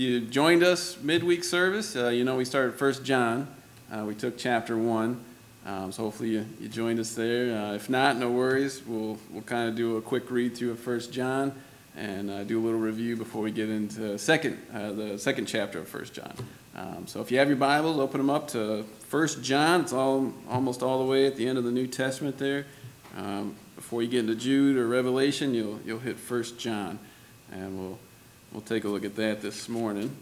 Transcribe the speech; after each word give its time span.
you 0.00 0.18
joined 0.22 0.62
us 0.62 0.96
midweek 1.02 1.44
service, 1.44 1.94
uh, 1.94 2.08
you 2.08 2.24
know 2.24 2.36
we 2.36 2.46
started 2.46 2.74
First 2.74 3.04
John. 3.04 3.46
Uh, 3.92 4.04
we 4.06 4.14
took 4.14 4.38
chapter 4.38 4.78
one, 4.78 5.22
um, 5.66 5.92
so 5.92 6.04
hopefully 6.04 6.30
you, 6.30 6.46
you 6.58 6.68
joined 6.68 6.98
us 6.98 7.14
there. 7.14 7.54
Uh, 7.54 7.74
if 7.74 7.90
not, 7.90 8.16
no 8.16 8.30
worries. 8.30 8.82
We'll 8.86 9.18
we'll 9.30 9.42
kind 9.42 9.68
of 9.68 9.76
do 9.76 9.98
a 9.98 10.02
quick 10.02 10.30
read 10.30 10.56
through 10.56 10.70
of 10.70 10.78
First 10.78 11.12
John 11.12 11.52
and 11.98 12.30
uh, 12.30 12.44
do 12.44 12.58
a 12.58 12.62
little 12.64 12.80
review 12.80 13.14
before 13.14 13.42
we 13.42 13.50
get 13.50 13.68
into 13.68 14.16
second 14.16 14.58
uh, 14.72 14.92
the 14.92 15.18
second 15.18 15.44
chapter 15.44 15.80
of 15.80 15.88
First 15.88 16.14
John. 16.14 16.32
Um, 16.74 17.06
so 17.06 17.20
if 17.20 17.30
you 17.30 17.38
have 17.38 17.48
your 17.48 17.58
Bibles, 17.58 17.98
open 17.98 18.20
them 18.20 18.30
up 18.30 18.48
to 18.48 18.84
First 19.00 19.42
John. 19.42 19.82
It's 19.82 19.92
all 19.92 20.32
almost 20.48 20.82
all 20.82 21.04
the 21.04 21.10
way 21.10 21.26
at 21.26 21.36
the 21.36 21.46
end 21.46 21.58
of 21.58 21.64
the 21.64 21.72
New 21.72 21.86
Testament 21.86 22.38
there. 22.38 22.64
Um, 23.18 23.54
before 23.76 24.02
you 24.02 24.08
get 24.08 24.20
into 24.20 24.34
Jude 24.34 24.78
or 24.78 24.88
Revelation, 24.88 25.52
you'll 25.52 25.78
you'll 25.84 25.98
hit 25.98 26.18
First 26.18 26.58
John, 26.58 26.98
and 27.52 27.78
we'll 27.78 27.98
we'll 28.52 28.62
take 28.62 28.84
a 28.84 28.88
look 28.88 29.04
at 29.04 29.16
that 29.16 29.42
this 29.42 29.68
morning. 29.68 30.14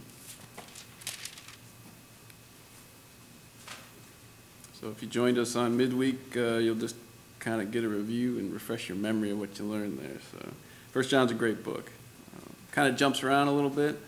So 4.81 4.91
if 4.91 5.03
you 5.03 5.09
joined 5.09 5.39
us 5.39 5.57
on 5.57 5.77
midweek, 5.77 6.37
uh, 6.37 6.59
you'll 6.59 6.77
just 6.77 6.97
kind 7.41 7.61
of 7.61 7.71
get 7.73 7.85
a 7.85 7.89
review 7.89 8.39
and 8.39 8.53
refresh 8.53 8.89
your 8.89 8.97
memory 8.97 9.31
of 9.31 9.41
what 9.41 9.59
you 9.59 9.65
learned 9.65 9.99
there. 9.99 10.19
So 10.33 10.49
First 10.93 11.11
John's 11.11 11.31
a 11.31 11.35
great 11.35 11.65
book. 11.65 11.91
Uh, 12.37 12.51
kind 12.73 12.89
of 12.89 12.97
jumps 12.97 13.23
around 13.23 13.49
a 13.49 13.53
little 13.53 13.71
bit. 13.71 13.99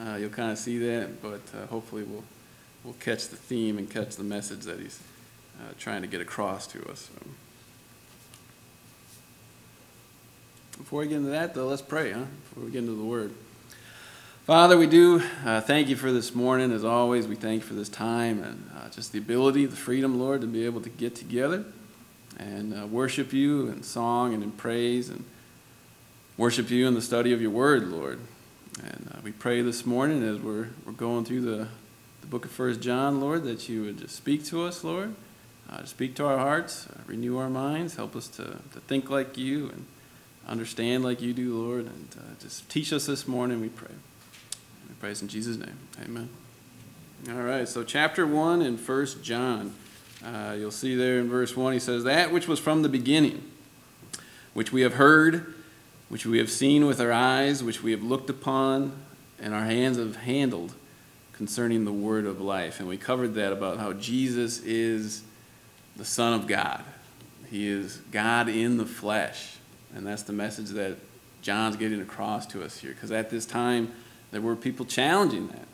Uh, 0.00 0.16
you'll 0.16 0.30
kind 0.30 0.50
of 0.50 0.58
see 0.58 0.78
that, 0.78 1.22
but 1.22 1.40
uh, 1.54 1.66
hopefully 1.66 2.02
we'll 2.02 2.24
we'll 2.84 2.94
catch 2.94 3.28
the 3.28 3.36
theme 3.36 3.78
and 3.78 3.90
catch 3.90 4.16
the 4.16 4.24
message 4.24 4.60
that 4.60 4.80
he's 4.80 5.00
uh, 5.60 5.72
trying 5.78 6.02
to 6.02 6.08
get 6.08 6.20
across 6.20 6.66
to 6.68 6.82
us. 6.90 7.10
So. 7.14 7.26
Before 10.78 11.00
we 11.00 11.08
get 11.08 11.18
into 11.18 11.30
that, 11.30 11.54
though, 11.54 11.66
let's 11.66 11.82
pray, 11.82 12.12
huh? 12.12 12.24
Before 12.48 12.64
we 12.64 12.70
get 12.70 12.78
into 12.78 12.92
the 12.92 13.04
Word. 13.04 13.32
Father, 14.46 14.78
we 14.78 14.86
do 14.86 15.22
uh, 15.44 15.60
thank 15.60 15.88
you 15.88 15.96
for 15.96 16.10
this 16.10 16.34
morning. 16.34 16.72
As 16.72 16.82
always, 16.82 17.28
we 17.28 17.36
thank 17.36 17.60
you 17.60 17.68
for 17.68 17.74
this 17.74 17.90
time 17.90 18.42
and 18.42 18.70
uh, 18.74 18.88
just 18.88 19.12
the 19.12 19.18
ability, 19.18 19.66
the 19.66 19.76
freedom, 19.76 20.18
Lord, 20.18 20.40
to 20.40 20.46
be 20.46 20.64
able 20.64 20.80
to 20.80 20.88
get 20.88 21.14
together 21.14 21.66
and 22.38 22.74
uh, 22.74 22.86
worship 22.86 23.34
you 23.34 23.68
in 23.68 23.82
song 23.82 24.32
and 24.32 24.42
in 24.42 24.50
praise 24.52 25.10
and 25.10 25.24
worship 26.38 26.70
you 26.70 26.88
in 26.88 26.94
the 26.94 27.02
study 27.02 27.34
of 27.34 27.42
your 27.42 27.50
word, 27.50 27.88
Lord. 27.88 28.18
And 28.82 29.12
uh, 29.14 29.18
we 29.22 29.30
pray 29.30 29.60
this 29.60 29.84
morning 29.84 30.22
as 30.22 30.38
we're, 30.38 30.68
we're 30.86 30.92
going 30.92 31.26
through 31.26 31.42
the, 31.42 31.68
the 32.22 32.26
book 32.26 32.46
of 32.46 32.50
First 32.50 32.80
John, 32.80 33.20
Lord, 33.20 33.44
that 33.44 33.68
you 33.68 33.82
would 33.82 33.98
just 33.98 34.16
speak 34.16 34.46
to 34.46 34.64
us, 34.64 34.82
Lord, 34.82 35.14
uh, 35.68 35.84
speak 35.84 36.14
to 36.16 36.24
our 36.24 36.38
hearts, 36.38 36.86
uh, 36.88 36.98
renew 37.06 37.36
our 37.36 37.50
minds, 37.50 37.96
help 37.96 38.16
us 38.16 38.26
to, 38.28 38.44
to 38.44 38.80
think 38.88 39.10
like 39.10 39.36
you 39.36 39.68
and 39.68 39.84
understand 40.48 41.04
like 41.04 41.20
you 41.20 41.34
do, 41.34 41.62
Lord, 41.62 41.84
and 41.84 42.08
just 42.40 42.70
teach 42.70 42.90
us 42.90 43.04
this 43.04 43.28
morning, 43.28 43.60
we 43.60 43.68
pray. 43.68 43.90
Praise 45.00 45.22
in 45.22 45.28
Jesus' 45.28 45.56
name. 45.56 45.78
Amen. 46.04 46.28
All 47.30 47.42
right, 47.42 47.66
so 47.66 47.82
chapter 47.82 48.26
1 48.26 48.60
in 48.60 48.76
First 48.76 49.22
John. 49.22 49.74
Uh, 50.22 50.54
you'll 50.58 50.70
see 50.70 50.94
there 50.94 51.18
in 51.18 51.30
verse 51.30 51.56
1, 51.56 51.72
he 51.72 51.78
says, 51.78 52.04
That 52.04 52.30
which 52.30 52.46
was 52.46 52.60
from 52.60 52.82
the 52.82 52.88
beginning, 52.90 53.42
which 54.52 54.72
we 54.72 54.82
have 54.82 54.94
heard, 54.94 55.54
which 56.10 56.26
we 56.26 56.36
have 56.36 56.50
seen 56.50 56.84
with 56.84 57.00
our 57.00 57.12
eyes, 57.12 57.64
which 57.64 57.82
we 57.82 57.92
have 57.92 58.02
looked 58.02 58.28
upon, 58.28 58.92
and 59.40 59.54
our 59.54 59.64
hands 59.64 59.96
have 59.96 60.16
handled 60.16 60.74
concerning 61.32 61.86
the 61.86 61.92
word 61.92 62.26
of 62.26 62.38
life. 62.38 62.78
And 62.78 62.86
we 62.86 62.98
covered 62.98 63.32
that 63.36 63.54
about 63.54 63.78
how 63.78 63.94
Jesus 63.94 64.60
is 64.60 65.22
the 65.96 66.04
Son 66.04 66.34
of 66.34 66.46
God. 66.46 66.84
He 67.48 67.66
is 67.66 68.02
God 68.12 68.50
in 68.50 68.76
the 68.76 68.84
flesh. 68.84 69.56
And 69.94 70.06
that's 70.06 70.24
the 70.24 70.34
message 70.34 70.68
that 70.70 70.98
John's 71.40 71.76
getting 71.76 72.02
across 72.02 72.46
to 72.48 72.62
us 72.62 72.76
here. 72.76 72.92
Because 72.92 73.10
at 73.10 73.30
this 73.30 73.46
time, 73.46 73.94
there 74.30 74.40
were 74.40 74.56
people 74.56 74.86
challenging 74.86 75.48
that. 75.48 75.66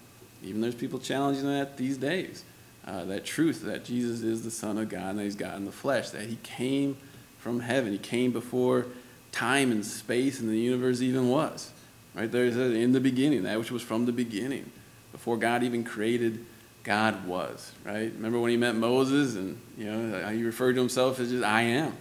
Even 0.42 0.60
there's 0.60 0.74
people 0.74 0.98
challenging 0.98 1.44
that 1.44 1.76
these 1.76 1.96
days. 1.96 2.44
Uh, 2.86 3.04
that 3.04 3.24
truth 3.24 3.62
that 3.62 3.84
Jesus 3.84 4.22
is 4.22 4.44
the 4.44 4.50
Son 4.50 4.78
of 4.78 4.88
God 4.88 5.10
and 5.10 5.18
that 5.18 5.24
He's 5.24 5.34
God 5.34 5.56
in 5.56 5.64
the 5.64 5.72
flesh, 5.72 6.10
that 6.10 6.22
He 6.22 6.38
came 6.44 6.96
from 7.38 7.60
heaven. 7.60 7.90
He 7.90 7.98
came 7.98 8.30
before 8.30 8.86
time 9.32 9.72
and 9.72 9.84
space 9.84 10.38
and 10.38 10.48
the 10.48 10.56
universe 10.56 11.00
even 11.02 11.28
was. 11.28 11.72
Right 12.14 12.30
there 12.30 12.44
in 12.44 12.92
the 12.92 13.00
beginning, 13.00 13.42
that 13.42 13.58
which 13.58 13.70
was 13.70 13.82
from 13.82 14.06
the 14.06 14.12
beginning. 14.12 14.70
Before 15.12 15.36
God 15.36 15.62
even 15.64 15.84
created, 15.84 16.46
God 16.84 17.26
was. 17.26 17.72
Right? 17.84 18.12
Remember 18.12 18.38
when 18.38 18.52
He 18.52 18.56
met 18.56 18.76
Moses 18.76 19.34
and 19.34 19.58
you 19.76 19.90
know 19.90 20.28
He 20.28 20.44
referred 20.44 20.74
to 20.74 20.80
Himself 20.80 21.18
as 21.18 21.30
just 21.30 21.44
I 21.44 21.62
am. 21.62 21.92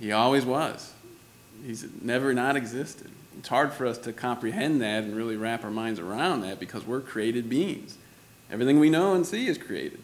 He 0.00 0.12
always 0.12 0.44
was. 0.44 0.92
He's 1.64 1.86
never 2.02 2.32
not 2.32 2.56
existed. 2.56 3.10
It's 3.38 3.48
hard 3.48 3.72
for 3.72 3.86
us 3.86 3.98
to 3.98 4.12
comprehend 4.12 4.80
that 4.82 5.04
and 5.04 5.14
really 5.14 5.36
wrap 5.36 5.64
our 5.64 5.70
minds 5.70 6.00
around 6.00 6.42
that 6.42 6.58
because 6.58 6.86
we're 6.86 7.00
created 7.00 7.48
beings. 7.48 7.96
Everything 8.50 8.78
we 8.78 8.90
know 8.90 9.14
and 9.14 9.26
see 9.26 9.46
is 9.46 9.58
created. 9.58 10.00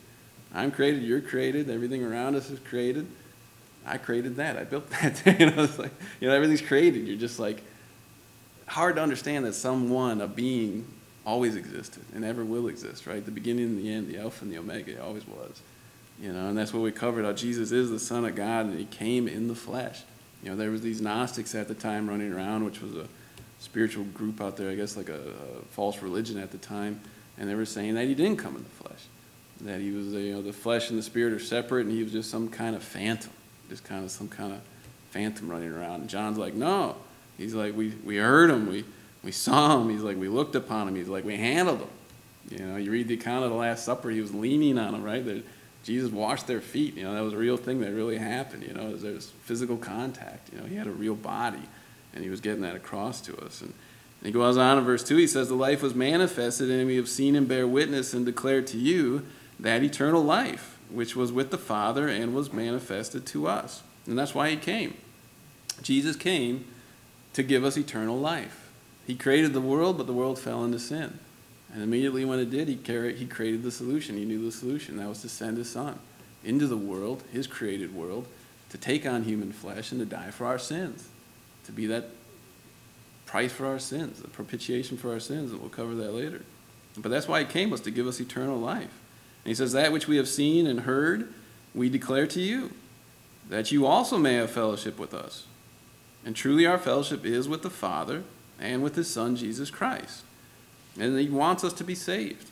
I'm 0.52 0.70
created, 0.70 1.02
you're 1.02 1.20
created, 1.20 1.70
everything 1.70 2.04
around 2.04 2.34
us 2.34 2.50
is 2.50 2.58
created. 2.58 3.06
I 3.86 3.98
created 3.98 4.36
that. 4.36 4.56
I 4.56 4.64
built 4.64 4.90
that. 5.02 5.22
you 5.38 5.50
know, 5.50 5.62
it's 5.62 5.78
like 5.78 5.92
you 6.20 6.28
know, 6.28 6.34
everything's 6.34 6.62
created. 6.62 7.06
You're 7.06 7.16
just 7.16 7.38
like 7.38 7.62
hard 8.66 8.96
to 8.96 9.02
understand 9.02 9.44
that 9.46 9.54
someone, 9.54 10.20
a 10.20 10.26
being, 10.26 10.86
always 11.24 11.56
existed 11.56 12.02
and 12.14 12.24
ever 12.24 12.44
will 12.44 12.68
exist, 12.68 13.06
right? 13.06 13.24
The 13.24 13.30
beginning 13.30 13.64
and 13.64 13.78
the 13.78 13.92
end, 13.92 14.08
the 14.08 14.18
Alpha 14.18 14.44
and 14.44 14.52
the 14.52 14.58
Omega, 14.58 14.92
it 14.92 15.00
always 15.00 15.26
was. 15.26 15.60
You 16.20 16.32
know, 16.32 16.48
and 16.48 16.58
that's 16.58 16.72
what 16.72 16.82
we 16.82 16.92
covered, 16.92 17.24
how 17.24 17.32
Jesus 17.32 17.72
is 17.72 17.90
the 17.90 17.98
Son 17.98 18.24
of 18.24 18.34
God 18.34 18.66
and 18.66 18.78
he 18.78 18.84
came 18.84 19.26
in 19.26 19.48
the 19.48 19.54
flesh. 19.54 20.02
You 20.42 20.50
know, 20.50 20.56
there 20.56 20.70
was 20.70 20.82
these 20.82 21.00
Gnostics 21.00 21.54
at 21.54 21.68
the 21.68 21.74
time 21.74 22.08
running 22.08 22.32
around, 22.32 22.64
which 22.64 22.80
was 22.80 22.94
a 22.94 23.06
spiritual 23.60 24.04
group 24.04 24.40
out 24.40 24.56
there, 24.56 24.70
I 24.70 24.74
guess 24.74 24.96
like 24.96 25.08
a, 25.08 25.20
a 25.20 25.62
false 25.70 26.02
religion 26.02 26.38
at 26.38 26.50
the 26.50 26.58
time, 26.58 27.00
and 27.38 27.48
they 27.48 27.54
were 27.54 27.66
saying 27.66 27.94
that 27.94 28.06
he 28.06 28.14
didn't 28.14 28.38
come 28.38 28.56
in 28.56 28.64
the 28.64 28.68
flesh, 28.70 29.02
that 29.60 29.80
he 29.80 29.92
was, 29.92 30.06
you 30.08 30.32
know, 30.32 30.42
the 30.42 30.52
flesh 30.52 30.90
and 30.90 30.98
the 30.98 31.02
spirit 31.02 31.32
are 31.32 31.38
separate, 31.38 31.86
and 31.86 31.94
he 31.94 32.02
was 32.02 32.10
just 32.10 32.30
some 32.30 32.48
kind 32.48 32.74
of 32.74 32.82
phantom, 32.82 33.30
just 33.68 33.84
kind 33.84 34.04
of 34.04 34.10
some 34.10 34.28
kind 34.28 34.52
of 34.52 34.60
phantom 35.10 35.48
running 35.48 35.70
around. 35.70 36.00
And 36.00 36.10
John's 36.10 36.38
like, 36.38 36.54
no, 36.54 36.96
he's 37.36 37.54
like, 37.54 37.76
we 37.76 37.90
we 38.04 38.16
heard 38.16 38.50
him, 38.50 38.68
we 38.68 38.84
we 39.22 39.30
saw 39.30 39.80
him. 39.80 39.90
He's 39.90 40.02
like, 40.02 40.16
we 40.16 40.28
looked 40.28 40.54
upon 40.54 40.88
him. 40.88 40.96
He's 40.96 41.08
like, 41.08 41.24
we 41.24 41.36
handled 41.36 41.80
him. 41.80 41.88
You 42.48 42.66
know, 42.66 42.76
you 42.76 42.90
read 42.90 43.08
the 43.08 43.14
account 43.14 43.44
of 43.44 43.50
the 43.50 43.56
Last 43.56 43.84
Supper, 43.84 44.10
he 44.10 44.20
was 44.20 44.34
leaning 44.34 44.78
on 44.78 44.94
him, 44.94 45.02
right? 45.02 45.44
Jesus 45.84 46.10
washed 46.10 46.46
their 46.46 46.60
feet. 46.62 46.96
You 46.96 47.04
know, 47.04 47.14
that 47.14 47.22
was 47.22 47.34
a 47.34 47.38
real 47.38 47.58
thing 47.58 47.80
that 47.82 47.92
really 47.92 48.16
happened. 48.16 48.62
You 48.62 48.72
know, 48.72 48.96
there's 48.96 49.30
physical 49.44 49.76
contact. 49.76 50.52
You 50.52 50.60
know, 50.60 50.66
he 50.66 50.74
had 50.76 50.86
a 50.86 50.90
real 50.90 51.14
body 51.14 51.62
and 52.14 52.24
he 52.24 52.30
was 52.30 52.40
getting 52.40 52.62
that 52.62 52.76
across 52.76 53.20
to 53.22 53.36
us. 53.38 53.60
And, 53.60 53.72
and 54.20 54.26
he 54.26 54.32
goes 54.32 54.56
on 54.56 54.78
in 54.78 54.84
verse 54.84 55.04
2, 55.04 55.16
he 55.16 55.26
says, 55.26 55.48
The 55.48 55.54
life 55.54 55.82
was 55.82 55.94
manifested, 55.94 56.70
and 56.70 56.86
we 56.86 56.96
have 56.96 57.08
seen 57.08 57.36
and 57.36 57.48
bear 57.48 57.66
witness 57.66 58.12
and 58.12 58.26
declare 58.26 58.62
to 58.62 58.76
you 58.76 59.24
that 59.58 59.82
eternal 59.82 60.22
life, 60.22 60.78
which 60.90 61.16
was 61.16 61.32
with 61.32 61.50
the 61.50 61.58
Father 61.58 62.08
and 62.08 62.34
was 62.34 62.52
manifested 62.52 63.26
to 63.26 63.46
us. 63.46 63.82
And 64.06 64.18
that's 64.18 64.34
why 64.34 64.50
he 64.50 64.56
came. 64.56 64.96
Jesus 65.82 66.16
came 66.16 66.66
to 67.32 67.42
give 67.42 67.64
us 67.64 67.76
eternal 67.76 68.18
life. 68.18 68.70
He 69.06 69.14
created 69.14 69.52
the 69.52 69.60
world, 69.60 69.96
but 69.96 70.06
the 70.06 70.12
world 70.12 70.38
fell 70.38 70.64
into 70.64 70.78
sin. 70.78 71.18
And 71.72 71.82
immediately 71.82 72.24
when 72.24 72.40
it 72.40 72.50
did, 72.50 72.68
he, 72.68 72.76
carried, 72.76 73.16
he 73.16 73.26
created 73.26 73.62
the 73.62 73.70
solution. 73.70 74.16
He 74.16 74.24
knew 74.24 74.44
the 74.44 74.52
solution. 74.52 74.96
That 74.96 75.08
was 75.08 75.22
to 75.22 75.28
send 75.28 75.56
his 75.56 75.70
son 75.70 75.98
into 76.44 76.66
the 76.66 76.76
world, 76.76 77.22
his 77.32 77.46
created 77.46 77.94
world, 77.94 78.26
to 78.70 78.78
take 78.78 79.06
on 79.06 79.22
human 79.22 79.52
flesh 79.52 79.92
and 79.92 80.00
to 80.00 80.06
die 80.06 80.30
for 80.30 80.46
our 80.46 80.58
sins 80.58 81.08
to 81.64 81.72
be 81.72 81.86
that 81.86 82.06
price 83.26 83.52
for 83.52 83.66
our 83.66 83.78
sins, 83.78 84.20
the 84.20 84.28
propitiation 84.28 84.96
for 84.96 85.12
our 85.12 85.20
sins, 85.20 85.52
and 85.52 85.60
we'll 85.60 85.70
cover 85.70 85.94
that 85.94 86.12
later. 86.12 86.42
But 86.96 87.10
that's 87.10 87.28
why 87.28 87.40
he 87.40 87.46
came 87.46 87.70
was 87.70 87.80
to 87.82 87.90
give 87.90 88.06
us 88.06 88.20
eternal 88.20 88.58
life. 88.58 89.00
And 89.44 89.50
he 89.50 89.54
says, 89.54 89.72
That 89.72 89.92
which 89.92 90.08
we 90.08 90.16
have 90.16 90.28
seen 90.28 90.66
and 90.66 90.80
heard, 90.80 91.32
we 91.74 91.88
declare 91.88 92.26
to 92.26 92.40
you, 92.40 92.72
that 93.48 93.70
you 93.70 93.86
also 93.86 94.18
may 94.18 94.34
have 94.34 94.50
fellowship 94.50 94.98
with 94.98 95.14
us. 95.14 95.46
And 96.24 96.36
truly 96.36 96.66
our 96.66 96.78
fellowship 96.78 97.24
is 97.24 97.48
with 97.48 97.62
the 97.62 97.70
Father 97.70 98.24
and 98.58 98.82
with 98.82 98.96
his 98.96 99.08
Son, 99.08 99.36
Jesus 99.36 99.70
Christ. 99.70 100.22
And 100.98 101.18
he 101.18 101.28
wants 101.28 101.64
us 101.64 101.72
to 101.74 101.84
be 101.84 101.94
saved. 101.94 102.48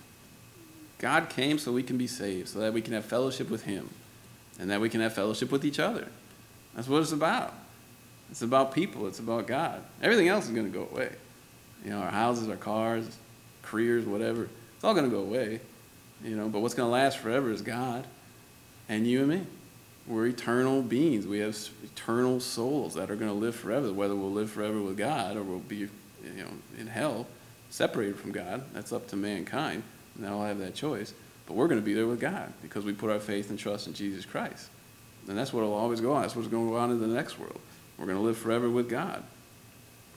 God 0.99 1.28
came 1.28 1.58
so 1.58 1.72
we 1.72 1.82
can 1.82 1.99
be 1.99 2.06
saved, 2.06 2.49
so 2.49 2.61
that 2.61 2.72
we 2.72 2.82
can 2.82 2.94
have 2.94 3.04
fellowship 3.04 3.50
with 3.50 3.64
him, 3.64 3.90
and 4.58 4.70
that 4.70 4.81
we 4.81 4.88
can 4.88 5.00
have 5.00 5.12
fellowship 5.12 5.52
with 5.52 5.64
each 5.64 5.78
other. 5.78 6.08
That's 6.75 6.88
what 6.88 7.02
it's 7.02 7.12
about. 7.12 7.54
It's 8.30 8.42
about 8.42 8.72
people. 8.72 9.06
It's 9.06 9.19
about 9.19 9.46
God. 9.46 9.82
Everything 10.02 10.28
else 10.28 10.46
is 10.46 10.50
going 10.50 10.70
to 10.70 10.78
go 10.78 10.88
away. 10.92 11.10
You 11.84 11.90
know, 11.90 11.98
our 11.98 12.10
houses, 12.10 12.48
our 12.48 12.56
cars, 12.56 13.16
careers, 13.62 14.04
whatever. 14.04 14.48
It's 14.75 14.84
all 14.84 14.94
going 14.94 15.08
to 15.08 15.14
go 15.14 15.22
away. 15.22 15.60
You 16.25 16.36
know, 16.36 16.48
but 16.48 16.60
what's 16.60 16.75
going 16.75 16.88
to 16.88 16.92
last 16.92 17.19
forever 17.19 17.50
is 17.50 17.62
God 17.62 18.04
and 18.88 19.06
you 19.06 19.20
and 19.20 19.28
me. 19.28 19.46
We're 20.06 20.26
eternal 20.26 20.82
beings. 20.82 21.26
We 21.26 21.38
have 21.40 21.56
eternal 21.84 22.40
souls 22.40 22.94
that 22.94 23.10
are 23.10 23.16
going 23.16 23.30
to 23.30 23.36
live 23.36 23.54
forever. 23.54 23.92
Whether 23.92 24.14
we'll 24.14 24.32
live 24.32 24.50
forever 24.50 24.80
with 24.80 24.96
God 24.96 25.36
or 25.36 25.42
we'll 25.42 25.58
be, 25.58 25.76
you 25.76 25.90
know, 26.25 26.48
in 26.78 26.86
hell, 26.86 27.26
separated 27.70 28.19
from 28.19 28.32
God. 28.32 28.64
That's 28.72 28.92
up 28.92 29.06
to 29.08 29.16
mankind. 29.16 29.82
And 30.14 30.25
they'll 30.25 30.42
have 30.42 30.58
that 30.58 30.75
choice. 30.75 31.12
But 31.46 31.54
we're 31.54 31.69
going 31.69 31.80
to 31.80 31.84
be 31.84 31.94
there 31.94 32.06
with 32.06 32.20
God 32.20 32.52
because 32.62 32.84
we 32.84 32.92
put 32.92 33.10
our 33.10 33.20
faith 33.20 33.50
and 33.50 33.58
trust 33.58 33.86
in 33.86 33.94
Jesus 33.94 34.25
Christ. 34.25 34.69
And 35.28 35.36
that's 35.36 35.52
what 35.52 35.62
will 35.62 35.75
always 35.75 36.00
go 36.00 36.14
on. 36.14 36.22
That's 36.22 36.34
what's 36.34 36.48
going 36.48 36.66
to 36.66 36.72
go 36.72 36.78
on 36.78 36.90
in 36.90 37.00
the 37.00 37.06
next 37.06 37.38
world. 37.38 37.60
We're 37.99 38.06
going 38.06 38.19
to 38.19 38.23
live 38.23 38.39
forever 38.39 38.71
with 38.71 38.89
God. 38.89 39.23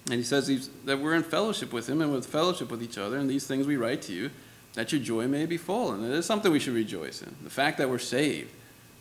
And 0.06 0.16
he 0.16 0.24
says 0.24 0.70
that 0.86 1.00
we're 1.00 1.16
in 1.16 1.24
fellowship 1.24 1.74
with 1.74 1.88
him 1.88 2.02
and 2.02 2.12
with 2.12 2.26
fellowship 2.26 2.72
with 2.72 2.82
each 2.82 2.98
other, 2.98 3.18
and 3.18 3.30
these 3.30 3.48
things 3.48 3.68
we 3.68 3.78
write 3.78 4.02
to 4.04 4.14
you, 4.14 4.32
that 4.74 4.92
your 4.92 5.02
joy 5.02 5.28
may 5.28 5.46
be 5.46 5.58
full. 5.58 5.92
And 5.92 6.06
it 6.06 6.12
is 6.12 6.26
something 6.26 6.52
we 6.52 6.60
should 6.60 6.74
rejoice 6.74 7.22
in. 7.22 7.36
The 7.44 7.50
fact 7.50 7.78
that 7.78 7.90
we're 7.90 8.00
saved, 8.00 8.52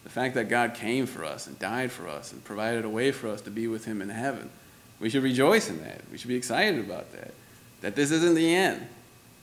the 0.04 0.10
fact 0.10 0.34
that 0.34 0.48
God 0.48 0.74
came 0.74 1.06
for 1.06 1.24
us 1.24 1.46
and 1.46 1.58
died 1.58 1.92
for 1.92 2.08
us 2.08 2.32
and 2.32 2.42
provided 2.44 2.84
a 2.84 2.88
way 2.88 3.12
for 3.12 3.28
us 3.28 3.40
to 3.42 3.50
be 3.50 3.66
with 3.66 3.84
him 3.84 4.02
in 4.02 4.08
heaven. 4.08 4.50
We 4.98 5.10
should 5.10 5.22
rejoice 5.22 5.68
in 5.68 5.82
that. 5.82 6.02
We 6.10 6.18
should 6.18 6.28
be 6.28 6.36
excited 6.36 6.80
about 6.80 7.12
that. 7.12 7.32
That 7.80 7.96
this 7.96 8.10
isn't 8.10 8.34
the 8.34 8.54
end. 8.54 8.86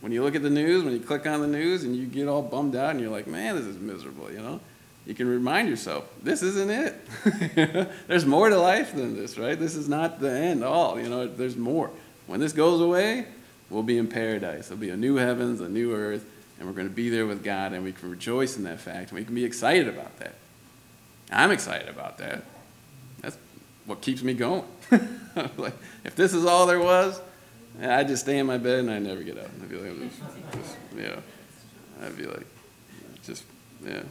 When 0.01 0.11
you 0.11 0.23
look 0.23 0.35
at 0.35 0.43
the 0.43 0.49
news, 0.49 0.83
when 0.83 0.93
you 0.93 0.99
click 0.99 1.25
on 1.25 1.41
the 1.41 1.47
news 1.47 1.83
and 1.83 1.95
you 1.95 2.05
get 2.05 2.27
all 2.27 2.43
bummed 2.43 2.75
out 2.75 2.91
and 2.91 2.99
you're 2.99 3.09
like, 3.09 3.25
man, 3.25 3.55
this 3.55 3.65
is 3.65 3.77
miserable, 3.79 4.31
you 4.31 4.39
know? 4.39 4.59
You 5.07 5.15
can 5.15 5.29
remind 5.29 5.69
yourself, 5.69 6.05
this 6.21 6.43
isn't 6.43 6.69
it. 6.69 7.89
there's 8.07 8.25
more 8.25 8.49
to 8.49 8.59
life 8.59 8.93
than 8.93 9.15
this, 9.15 9.37
right? 9.37 9.57
This 9.57 9.75
is 9.75 9.87
not 9.87 10.19
the 10.19 10.29
end 10.29 10.65
all, 10.65 10.99
you 10.99 11.07
know, 11.07 11.27
there's 11.27 11.55
more. 11.55 11.89
When 12.27 12.41
this 12.41 12.51
goes 12.51 12.81
away, 12.81 13.25
we'll 13.69 13.83
be 13.83 13.97
in 13.97 14.07
paradise. 14.07 14.67
There'll 14.67 14.81
be 14.81 14.89
a 14.89 14.97
new 14.97 15.15
heavens, 15.15 15.61
a 15.61 15.69
new 15.69 15.95
earth, 15.95 16.25
and 16.59 16.67
we're 16.67 16.73
going 16.73 16.89
to 16.89 16.93
be 16.93 17.09
there 17.09 17.25
with 17.25 17.41
God, 17.41 17.71
and 17.71 17.85
we 17.85 17.93
can 17.93 18.11
rejoice 18.11 18.57
in 18.57 18.65
that 18.65 18.81
fact, 18.81 19.11
and 19.11 19.19
we 19.19 19.23
can 19.23 19.33
be 19.33 19.45
excited 19.45 19.87
about 19.87 20.19
that. 20.19 20.33
I'm 21.31 21.51
excited 21.51 21.87
about 21.87 22.17
that. 22.17 22.43
That's 23.21 23.37
what 23.85 24.01
keeps 24.01 24.23
me 24.23 24.33
going. 24.33 24.65
like, 25.55 25.73
if 26.03 26.17
this 26.17 26.33
is 26.33 26.43
all 26.43 26.65
there 26.65 26.81
was, 26.81 27.21
I'd 27.81 28.09
just 28.09 28.23
stay 28.23 28.39
in 28.39 28.45
my 28.45 28.57
bed 28.57 28.79
and 28.79 28.91
I'd 28.91 29.03
never 29.03 29.23
get 29.23 29.37
up. 29.37 29.49
I'd 29.61 29.69
be 29.69 29.77
like, 29.77 29.99
just, 29.99 30.21
just, 30.53 30.77
yeah. 30.97 31.15
I'd 32.03 32.17
be 32.17 32.25
like, 32.25 32.45
just, 33.23 33.45
yeah. 33.85 34.03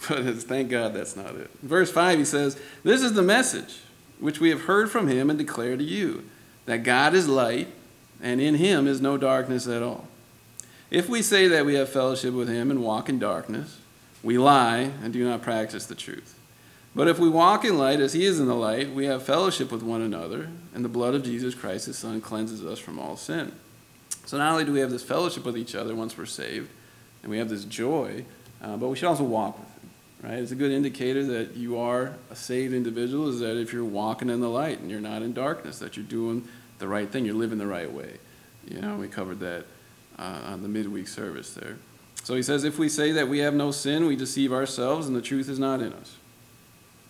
But 0.08 0.20
it's, 0.26 0.44
thank 0.44 0.70
God 0.70 0.92
that's 0.92 1.16
not 1.16 1.34
it. 1.36 1.50
Verse 1.62 1.90
5, 1.90 2.18
he 2.18 2.24
says, 2.24 2.58
This 2.82 3.02
is 3.02 3.12
the 3.14 3.22
message 3.22 3.78
which 4.18 4.40
we 4.40 4.50
have 4.50 4.62
heard 4.62 4.90
from 4.90 5.08
him 5.08 5.30
and 5.30 5.38
declare 5.38 5.76
to 5.76 5.84
you 5.84 6.24
that 6.66 6.82
God 6.82 7.14
is 7.14 7.28
light, 7.28 7.68
and 8.20 8.40
in 8.40 8.54
him 8.56 8.86
is 8.86 9.00
no 9.00 9.16
darkness 9.16 9.66
at 9.66 9.82
all. 9.82 10.08
If 10.90 11.08
we 11.08 11.22
say 11.22 11.48
that 11.48 11.66
we 11.66 11.74
have 11.74 11.88
fellowship 11.88 12.34
with 12.34 12.48
him 12.48 12.70
and 12.70 12.82
walk 12.82 13.08
in 13.08 13.18
darkness, 13.18 13.80
we 14.22 14.38
lie 14.38 14.90
and 15.02 15.12
do 15.12 15.24
not 15.24 15.42
practice 15.42 15.86
the 15.86 15.94
truth. 15.94 16.38
But 16.94 17.08
if 17.08 17.18
we 17.18 17.28
walk 17.28 17.64
in 17.64 17.76
light 17.76 18.00
as 18.00 18.12
he 18.12 18.24
is 18.24 18.38
in 18.38 18.46
the 18.46 18.54
light, 18.54 18.92
we 18.92 19.06
have 19.06 19.24
fellowship 19.24 19.72
with 19.72 19.82
one 19.82 20.00
another, 20.00 20.48
and 20.74 20.84
the 20.84 20.88
blood 20.88 21.14
of 21.14 21.24
Jesus 21.24 21.54
Christ, 21.54 21.86
his 21.86 21.98
Son, 21.98 22.20
cleanses 22.20 22.64
us 22.64 22.78
from 22.78 22.98
all 22.98 23.16
sin. 23.16 23.52
So 24.26 24.38
not 24.38 24.52
only 24.52 24.64
do 24.64 24.72
we 24.72 24.80
have 24.80 24.90
this 24.90 25.02
fellowship 25.02 25.44
with 25.44 25.58
each 25.58 25.74
other 25.74 25.94
once 25.94 26.16
we're 26.16 26.26
saved, 26.26 26.70
and 27.22 27.30
we 27.30 27.38
have 27.38 27.48
this 27.48 27.64
joy, 27.64 28.24
uh, 28.62 28.76
but 28.76 28.88
we 28.88 28.96
should 28.96 29.08
also 29.08 29.24
walk 29.24 29.58
with. 29.58 29.73
Right? 30.24 30.38
It's 30.38 30.52
a 30.52 30.56
good 30.56 30.72
indicator 30.72 31.22
that 31.24 31.54
you 31.54 31.78
are 31.78 32.14
a 32.30 32.36
saved 32.36 32.72
individual 32.72 33.28
is 33.28 33.40
that 33.40 33.60
if 33.60 33.74
you're 33.74 33.84
walking 33.84 34.30
in 34.30 34.40
the 34.40 34.48
light 34.48 34.78
and 34.78 34.90
you're 34.90 35.00
not 35.00 35.20
in 35.20 35.34
darkness, 35.34 35.78
that 35.80 35.98
you're 35.98 36.06
doing 36.06 36.48
the 36.78 36.88
right 36.88 37.10
thing, 37.10 37.26
you're 37.26 37.34
living 37.34 37.58
the 37.58 37.66
right 37.66 37.92
way. 37.92 38.14
You 38.66 38.80
know, 38.80 38.96
we 38.96 39.06
covered 39.06 39.40
that 39.40 39.66
uh, 40.18 40.40
on 40.46 40.62
the 40.62 40.68
midweek 40.68 41.08
service 41.08 41.52
there. 41.52 41.76
So 42.22 42.34
he 42.34 42.42
says, 42.42 42.64
if 42.64 42.78
we 42.78 42.88
say 42.88 43.12
that 43.12 43.28
we 43.28 43.40
have 43.40 43.52
no 43.52 43.70
sin, 43.70 44.06
we 44.06 44.16
deceive 44.16 44.50
ourselves, 44.50 45.06
and 45.06 45.14
the 45.14 45.20
truth 45.20 45.50
is 45.50 45.58
not 45.58 45.82
in 45.82 45.92
us. 45.92 46.16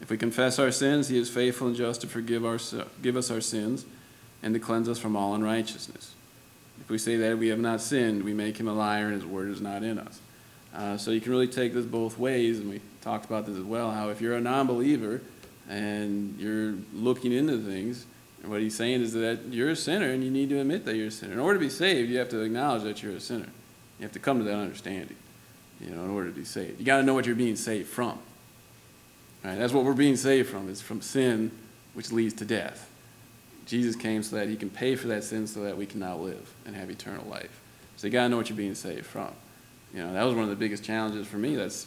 If 0.00 0.10
we 0.10 0.16
confess 0.16 0.58
our 0.58 0.72
sins, 0.72 1.08
he 1.08 1.16
is 1.16 1.30
faithful 1.30 1.68
and 1.68 1.76
just 1.76 2.00
to 2.00 2.08
forgive 2.08 2.44
our, 2.44 2.58
give 3.00 3.16
us 3.16 3.30
our 3.30 3.40
sins 3.40 3.86
and 4.42 4.54
to 4.54 4.60
cleanse 4.60 4.88
us 4.88 4.98
from 4.98 5.14
all 5.14 5.36
unrighteousness. 5.36 6.14
If 6.80 6.90
we 6.90 6.98
say 6.98 7.14
that 7.16 7.38
we 7.38 7.46
have 7.48 7.60
not 7.60 7.80
sinned, 7.80 8.24
we 8.24 8.34
make 8.34 8.56
him 8.58 8.66
a 8.66 8.74
liar 8.74 9.06
and 9.06 9.14
his 9.14 9.24
word 9.24 9.50
is 9.50 9.60
not 9.60 9.84
in 9.84 10.00
us. 10.00 10.18
Uh, 10.74 10.96
so 10.96 11.12
you 11.12 11.20
can 11.20 11.30
really 11.30 11.46
take 11.46 11.72
this 11.72 11.86
both 11.86 12.18
ways, 12.18 12.58
and 12.58 12.68
we 12.68 12.80
talked 13.00 13.24
about 13.24 13.46
this 13.46 13.56
as 13.56 13.62
well. 13.62 13.92
How 13.92 14.08
if 14.08 14.20
you're 14.20 14.34
a 14.34 14.40
non-believer 14.40 15.20
and 15.68 16.38
you're 16.38 16.74
looking 16.92 17.32
into 17.32 17.58
things, 17.58 18.06
what 18.44 18.60
he's 18.60 18.76
saying 18.76 19.00
is 19.00 19.12
that 19.14 19.40
you're 19.50 19.70
a 19.70 19.76
sinner 19.76 20.10
and 20.10 20.22
you 20.22 20.30
need 20.30 20.48
to 20.50 20.60
admit 20.60 20.84
that 20.84 20.96
you're 20.96 21.06
a 21.06 21.12
sinner. 21.12 21.32
In 21.32 21.38
order 21.38 21.58
to 21.58 21.64
be 21.64 21.70
saved, 21.70 22.10
you 22.10 22.18
have 22.18 22.28
to 22.30 22.40
acknowledge 22.40 22.82
that 22.82 23.02
you're 23.02 23.14
a 23.14 23.20
sinner. 23.20 23.48
You 23.98 24.02
have 24.02 24.12
to 24.12 24.18
come 24.18 24.38
to 24.38 24.44
that 24.44 24.56
understanding, 24.56 25.16
you 25.80 25.90
know, 25.90 26.04
in 26.04 26.10
order 26.10 26.28
to 26.28 26.34
be 26.34 26.44
saved. 26.44 26.78
You 26.78 26.84
got 26.84 26.98
to 26.98 27.02
know 27.04 27.14
what 27.14 27.26
you're 27.26 27.36
being 27.36 27.56
saved 27.56 27.88
from. 27.88 28.18
Right? 29.42 29.56
That's 29.56 29.72
what 29.72 29.84
we're 29.84 29.94
being 29.94 30.16
saved 30.16 30.48
from, 30.48 30.68
is 30.68 30.82
from 30.82 31.00
sin, 31.00 31.52
which 31.94 32.12
leads 32.12 32.34
to 32.34 32.44
death. 32.44 32.90
Jesus 33.66 33.96
came 33.96 34.22
so 34.22 34.36
that 34.36 34.48
he 34.48 34.56
can 34.56 34.68
pay 34.68 34.96
for 34.96 35.08
that 35.08 35.24
sin 35.24 35.46
so 35.46 35.62
that 35.62 35.76
we 35.76 35.86
can 35.86 36.00
now 36.00 36.16
live 36.16 36.52
and 36.66 36.76
have 36.76 36.90
eternal 36.90 37.26
life. 37.26 37.60
So 37.96 38.06
you 38.06 38.12
got 38.12 38.24
to 38.24 38.28
know 38.28 38.36
what 38.36 38.50
you're 38.50 38.56
being 38.56 38.74
saved 38.74 39.06
from. 39.06 39.30
You 39.94 40.02
know, 40.02 40.12
that 40.12 40.24
was 40.24 40.34
one 40.34 40.44
of 40.44 40.50
the 40.50 40.56
biggest 40.56 40.82
challenges 40.82 41.26
for 41.26 41.36
me. 41.36 41.54
That's 41.54 41.86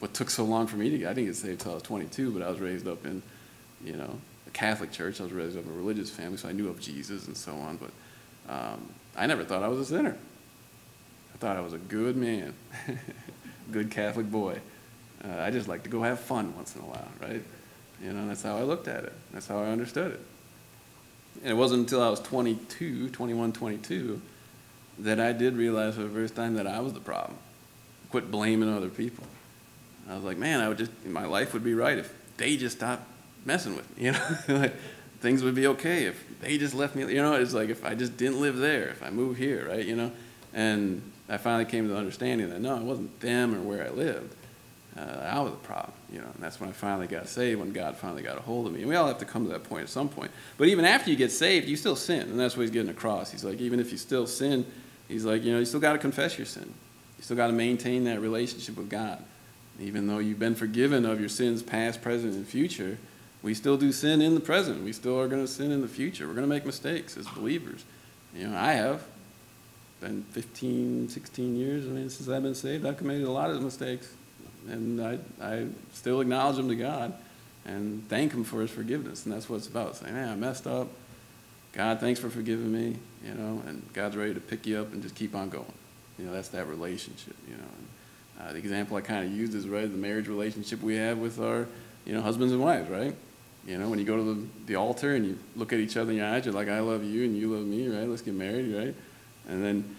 what 0.00 0.12
took 0.12 0.28
so 0.28 0.44
long 0.44 0.66
for 0.66 0.76
me 0.76 0.90
to 0.90 0.98
get. 0.98 1.08
I 1.08 1.14
didn't 1.14 1.28
get 1.28 1.36
saved 1.36 1.52
until 1.60 1.72
I 1.72 1.74
was 1.74 1.82
22, 1.84 2.30
but 2.30 2.42
I 2.42 2.50
was 2.50 2.60
raised 2.60 2.86
up 2.86 3.06
in, 3.06 3.22
you 3.82 3.94
know, 3.94 4.18
a 4.46 4.50
Catholic 4.50 4.92
church. 4.92 5.18
I 5.20 5.24
was 5.24 5.32
raised 5.32 5.56
up 5.56 5.64
in 5.64 5.70
a 5.70 5.74
religious 5.74 6.10
family, 6.10 6.36
so 6.36 6.48
I 6.48 6.52
knew 6.52 6.68
of 6.68 6.78
Jesus 6.78 7.26
and 7.26 7.36
so 7.36 7.54
on. 7.54 7.78
But 7.78 8.52
um, 8.52 8.86
I 9.16 9.26
never 9.26 9.44
thought 9.44 9.62
I 9.62 9.68
was 9.68 9.80
a 9.80 9.86
sinner. 9.86 10.14
I 11.34 11.38
thought 11.38 11.56
I 11.56 11.60
was 11.60 11.72
a 11.72 11.78
good 11.78 12.16
man, 12.16 12.54
good 13.72 13.90
Catholic 13.90 14.30
boy. 14.30 14.58
Uh, 15.24 15.40
I 15.40 15.50
just 15.50 15.68
like 15.68 15.82
to 15.84 15.88
go 15.88 16.02
have 16.02 16.20
fun 16.20 16.54
once 16.54 16.76
in 16.76 16.82
a 16.82 16.84
while, 16.84 17.08
right? 17.20 17.42
You 18.02 18.12
know, 18.12 18.28
that's 18.28 18.42
how 18.42 18.56
I 18.58 18.62
looked 18.62 18.88
at 18.88 19.04
it. 19.04 19.12
That's 19.32 19.46
how 19.46 19.58
I 19.58 19.68
understood 19.68 20.12
it. 20.12 20.20
And 21.42 21.52
it 21.52 21.54
wasn't 21.54 21.80
until 21.80 22.02
I 22.02 22.10
was 22.10 22.20
22, 22.20 23.10
21, 23.10 23.52
22, 23.52 24.20
that 24.98 25.20
I 25.20 25.32
did 25.32 25.56
realize 25.56 25.94
for 25.94 26.02
the 26.02 26.10
first 26.10 26.34
time 26.34 26.54
that 26.54 26.66
I 26.66 26.80
was 26.80 26.92
the 26.92 27.00
problem. 27.00 27.36
Quit 28.10 28.30
blaming 28.30 28.72
other 28.72 28.88
people. 28.88 29.24
I 30.08 30.14
was 30.14 30.24
like, 30.24 30.38
man, 30.38 30.60
I 30.60 30.68
would 30.68 30.78
just, 30.78 30.92
my 31.04 31.26
life 31.26 31.52
would 31.52 31.64
be 31.64 31.74
right 31.74 31.98
if 31.98 32.12
they 32.36 32.56
just 32.56 32.76
stopped 32.78 33.02
messing 33.44 33.76
with 33.76 33.96
me. 33.96 34.04
You 34.06 34.12
know, 34.12 34.60
like, 34.60 34.74
things 35.20 35.42
would 35.42 35.54
be 35.54 35.66
okay 35.68 36.04
if 36.04 36.22
they 36.40 36.58
just 36.58 36.74
left 36.74 36.94
me. 36.94 37.02
You 37.12 37.22
know, 37.22 37.34
it's 37.34 37.52
like 37.52 37.68
if 37.68 37.84
I 37.84 37.94
just 37.94 38.16
didn't 38.16 38.40
live 38.40 38.56
there, 38.56 38.88
if 38.88 39.02
I 39.02 39.10
moved 39.10 39.38
here, 39.38 39.68
right? 39.68 39.84
You 39.84 39.96
know, 39.96 40.12
and 40.52 41.02
I 41.28 41.36
finally 41.38 41.64
came 41.64 41.86
to 41.88 41.92
the 41.92 41.98
understanding 41.98 42.50
that 42.50 42.60
no, 42.60 42.76
it 42.76 42.82
wasn't 42.82 43.18
them 43.20 43.54
or 43.54 43.60
where 43.60 43.84
I 43.84 43.90
lived. 43.90 44.34
Uh, 44.96 45.28
I 45.30 45.40
was 45.40 45.50
the 45.50 45.58
problem, 45.58 45.92
you 46.10 46.20
know, 46.20 46.28
and 46.32 46.42
that's 46.42 46.58
when 46.58 46.70
I 46.70 46.72
finally 46.72 47.06
got 47.06 47.28
saved, 47.28 47.60
when 47.60 47.72
God 47.72 47.96
finally 47.96 48.22
got 48.22 48.38
a 48.38 48.40
hold 48.40 48.66
of 48.66 48.72
me. 48.72 48.80
And 48.80 48.88
we 48.88 48.94
all 48.94 49.06
have 49.06 49.18
to 49.18 49.26
come 49.26 49.44
to 49.44 49.52
that 49.52 49.64
point 49.64 49.82
at 49.82 49.88
some 49.90 50.08
point. 50.08 50.30
But 50.56 50.68
even 50.68 50.86
after 50.86 51.10
you 51.10 51.16
get 51.16 51.30
saved, 51.30 51.68
you 51.68 51.76
still 51.76 51.96
sin, 51.96 52.22
and 52.30 52.40
that's 52.40 52.56
what 52.56 52.62
he's 52.62 52.70
getting 52.70 52.90
across. 52.90 53.30
He's 53.30 53.44
like, 53.44 53.60
even 53.60 53.78
if 53.78 53.92
you 53.92 53.98
still 53.98 54.26
sin, 54.26 54.64
he's 55.08 55.24
like, 55.24 55.44
you 55.44 55.52
know, 55.52 55.58
you 55.58 55.64
still 55.64 55.80
got 55.80 55.92
to 55.92 55.98
confess 55.98 56.38
your 56.38 56.46
sin. 56.46 56.72
You 57.18 57.24
still 57.24 57.36
got 57.36 57.48
to 57.48 57.52
maintain 57.52 58.04
that 58.04 58.20
relationship 58.20 58.76
with 58.76 58.90
God. 58.90 59.22
Even 59.80 60.06
though 60.06 60.18
you've 60.18 60.38
been 60.38 60.54
forgiven 60.54 61.04
of 61.04 61.20
your 61.20 61.28
sins 61.28 61.62
past, 61.62 62.02
present, 62.02 62.34
and 62.34 62.46
future, 62.46 62.98
we 63.42 63.54
still 63.54 63.76
do 63.76 63.92
sin 63.92 64.22
in 64.22 64.34
the 64.34 64.40
present. 64.40 64.82
We 64.82 64.92
still 64.92 65.20
are 65.20 65.28
going 65.28 65.42
to 65.42 65.50
sin 65.50 65.70
in 65.70 65.82
the 65.82 65.88
future. 65.88 66.26
We're 66.26 66.34
going 66.34 66.48
to 66.48 66.54
make 66.54 66.64
mistakes 66.64 67.16
as 67.16 67.26
believers. 67.28 67.84
You 68.34 68.48
know, 68.48 68.56
I 68.56 68.72
have 68.72 69.02
been 70.00 70.24
15, 70.32 71.08
16 71.08 71.56
years, 71.56 71.86
I 71.86 71.88
mean, 71.88 72.10
since 72.10 72.28
I've 72.28 72.42
been 72.42 72.54
saved, 72.54 72.84
I've 72.84 72.98
committed 72.98 73.26
a 73.26 73.30
lot 73.30 73.50
of 73.50 73.62
mistakes 73.62 74.12
and 74.68 75.00
I, 75.00 75.18
I 75.40 75.66
still 75.92 76.20
acknowledge 76.20 76.56
them 76.56 76.68
to 76.68 76.76
God 76.76 77.12
and 77.64 78.06
thank 78.08 78.32
him 78.32 78.44
for 78.44 78.60
his 78.60 78.70
forgiveness. 78.70 79.24
And 79.24 79.34
that's 79.34 79.48
what 79.48 79.56
it's 79.56 79.68
about 79.68 79.96
saying, 79.96 80.14
man, 80.14 80.28
I 80.28 80.36
messed 80.36 80.66
up. 80.66 80.88
God, 81.76 82.00
thanks 82.00 82.18
for 82.18 82.30
forgiving 82.30 82.72
me, 82.72 82.96
you 83.22 83.34
know, 83.34 83.62
and 83.66 83.82
God's 83.92 84.16
ready 84.16 84.32
to 84.32 84.40
pick 84.40 84.66
you 84.66 84.78
up 84.80 84.94
and 84.94 85.02
just 85.02 85.14
keep 85.14 85.34
on 85.34 85.50
going. 85.50 85.70
You 86.18 86.24
know, 86.24 86.32
that's 86.32 86.48
that 86.48 86.68
relationship, 86.68 87.36
you 87.46 87.54
know. 87.54 87.62
And, 88.38 88.48
uh, 88.48 88.52
the 88.52 88.58
example 88.58 88.96
I 88.96 89.02
kind 89.02 89.26
of 89.26 89.32
used 89.32 89.54
is, 89.54 89.68
right, 89.68 89.82
the 89.82 89.98
marriage 89.98 90.26
relationship 90.26 90.80
we 90.82 90.96
have 90.96 91.18
with 91.18 91.38
our, 91.38 91.66
you 92.06 92.14
know, 92.14 92.22
husbands 92.22 92.54
and 92.54 92.62
wives, 92.62 92.88
right? 92.88 93.14
You 93.66 93.76
know, 93.76 93.90
when 93.90 93.98
you 93.98 94.06
go 94.06 94.16
to 94.16 94.22
the, 94.22 94.46
the 94.64 94.76
altar 94.76 95.16
and 95.16 95.26
you 95.26 95.38
look 95.54 95.74
at 95.74 95.78
each 95.78 95.98
other 95.98 96.12
in 96.12 96.16
your 96.16 96.26
eyes, 96.26 96.46
you're 96.46 96.54
like, 96.54 96.68
I 96.68 96.80
love 96.80 97.04
you 97.04 97.24
and 97.24 97.36
you 97.36 97.54
love 97.54 97.66
me, 97.66 97.88
right? 97.88 98.08
Let's 98.08 98.22
get 98.22 98.32
married, 98.32 98.74
right? 98.74 98.94
And 99.46 99.62
then 99.62 99.96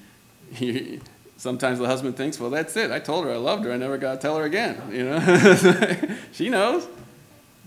you, 0.54 1.00
sometimes 1.38 1.78
the 1.78 1.86
husband 1.86 2.18
thinks, 2.18 2.40
well, 2.40 2.50
that's 2.50 2.76
it. 2.76 2.90
I 2.90 3.00
told 3.00 3.26
her 3.26 3.32
I 3.32 3.38
loved 3.38 3.66
her. 3.66 3.72
I 3.72 3.78
never 3.78 4.00
got 4.00 4.14
to 4.14 4.20
tell 4.20 4.36
her 4.38 4.46
again. 4.46 4.82
You 4.92 5.06
know, 5.06 6.18
she 6.32 6.50
knows. 6.50 6.88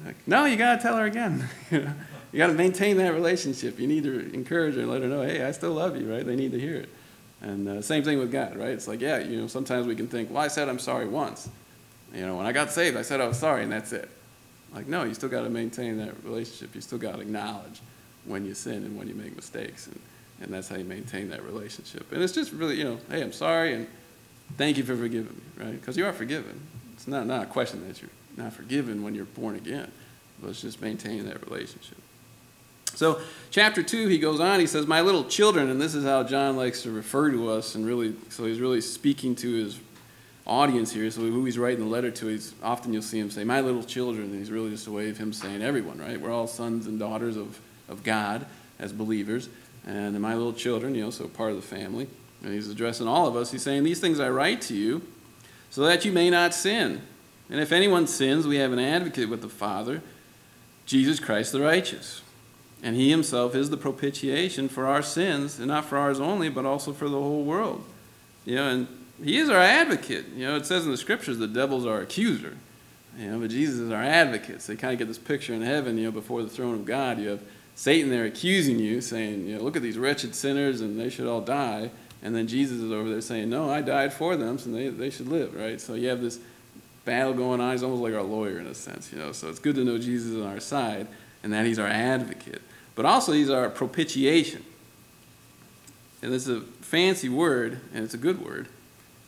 Like, 0.04 0.16
no, 0.26 0.46
you 0.46 0.56
got 0.56 0.76
to 0.76 0.82
tell 0.82 0.96
her 0.96 1.04
again. 1.04 1.48
you 2.32 2.38
got 2.38 2.46
to 2.48 2.54
maintain 2.54 2.96
that 2.98 3.12
relationship. 3.12 3.78
You 3.78 3.86
need 3.86 4.04
to 4.04 4.32
encourage 4.32 4.74
her 4.74 4.82
and 4.82 4.90
let 4.90 5.02
her 5.02 5.08
know, 5.08 5.22
hey, 5.22 5.42
I 5.44 5.50
still 5.50 5.72
love 5.72 6.00
you, 6.00 6.12
right? 6.12 6.24
They 6.24 6.36
need 6.36 6.52
to 6.52 6.60
hear 6.60 6.76
it. 6.76 6.88
And 7.42 7.68
uh, 7.68 7.82
same 7.82 8.04
thing 8.04 8.18
with 8.18 8.30
God, 8.30 8.56
right? 8.56 8.70
It's 8.70 8.86
like, 8.86 9.00
yeah, 9.00 9.18
you 9.18 9.40
know, 9.40 9.46
sometimes 9.46 9.86
we 9.86 9.96
can 9.96 10.06
think, 10.06 10.30
well, 10.30 10.42
I 10.42 10.48
said 10.48 10.68
I'm 10.68 10.78
sorry 10.78 11.08
once. 11.08 11.48
You 12.14 12.26
know, 12.26 12.36
when 12.36 12.46
I 12.46 12.52
got 12.52 12.70
saved, 12.70 12.96
I 12.96 13.02
said 13.02 13.20
I 13.20 13.26
was 13.26 13.38
sorry, 13.38 13.62
and 13.62 13.72
that's 13.72 13.92
it. 13.92 14.08
Like, 14.74 14.86
no, 14.86 15.04
you 15.04 15.14
still 15.14 15.28
got 15.28 15.42
to 15.42 15.50
maintain 15.50 15.96
that 15.98 16.12
relationship. 16.22 16.74
You 16.74 16.80
still 16.80 16.98
got 16.98 17.16
to 17.16 17.20
acknowledge 17.20 17.80
when 18.26 18.44
you 18.44 18.54
sin 18.54 18.84
and 18.84 18.98
when 18.98 19.08
you 19.08 19.14
make 19.14 19.34
mistakes. 19.34 19.86
And, 19.86 19.98
and 20.42 20.52
that's 20.52 20.68
how 20.68 20.76
you 20.76 20.84
maintain 20.84 21.30
that 21.30 21.42
relationship. 21.44 22.12
And 22.12 22.22
it's 22.22 22.32
just 22.32 22.52
really, 22.52 22.76
you 22.76 22.84
know, 22.84 22.98
hey, 23.10 23.22
I'm 23.22 23.32
sorry, 23.32 23.74
and 23.74 23.86
thank 24.56 24.76
you 24.76 24.84
for 24.84 24.96
forgiving 24.96 25.34
me, 25.34 25.64
right? 25.64 25.80
Because 25.80 25.96
you 25.96 26.06
are 26.06 26.12
forgiven. 26.12 26.60
It's 26.94 27.08
not, 27.08 27.26
not 27.26 27.44
a 27.44 27.46
question 27.46 27.86
that 27.88 28.00
you're 28.00 28.10
not 28.36 28.52
forgiven 28.52 29.02
when 29.02 29.14
you're 29.14 29.24
born 29.24 29.56
again, 29.56 29.90
but 30.40 30.50
it's 30.50 30.60
just 30.60 30.80
maintaining 30.80 31.26
that 31.26 31.44
relationship. 31.48 31.98
So, 33.00 33.18
chapter 33.50 33.82
2, 33.82 34.08
he 34.08 34.18
goes 34.18 34.40
on, 34.40 34.60
he 34.60 34.66
says, 34.66 34.86
My 34.86 35.00
little 35.00 35.24
children, 35.24 35.70
and 35.70 35.80
this 35.80 35.94
is 35.94 36.04
how 36.04 36.22
John 36.22 36.58
likes 36.58 36.82
to 36.82 36.90
refer 36.90 37.30
to 37.30 37.48
us, 37.48 37.74
and 37.74 37.86
really, 37.86 38.14
so 38.28 38.44
he's 38.44 38.60
really 38.60 38.82
speaking 38.82 39.34
to 39.36 39.50
his 39.54 39.80
audience 40.46 40.92
here. 40.92 41.10
So, 41.10 41.22
who 41.22 41.42
he's 41.46 41.56
writing 41.56 41.82
the 41.82 41.90
letter 41.90 42.10
to, 42.10 42.26
he's 42.26 42.52
often 42.62 42.92
you'll 42.92 43.00
see 43.00 43.18
him 43.18 43.30
say, 43.30 43.42
My 43.42 43.62
little 43.62 43.82
children, 43.82 44.26
and 44.26 44.34
he's 44.34 44.50
really 44.50 44.68
just 44.68 44.86
a 44.86 44.92
way 44.92 45.08
of 45.08 45.16
him 45.16 45.32
saying 45.32 45.62
everyone, 45.62 45.96
right? 45.96 46.20
We're 46.20 46.30
all 46.30 46.46
sons 46.46 46.86
and 46.86 46.98
daughters 46.98 47.38
of 47.38 47.58
of 47.88 48.04
God 48.04 48.44
as 48.78 48.92
believers, 48.92 49.48
and 49.86 50.20
my 50.20 50.34
little 50.34 50.52
children, 50.52 50.94
you 50.94 51.04
know, 51.04 51.10
so 51.10 51.26
part 51.26 51.52
of 51.52 51.56
the 51.56 51.66
family. 51.66 52.06
And 52.42 52.52
he's 52.52 52.68
addressing 52.68 53.08
all 53.08 53.26
of 53.26 53.34
us. 53.34 53.50
He's 53.50 53.62
saying, 53.62 53.82
These 53.82 54.00
things 54.00 54.20
I 54.20 54.28
write 54.28 54.60
to 54.62 54.74
you 54.74 55.00
so 55.70 55.84
that 55.84 56.04
you 56.04 56.12
may 56.12 56.28
not 56.28 56.52
sin. 56.52 57.00
And 57.48 57.60
if 57.60 57.72
anyone 57.72 58.06
sins, 58.06 58.46
we 58.46 58.56
have 58.56 58.74
an 58.74 58.78
advocate 58.78 59.30
with 59.30 59.40
the 59.40 59.48
Father, 59.48 60.02
Jesus 60.84 61.18
Christ 61.18 61.52
the 61.52 61.62
righteous. 61.62 62.20
And 62.82 62.96
he 62.96 63.10
himself 63.10 63.54
is 63.54 63.70
the 63.70 63.76
propitiation 63.76 64.68
for 64.68 64.86
our 64.86 65.02
sins, 65.02 65.58
and 65.58 65.68
not 65.68 65.84
for 65.84 65.98
ours 65.98 66.18
only, 66.18 66.48
but 66.48 66.64
also 66.64 66.92
for 66.92 67.08
the 67.08 67.18
whole 67.18 67.44
world. 67.44 67.84
You 68.44 68.56
know, 68.56 68.68
and 68.68 68.88
he 69.22 69.36
is 69.36 69.50
our 69.50 69.62
advocate. 69.62 70.26
You 70.34 70.46
know, 70.46 70.56
it 70.56 70.64
says 70.64 70.84
in 70.84 70.90
the 70.90 70.96
scriptures 70.96 71.38
the 71.38 71.46
devil's 71.46 71.84
our 71.84 72.00
accuser. 72.00 72.56
You 73.18 73.30
know, 73.30 73.40
but 73.40 73.50
Jesus 73.50 73.80
is 73.80 73.90
our 73.90 74.02
advocate. 74.02 74.62
So 74.62 74.72
you 74.72 74.78
kind 74.78 74.94
of 74.94 74.98
get 74.98 75.08
this 75.08 75.18
picture 75.18 75.52
in 75.52 75.62
heaven, 75.62 75.98
you 75.98 76.04
know, 76.04 76.10
before 76.10 76.42
the 76.42 76.48
throne 76.48 76.74
of 76.74 76.84
God. 76.86 77.18
You 77.18 77.28
have 77.30 77.42
Satan 77.74 78.08
there 78.08 78.24
accusing 78.24 78.78
you, 78.78 79.00
saying, 79.00 79.46
you 79.46 79.56
know, 79.56 79.62
look 79.62 79.76
at 79.76 79.82
these 79.82 79.98
wretched 79.98 80.34
sinners 80.34 80.80
and 80.80 80.98
they 80.98 81.10
should 81.10 81.26
all 81.26 81.40
die. 81.42 81.90
And 82.22 82.34
then 82.34 82.46
Jesus 82.46 82.80
is 82.80 82.92
over 82.92 83.08
there 83.08 83.20
saying, 83.20 83.50
no, 83.50 83.70
I 83.70 83.80
died 83.80 84.12
for 84.12 84.36
them, 84.36 84.58
so 84.58 84.70
they, 84.70 84.88
they 84.88 85.08
should 85.08 85.28
live, 85.28 85.54
right? 85.54 85.80
So 85.80 85.94
you 85.94 86.08
have 86.08 86.20
this 86.20 86.38
battle 87.06 87.32
going 87.32 87.60
on. 87.60 87.72
He's 87.72 87.82
almost 87.82 88.02
like 88.02 88.14
our 88.14 88.22
lawyer 88.22 88.58
in 88.58 88.66
a 88.66 88.74
sense, 88.74 89.10
you 89.12 89.18
know. 89.18 89.32
So 89.32 89.48
it's 89.48 89.58
good 89.58 89.74
to 89.76 89.84
know 89.84 89.98
Jesus 89.98 90.36
on 90.36 90.46
our 90.46 90.60
side 90.60 91.06
and 91.42 91.52
that 91.52 91.66
he's 91.66 91.78
our 91.78 91.86
advocate. 91.86 92.62
But 92.94 93.04
also 93.06 93.32
he's 93.32 93.50
our 93.50 93.70
propitiation. 93.70 94.64
And 96.22 96.34
it's 96.34 96.48
a 96.48 96.60
fancy 96.60 97.28
word, 97.28 97.80
and 97.94 98.04
it's 98.04 98.14
a 98.14 98.18
good 98.18 98.44
word. 98.44 98.68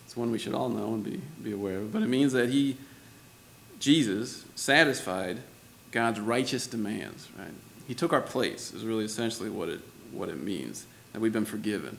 It's 0.05 0.17
one 0.17 0.31
we 0.31 0.39
should 0.39 0.55
all 0.55 0.69
know 0.69 0.95
and 0.95 1.03
be, 1.03 1.23
be 1.43 1.53
aware 1.53 1.79
of. 1.79 1.93
But 1.93 2.03
it 2.03 2.09
means 2.09 2.35
that 2.35 2.51
he, 2.51 2.77
Jesus, 3.81 4.45
satisfied 4.55 5.39
God's 5.91 6.21
righteous 6.21 6.67
demands, 6.67 7.29
right? 7.39 7.53
He 7.89 7.95
took 7.95 8.13
our 8.13 8.21
place, 8.21 8.73
is 8.75 8.85
really 8.85 9.05
essentially 9.05 9.49
what 9.49 9.69
it, 9.69 9.81
what 10.13 10.29
it 10.29 10.43
means, 10.43 10.87
that 11.13 11.21
we've 11.21 11.33
been 11.33 11.45
forgiven. 11.45 11.99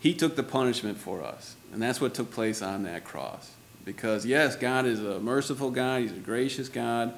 He 0.00 0.14
took 0.14 0.36
the 0.36 0.42
punishment 0.42 0.98
for 0.98 1.22
us, 1.22 1.54
and 1.72 1.80
that's 1.80 2.00
what 2.00 2.12
took 2.12 2.30
place 2.30 2.60
on 2.60 2.82
that 2.82 3.04
cross. 3.04 3.52
Because, 3.84 4.26
yes, 4.26 4.56
God 4.56 4.84
is 4.84 5.00
a 5.00 5.18
merciful 5.20 5.70
God, 5.70 6.02
He's 6.02 6.12
a 6.12 6.16
gracious 6.16 6.68
God, 6.68 7.14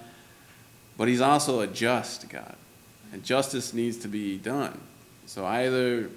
but 0.97 1.09
He's 1.09 1.21
also 1.21 1.61
a 1.61 1.67
just 1.67 2.29
God. 2.29 2.57
And 3.13 3.23
justice 3.23 3.73
needs 3.73 3.97
to 3.99 4.09
be 4.09 4.39
done. 4.39 4.81
So 5.27 5.45
either 5.47 6.11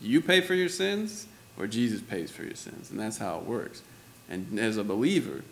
you 0.00 0.20
pay 0.20 0.40
for 0.40 0.54
your 0.54 0.68
sins 0.68 1.26
or 1.58 1.66
Jesus 1.66 2.00
pays 2.00 2.30
for 2.30 2.42
your 2.42 2.54
sins. 2.54 2.90
And 2.90 3.00
that's 3.00 3.18
how 3.18 3.38
it 3.38 3.44
works. 3.44 3.82
And 4.28 4.58
as 4.58 4.76
a 4.76 4.84
believer, 4.84 5.42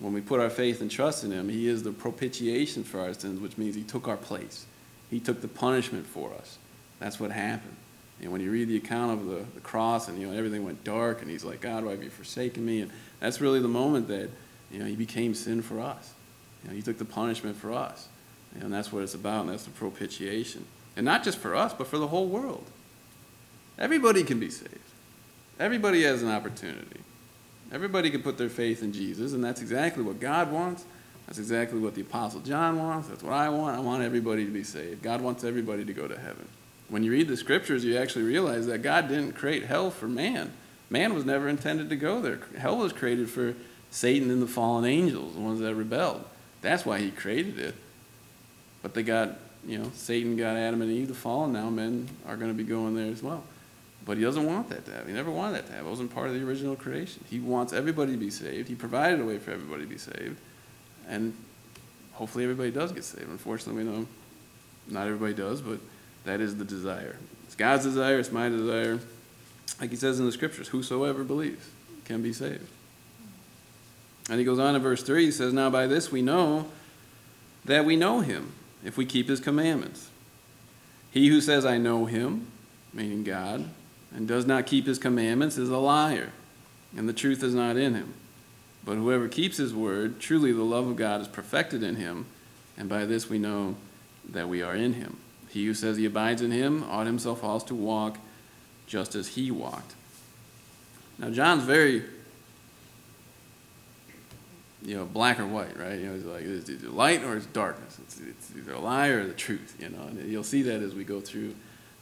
when 0.00 0.12
we 0.12 0.20
put 0.20 0.40
our 0.40 0.50
faith 0.50 0.80
and 0.80 0.90
trust 0.90 1.24
in 1.24 1.30
Him, 1.30 1.48
He 1.48 1.68
is 1.68 1.82
the 1.82 1.92
propitiation 1.92 2.84
for 2.84 3.00
our 3.00 3.14
sins, 3.14 3.40
which 3.40 3.58
means 3.58 3.74
He 3.74 3.82
took 3.82 4.08
our 4.08 4.16
place. 4.16 4.66
He 5.10 5.20
took 5.20 5.40
the 5.40 5.48
punishment 5.48 6.06
for 6.06 6.32
us. 6.34 6.58
That's 6.98 7.18
what 7.18 7.30
happened. 7.30 7.76
And 8.20 8.32
when 8.32 8.40
you 8.40 8.50
read 8.50 8.68
the 8.68 8.76
account 8.76 9.12
of 9.12 9.26
the, 9.26 9.44
the 9.54 9.60
cross 9.60 10.08
and 10.08 10.20
you 10.20 10.26
know 10.26 10.36
everything 10.36 10.64
went 10.64 10.82
dark 10.82 11.22
and 11.22 11.30
he's 11.30 11.44
like, 11.44 11.60
God, 11.60 11.84
why 11.84 11.92
have 11.92 12.02
you 12.02 12.10
forsaken 12.10 12.64
me? 12.64 12.80
And 12.80 12.90
that's 13.20 13.40
really 13.40 13.60
the 13.60 13.68
moment 13.68 14.08
that 14.08 14.28
you 14.72 14.80
know 14.80 14.86
he 14.86 14.96
became 14.96 15.34
sin 15.34 15.62
for 15.62 15.80
us. 15.80 16.12
You 16.62 16.70
know, 16.70 16.76
he 16.76 16.82
took 16.82 16.98
the 16.98 17.04
punishment 17.04 17.56
for 17.56 17.72
us. 17.72 18.08
And 18.60 18.72
that's 18.72 18.92
what 18.92 19.02
it's 19.02 19.14
about, 19.14 19.42
and 19.42 19.50
that's 19.50 19.64
the 19.64 19.70
propitiation. 19.70 20.64
And 20.96 21.04
not 21.04 21.22
just 21.22 21.38
for 21.38 21.54
us, 21.54 21.72
but 21.72 21.86
for 21.86 21.98
the 21.98 22.08
whole 22.08 22.26
world. 22.26 22.64
Everybody 23.78 24.24
can 24.24 24.40
be 24.40 24.50
saved. 24.50 24.78
Everybody 25.60 26.02
has 26.02 26.22
an 26.22 26.30
opportunity. 26.30 27.00
Everybody 27.72 28.10
can 28.10 28.22
put 28.22 28.38
their 28.38 28.48
faith 28.48 28.82
in 28.82 28.92
Jesus, 28.92 29.32
and 29.32 29.44
that's 29.44 29.60
exactly 29.60 30.02
what 30.02 30.20
God 30.20 30.50
wants. 30.50 30.84
That's 31.26 31.38
exactly 31.38 31.78
what 31.78 31.94
the 31.94 32.00
Apostle 32.00 32.40
John 32.40 32.78
wants. 32.78 33.08
That's 33.08 33.22
what 33.22 33.34
I 33.34 33.50
want. 33.50 33.76
I 33.76 33.80
want 33.80 34.02
everybody 34.02 34.44
to 34.46 34.50
be 34.50 34.64
saved. 34.64 35.02
God 35.02 35.20
wants 35.20 35.44
everybody 35.44 35.84
to 35.84 35.92
go 35.92 36.08
to 36.08 36.18
heaven. 36.18 36.48
When 36.88 37.02
you 37.02 37.12
read 37.12 37.28
the 37.28 37.36
scriptures, 37.36 37.84
you 37.84 37.98
actually 37.98 38.24
realize 38.24 38.66
that 38.66 38.78
God 38.78 39.08
didn't 39.08 39.32
create 39.32 39.66
hell 39.66 39.90
for 39.90 40.08
man. 40.08 40.52
Man 40.88 41.12
was 41.14 41.26
never 41.26 41.48
intended 41.48 41.90
to 41.90 41.96
go 41.96 42.22
there. 42.22 42.40
Hell 42.56 42.78
was 42.78 42.94
created 42.94 43.28
for 43.28 43.54
Satan 43.90 44.30
and 44.30 44.40
the 44.40 44.46
fallen 44.46 44.86
angels, 44.86 45.34
the 45.34 45.40
ones 45.40 45.60
that 45.60 45.74
rebelled. 45.74 46.24
That's 46.62 46.86
why 46.86 46.98
he 46.98 47.10
created 47.10 47.58
it. 47.58 47.74
But 48.88 48.94
they 48.94 49.02
got, 49.02 49.36
you 49.66 49.76
know, 49.76 49.90
Satan 49.92 50.34
got 50.38 50.56
Adam 50.56 50.80
and 50.80 50.90
Eve 50.90 51.08
to 51.08 51.14
fall, 51.14 51.44
and 51.44 51.52
now 51.52 51.68
men 51.68 52.08
are 52.26 52.38
going 52.38 52.50
to 52.50 52.56
be 52.56 52.64
going 52.64 52.94
there 52.94 53.12
as 53.12 53.22
well. 53.22 53.44
But 54.06 54.16
he 54.16 54.24
doesn't 54.24 54.46
want 54.46 54.70
that 54.70 54.86
to 54.86 54.92
happen. 54.92 55.08
He 55.08 55.14
never 55.14 55.30
wanted 55.30 55.56
that 55.56 55.66
to 55.66 55.72
happen. 55.72 55.86
It 55.86 55.90
wasn't 55.90 56.14
part 56.14 56.28
of 56.28 56.34
the 56.34 56.42
original 56.42 56.74
creation. 56.74 57.22
He 57.28 57.38
wants 57.38 57.74
everybody 57.74 58.12
to 58.12 58.18
be 58.18 58.30
saved. 58.30 58.66
He 58.66 58.74
provided 58.74 59.20
a 59.20 59.24
way 59.26 59.36
for 59.36 59.50
everybody 59.50 59.82
to 59.82 59.88
be 59.88 59.98
saved. 59.98 60.38
And 61.06 61.34
hopefully 62.14 62.44
everybody 62.44 62.70
does 62.70 62.92
get 62.92 63.04
saved. 63.04 63.28
Unfortunately, 63.28 63.84
we 63.84 63.90
know 63.90 64.06
not 64.86 65.06
everybody 65.06 65.34
does, 65.34 65.60
but 65.60 65.80
that 66.24 66.40
is 66.40 66.56
the 66.56 66.64
desire. 66.64 67.16
It's 67.44 67.54
God's 67.54 67.84
desire, 67.84 68.18
it's 68.18 68.32
my 68.32 68.48
desire. 68.48 69.00
Like 69.82 69.90
he 69.90 69.96
says 69.96 70.18
in 70.18 70.24
the 70.24 70.32
scriptures, 70.32 70.68
whosoever 70.68 71.24
believes 71.24 71.68
can 72.06 72.22
be 72.22 72.32
saved. 72.32 72.66
And 74.30 74.38
he 74.38 74.46
goes 74.46 74.58
on 74.58 74.74
in 74.74 74.80
verse 74.80 75.02
3, 75.02 75.26
he 75.26 75.30
says, 75.30 75.52
Now 75.52 75.68
by 75.68 75.86
this 75.86 76.10
we 76.10 76.22
know 76.22 76.64
that 77.66 77.84
we 77.84 77.96
know 77.96 78.20
him, 78.20 78.52
if 78.84 78.96
we 78.96 79.04
keep 79.04 79.28
his 79.28 79.40
commandments. 79.40 80.10
He 81.10 81.28
who 81.28 81.40
says, 81.40 81.64
I 81.64 81.78
know 81.78 82.06
him, 82.06 82.46
meaning 82.92 83.24
God, 83.24 83.68
and 84.14 84.28
does 84.28 84.46
not 84.46 84.66
keep 84.66 84.86
his 84.86 84.98
commandments 84.98 85.58
is 85.58 85.70
a 85.70 85.78
liar, 85.78 86.32
and 86.96 87.08
the 87.08 87.12
truth 87.12 87.42
is 87.42 87.54
not 87.54 87.76
in 87.76 87.94
him. 87.94 88.14
But 88.84 88.96
whoever 88.96 89.28
keeps 89.28 89.56
his 89.56 89.74
word, 89.74 90.20
truly 90.20 90.52
the 90.52 90.62
love 90.62 90.86
of 90.86 90.96
God 90.96 91.20
is 91.20 91.28
perfected 91.28 91.82
in 91.82 91.96
him, 91.96 92.26
and 92.76 92.88
by 92.88 93.04
this 93.04 93.28
we 93.28 93.38
know 93.38 93.76
that 94.28 94.48
we 94.48 94.62
are 94.62 94.74
in 94.74 94.94
him. 94.94 95.18
He 95.48 95.66
who 95.66 95.74
says 95.74 95.96
he 95.96 96.04
abides 96.04 96.42
in 96.42 96.50
him 96.50 96.84
ought 96.84 97.06
himself 97.06 97.42
also 97.42 97.66
to 97.68 97.74
walk 97.74 98.18
just 98.86 99.14
as 99.14 99.28
he 99.28 99.50
walked. 99.50 99.94
Now, 101.18 101.30
John's 101.30 101.64
very, 101.64 102.04
you 104.82 104.96
know, 104.96 105.04
black 105.04 105.40
or 105.40 105.46
white, 105.46 105.76
right? 105.78 105.98
You 105.98 106.06
know, 106.06 106.14
it's 106.14 106.24
like, 106.24 106.42
it's 106.42 106.70
either 106.70 106.88
light 106.88 107.24
or 107.24 107.36
it's 107.36 107.46
darkness. 107.46 107.98
It's, 108.02 108.20
it's 108.20 108.52
either 108.56 108.74
a 108.74 108.80
lie 108.80 109.08
or 109.08 109.26
the 109.26 109.32
truth, 109.32 109.76
you 109.80 109.88
know. 109.88 110.02
And 110.02 110.30
you'll 110.30 110.44
see 110.44 110.62
that 110.62 110.82
as 110.82 110.94
we 110.94 111.04
go 111.04 111.20
through 111.20 111.54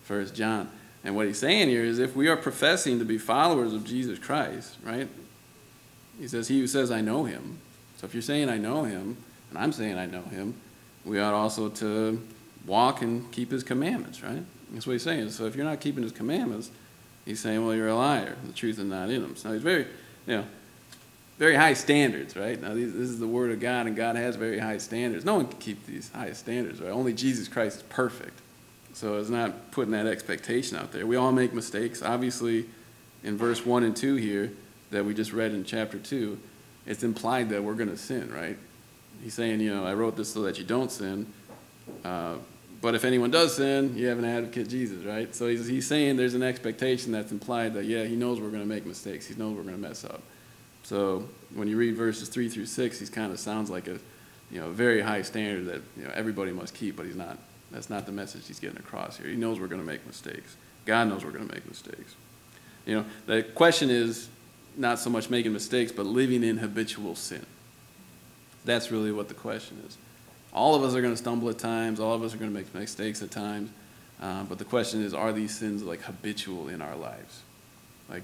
First 0.02 0.35
John. 0.35 0.68
And 1.04 1.16
what 1.16 1.26
he's 1.26 1.38
saying 1.38 1.68
here 1.68 1.85
is 1.85 1.99
if 1.99 2.16
we 2.16 2.28
are 2.28 2.37
professing 2.37 2.99
to 2.99 3.04
be 3.04 3.18
followers 3.18 3.73
of 3.73 3.85
Jesus 3.85 4.18
Christ, 4.18 4.76
right? 4.83 5.09
He 6.18 6.28
says, 6.28 6.49
He 6.49 6.61
who 6.61 6.66
says, 6.66 6.90
I 6.90 7.00
know 7.00 7.25
him. 7.25 7.59
So 7.97 8.06
if 8.06 8.14
you're 8.14 8.23
saying, 8.23 8.49
I 8.49 8.59
know 8.59 8.85
him, 8.85 9.16
and 9.50 9.59
I'm 9.59 9.73
saying, 9.73 9.97
I 9.97 10.06
know 10.06 10.23
him, 10.23 10.54
we 11.04 11.21
ought 11.21 11.35
also 11.35 11.68
to 11.68 12.21
walk 12.66 13.02
and 13.02 13.30
keep 13.33 13.50
his 13.50 13.62
commandments, 13.62 14.23
right? 14.23 14.42
That's 14.73 14.87
what 14.87 14.95
he's 14.95 15.02
saying. 15.02 15.30
So 15.30 15.47
if 15.47 15.54
you're 15.54 15.64
not 15.64 15.80
keeping 15.80 16.02
his 16.02 16.12
commandments, 16.12 16.71
he's 17.25 17.40
saying, 17.40 17.64
well, 17.64 17.75
you're 17.75 17.88
a 17.88 17.95
liar. 17.95 18.37
The 18.45 18.52
truth 18.52 18.78
is 18.78 18.85
not 18.85 19.09
in 19.09 19.23
him. 19.23 19.37
So 19.37 19.52
he's 19.52 19.62
very, 19.62 19.87
you 20.26 20.38
know, 20.38 20.45
very 21.38 21.55
high 21.55 21.75
standards, 21.75 22.37
right? 22.37 22.61
Now, 22.61 22.75
these, 22.75 22.93
this 22.93 23.09
is 23.09 23.19
the 23.19 23.26
word 23.26 23.50
of 23.50 23.61
God, 23.61 23.87
and 23.87 23.95
God 23.95 24.16
has 24.16 24.37
very 24.37 24.59
high 24.59 24.78
standards. 24.78 25.25
No 25.25 25.37
one 25.37 25.47
can 25.47 25.59
keep 25.59 25.85
these 25.87 26.11
high 26.12 26.33
standards, 26.33 26.81
right? 26.81 26.90
Only 26.90 27.12
Jesus 27.12 27.47
Christ 27.49 27.78
is 27.78 27.83
perfect. 27.85 28.40
So 28.95 29.19
it's 29.19 29.28
not 29.28 29.71
putting 29.73 29.93
that 29.93 30.07
expectation 30.07 30.78
out 30.78 30.93
there. 30.93 31.07
We 31.07 31.16
all 31.16 31.33
make 31.33 31.52
mistakes. 31.52 32.02
Obviously, 32.02 32.64
in 33.23 33.37
verse 33.37 33.66
1 33.66 33.83
and 33.83 33.95
2 33.95 34.14
here, 34.16 34.52
that 34.90 35.05
we 35.05 35.12
just 35.12 35.33
read 35.33 35.52
in 35.52 35.64
chapter 35.64 35.99
2, 35.99 36.38
it's 36.87 37.02
implied 37.02 37.50
that 37.50 37.62
we're 37.62 37.75
going 37.75 37.90
to 37.90 37.97
sin, 37.99 38.33
right? 38.33 38.57
He's 39.23 39.35
saying, 39.35 39.61
you 39.61 39.75
know, 39.75 39.85
I 39.85 39.93
wrote 39.95 40.16
this 40.16 40.33
so 40.33 40.43
that 40.43 40.59
you 40.59 40.64
don't 40.64 40.90
sin. 40.90 41.26
Uh, 42.05 42.37
but 42.81 42.95
if 42.95 43.05
anyone 43.05 43.31
does 43.31 43.57
sin, 43.57 43.97
you 43.97 44.07
have 44.07 44.19
an 44.19 44.25
advocate, 44.25 44.69
Jesus, 44.69 45.05
right? 45.05 45.35
So 45.35 45.49
he's, 45.49 45.66
he's 45.66 45.87
saying 45.87 46.16
there's 46.16 46.35
an 46.35 46.43
expectation 46.43 47.12
that's 47.12 47.33
implied 47.33 47.75
that, 47.75 47.85
yeah, 47.85 48.05
he 48.05 48.16
knows 48.16 48.40
we're 48.40 48.50
going 48.50 48.62
to 48.62 48.69
make 48.69 48.87
mistakes. 48.87 49.26
He 49.26 49.35
knows 49.35 49.57
we're 49.57 49.62
going 49.62 49.75
to 49.75 49.81
mess 49.81 50.05
up. 50.05 50.23
So 50.87 51.28
when 51.52 51.66
you 51.66 51.76
read 51.76 51.97
verses 51.97 52.28
3 52.28 52.49
through 52.49 52.66
6, 52.66 53.00
he 53.00 53.07
kind 53.07 53.33
of 53.33 53.40
sounds 53.40 53.71
like 53.71 53.88
a 53.88 53.99
you 54.52 54.61
know, 54.61 54.71
very 54.71 55.00
high 55.00 55.23
standard 55.23 55.66
that 55.66 55.83
you 55.97 56.05
know, 56.05 56.12
everybody 56.14 56.52
must 56.52 56.75
keep, 56.75 56.95
but 56.95 57.07
he's 57.07 57.16
not. 57.16 57.38
That's 57.73 57.90
not 57.90 58.07
the 58.07 58.12
message 58.12 58.47
he's 58.47 58.61
getting 58.61 58.78
across 58.78 59.16
here. 59.16 59.26
He 59.26 59.35
knows 59.35 59.59
we're 59.59 59.66
going 59.66 59.81
to 59.81 59.87
make 59.87 60.07
mistakes. 60.07 60.57
God 60.85 61.09
knows 61.09 61.25
we're 61.25 61.33
going 61.33 61.49
to 61.49 61.52
make 61.52 61.66
mistakes. 61.66 62.14
You 62.87 62.99
know, 62.99 63.05
the 63.26 63.43
question 63.43 63.90
is 63.90 64.28
not 64.76 65.00
so 65.00 65.11
much 65.11 65.28
making 65.28 65.52
mistakes, 65.52 65.90
but 65.90 66.07
living 66.07 66.45
in 66.45 66.57
habitual 66.59 67.16
sin. 67.16 67.45
That's 68.64 68.93
really 68.93 69.11
what 69.11 69.26
the 69.26 69.35
question 69.35 69.83
is. 69.88 69.99
All 70.52 70.76
of 70.76 70.85
us 70.85 70.95
are 70.95 71.00
going 71.00 71.14
to 71.14 71.19
stumble 71.19 71.49
at 71.49 71.59
times. 71.59 71.99
All 71.99 72.14
of 72.14 72.23
us 72.23 72.33
are 72.33 72.37
going 72.37 72.52
to 72.52 72.57
make 72.57 72.73
mistakes 72.73 73.21
at 73.23 73.33
times. 73.33 73.71
Uh, 74.23 74.45
but 74.45 74.59
the 74.59 74.64
question 74.64 75.02
is, 75.02 75.14
are 75.14 75.33
these 75.33 75.59
sins 75.59 75.83
like 75.83 76.02
habitual 76.02 76.69
in 76.69 76.81
our 76.81 76.95
lives? 76.95 77.43
Like, 78.09 78.23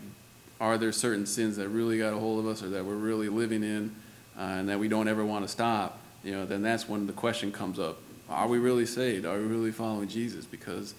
are 0.62 0.78
there 0.78 0.92
certain 0.92 1.26
sins 1.26 1.56
that 1.56 1.68
really 1.68 1.98
got 1.98 2.12
a 2.12 2.16
hold 2.16 2.38
of 2.38 2.46
us 2.46 2.62
or 2.62 2.68
that 2.68 2.84
we're 2.84 2.94
really 2.94 3.28
living 3.28 3.64
in 3.64 3.92
uh, 4.38 4.42
and 4.42 4.68
that 4.68 4.78
we 4.78 4.86
don't 4.86 5.08
ever 5.08 5.24
want 5.24 5.44
to 5.44 5.48
stop? 5.48 5.98
You 6.22 6.30
know, 6.30 6.46
then 6.46 6.62
that's 6.62 6.88
when 6.88 7.08
the 7.08 7.12
question 7.12 7.50
comes 7.50 7.80
up. 7.80 7.98
Are 8.30 8.46
we 8.46 8.58
really 8.58 8.86
saved? 8.86 9.26
Are 9.26 9.36
we 9.36 9.44
really 9.44 9.72
following 9.72 10.06
Jesus? 10.06 10.44
Because, 10.46 10.94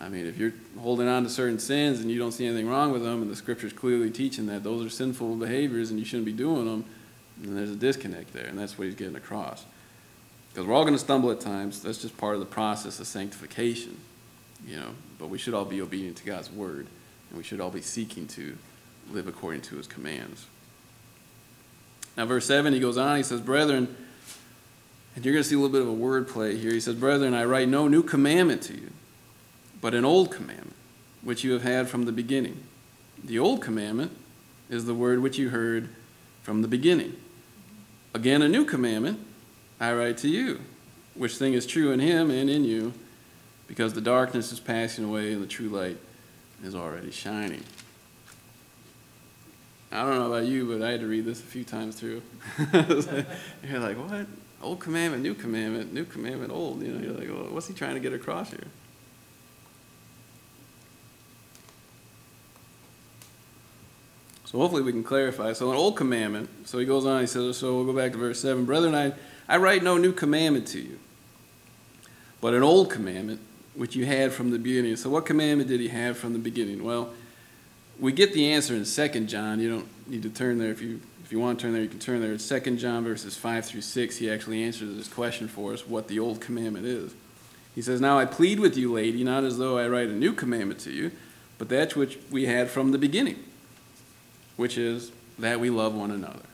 I 0.00 0.08
mean, 0.08 0.26
if 0.26 0.36
you're 0.36 0.52
holding 0.80 1.06
on 1.06 1.22
to 1.22 1.30
certain 1.30 1.60
sins 1.60 2.00
and 2.00 2.10
you 2.10 2.18
don't 2.18 2.32
see 2.32 2.44
anything 2.44 2.68
wrong 2.68 2.90
with 2.90 3.04
them, 3.04 3.22
and 3.22 3.30
the 3.30 3.36
scripture's 3.36 3.72
clearly 3.72 4.10
teaching 4.10 4.46
that 4.46 4.64
those 4.64 4.84
are 4.84 4.90
sinful 4.90 5.36
behaviors 5.36 5.90
and 5.90 6.00
you 6.00 6.04
shouldn't 6.04 6.26
be 6.26 6.32
doing 6.32 6.64
them, 6.64 6.84
then 7.38 7.54
there's 7.54 7.70
a 7.70 7.76
disconnect 7.76 8.32
there, 8.32 8.46
and 8.46 8.58
that's 8.58 8.76
what 8.76 8.86
he's 8.86 8.96
getting 8.96 9.14
across. 9.14 9.64
Because 10.52 10.66
we're 10.66 10.74
all 10.74 10.82
going 10.82 10.94
to 10.94 10.98
stumble 10.98 11.30
at 11.30 11.38
times. 11.40 11.82
That's 11.82 11.98
just 11.98 12.16
part 12.16 12.34
of 12.34 12.40
the 12.40 12.46
process 12.46 12.98
of 12.98 13.06
sanctification. 13.06 13.96
you 14.66 14.76
know, 14.76 14.90
but 15.18 15.28
we 15.28 15.38
should 15.38 15.54
all 15.54 15.64
be 15.64 15.80
obedient 15.80 16.16
to 16.16 16.24
God's 16.24 16.50
word, 16.50 16.88
and 17.30 17.38
we 17.38 17.44
should 17.44 17.60
all 17.60 17.70
be 17.70 17.80
seeking 17.80 18.26
to 18.28 18.56
live 19.12 19.28
according 19.28 19.62
to 19.62 19.76
his 19.76 19.86
commands. 19.86 20.46
Now, 22.16 22.26
verse 22.26 22.46
7, 22.46 22.72
he 22.72 22.80
goes 22.80 22.96
on, 22.96 23.16
he 23.16 23.22
says, 23.22 23.40
Brethren, 23.40 23.96
and 25.14 25.24
you're 25.24 25.34
going 25.34 25.42
to 25.42 25.48
see 25.48 25.54
a 25.54 25.58
little 25.58 25.72
bit 25.72 25.82
of 25.82 25.88
a 25.88 25.92
word 25.92 26.28
play 26.28 26.56
here. 26.56 26.72
He 26.72 26.80
says, 26.80 26.94
Brethren, 26.96 27.34
I 27.34 27.44
write 27.44 27.68
no 27.68 27.88
new 27.88 28.02
commandment 28.02 28.62
to 28.62 28.74
you, 28.74 28.90
but 29.80 29.94
an 29.94 30.04
old 30.04 30.30
commandment, 30.30 30.74
which 31.22 31.44
you 31.44 31.52
have 31.52 31.62
had 31.62 31.88
from 31.88 32.04
the 32.04 32.12
beginning. 32.12 32.62
The 33.22 33.38
old 33.38 33.62
commandment 33.62 34.12
is 34.68 34.84
the 34.84 34.94
word 34.94 35.20
which 35.20 35.38
you 35.38 35.50
heard 35.50 35.88
from 36.42 36.62
the 36.62 36.68
beginning. 36.68 37.16
Again, 38.12 38.42
a 38.42 38.48
new 38.48 38.64
commandment 38.64 39.20
I 39.80 39.92
write 39.92 40.18
to 40.18 40.28
you, 40.28 40.60
which 41.14 41.36
thing 41.36 41.54
is 41.54 41.66
true 41.66 41.90
in 41.90 42.00
him 42.00 42.30
and 42.30 42.48
in 42.48 42.64
you, 42.64 42.92
because 43.66 43.94
the 43.94 44.00
darkness 44.00 44.52
is 44.52 44.60
passing 44.60 45.04
away 45.04 45.32
and 45.32 45.42
the 45.42 45.46
true 45.46 45.68
light 45.68 45.96
is 46.62 46.74
already 46.74 47.10
shining. 47.10 47.62
I 49.94 50.02
don't 50.02 50.18
know 50.18 50.26
about 50.26 50.46
you, 50.46 50.66
but 50.66 50.84
I 50.84 50.90
had 50.90 51.00
to 51.00 51.06
read 51.06 51.24
this 51.24 51.38
a 51.38 51.44
few 51.44 51.62
times 51.62 51.94
through. 51.94 52.20
you're 53.62 53.78
like, 53.78 53.96
what? 53.96 54.26
Old 54.60 54.80
commandment, 54.80 55.22
new 55.22 55.34
commandment, 55.34 55.92
new 55.92 56.04
commandment, 56.04 56.50
old. 56.50 56.82
You 56.82 56.92
know, 56.92 57.00
you're 57.00 57.12
like, 57.12 57.28
well, 57.28 57.54
what's 57.54 57.68
he 57.68 57.74
trying 57.74 57.94
to 57.94 58.00
get 58.00 58.12
across 58.12 58.50
here? 58.50 58.66
So 64.46 64.58
hopefully 64.58 64.82
we 64.82 64.90
can 64.90 65.04
clarify. 65.04 65.52
So 65.52 65.70
an 65.70 65.76
old 65.76 65.96
commandment, 65.96 66.48
so 66.66 66.78
he 66.78 66.86
goes 66.86 67.06
on, 67.06 67.20
he 67.20 67.26
says, 67.28 67.56
so 67.56 67.76
we'll 67.76 67.84
go 67.84 67.92
back 67.92 68.10
to 68.12 68.18
verse 68.18 68.40
7. 68.40 68.64
Brethren, 68.64 68.96
I, 68.96 69.12
I 69.48 69.58
write 69.58 69.84
no 69.84 69.96
new 69.96 70.12
commandment 70.12 70.66
to 70.68 70.80
you, 70.80 70.98
but 72.40 72.52
an 72.52 72.64
old 72.64 72.90
commandment 72.90 73.40
which 73.74 73.94
you 73.94 74.06
had 74.06 74.32
from 74.32 74.50
the 74.50 74.58
beginning. 74.58 74.96
So 74.96 75.08
what 75.10 75.24
commandment 75.24 75.68
did 75.68 75.80
he 75.80 75.88
have 75.88 76.16
from 76.16 76.32
the 76.32 76.38
beginning? 76.40 76.82
Well, 76.82 77.12
we 77.98 78.12
get 78.12 78.32
the 78.32 78.52
answer 78.52 78.74
in 78.74 78.84
2 78.84 79.26
John. 79.26 79.60
You 79.60 79.70
don't 79.70 80.08
need 80.08 80.22
to 80.22 80.30
turn 80.30 80.58
there. 80.58 80.70
If 80.70 80.82
you, 80.82 81.00
if 81.24 81.32
you 81.32 81.40
want 81.40 81.58
to 81.58 81.62
turn 81.62 81.72
there, 81.72 81.82
you 81.82 81.88
can 81.88 81.98
turn 81.98 82.20
there. 82.20 82.32
It's 82.32 82.48
2 82.48 82.76
John 82.76 83.04
verses 83.04 83.36
5 83.36 83.64
through 83.64 83.80
6. 83.80 84.16
He 84.16 84.30
actually 84.30 84.62
answers 84.62 84.96
this 84.96 85.08
question 85.08 85.48
for 85.48 85.72
us, 85.72 85.86
what 85.86 86.08
the 86.08 86.18
old 86.18 86.40
commandment 86.40 86.86
is. 86.86 87.14
He 87.74 87.82
says, 87.82 88.00
Now 88.00 88.18
I 88.18 88.24
plead 88.24 88.60
with 88.60 88.76
you, 88.76 88.92
lady, 88.92 89.24
not 89.24 89.44
as 89.44 89.58
though 89.58 89.78
I 89.78 89.88
write 89.88 90.08
a 90.08 90.14
new 90.14 90.32
commandment 90.32 90.80
to 90.80 90.90
you, 90.90 91.10
but 91.58 91.68
that 91.70 91.96
which 91.96 92.18
we 92.30 92.46
had 92.46 92.70
from 92.70 92.92
the 92.92 92.98
beginning, 92.98 93.42
which 94.56 94.78
is 94.78 95.12
that 95.38 95.60
we 95.60 95.70
love 95.70 95.94
one 95.94 96.10
another. 96.10 96.44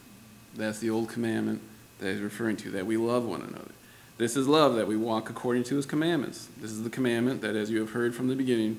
That's 0.55 0.79
the 0.79 0.91
old 0.91 1.09
commandment 1.09 1.61
that 1.99 2.13
he's 2.13 2.21
referring 2.21 2.57
to, 2.59 2.71
that 2.71 2.87
we 2.87 2.97
love 2.97 3.25
one 3.25 3.43
another. 3.43 3.73
This 4.17 4.37
is 4.37 4.47
love, 4.47 4.75
that 4.77 4.87
we 4.87 4.97
walk 4.97 5.31
according 5.31 5.65
to 5.65 5.77
his 5.77 5.87
commandments. 5.87 6.49
This 6.59 6.71
is 6.71 6.83
the 6.83 6.91
commandment 6.91 7.41
that, 7.43 7.57
as 7.57 7.71
you 7.71 7.81
have 7.81 7.91
heard 7.91 8.15
from 8.15 8.29
the 8.29 8.37
beginning, 8.37 8.79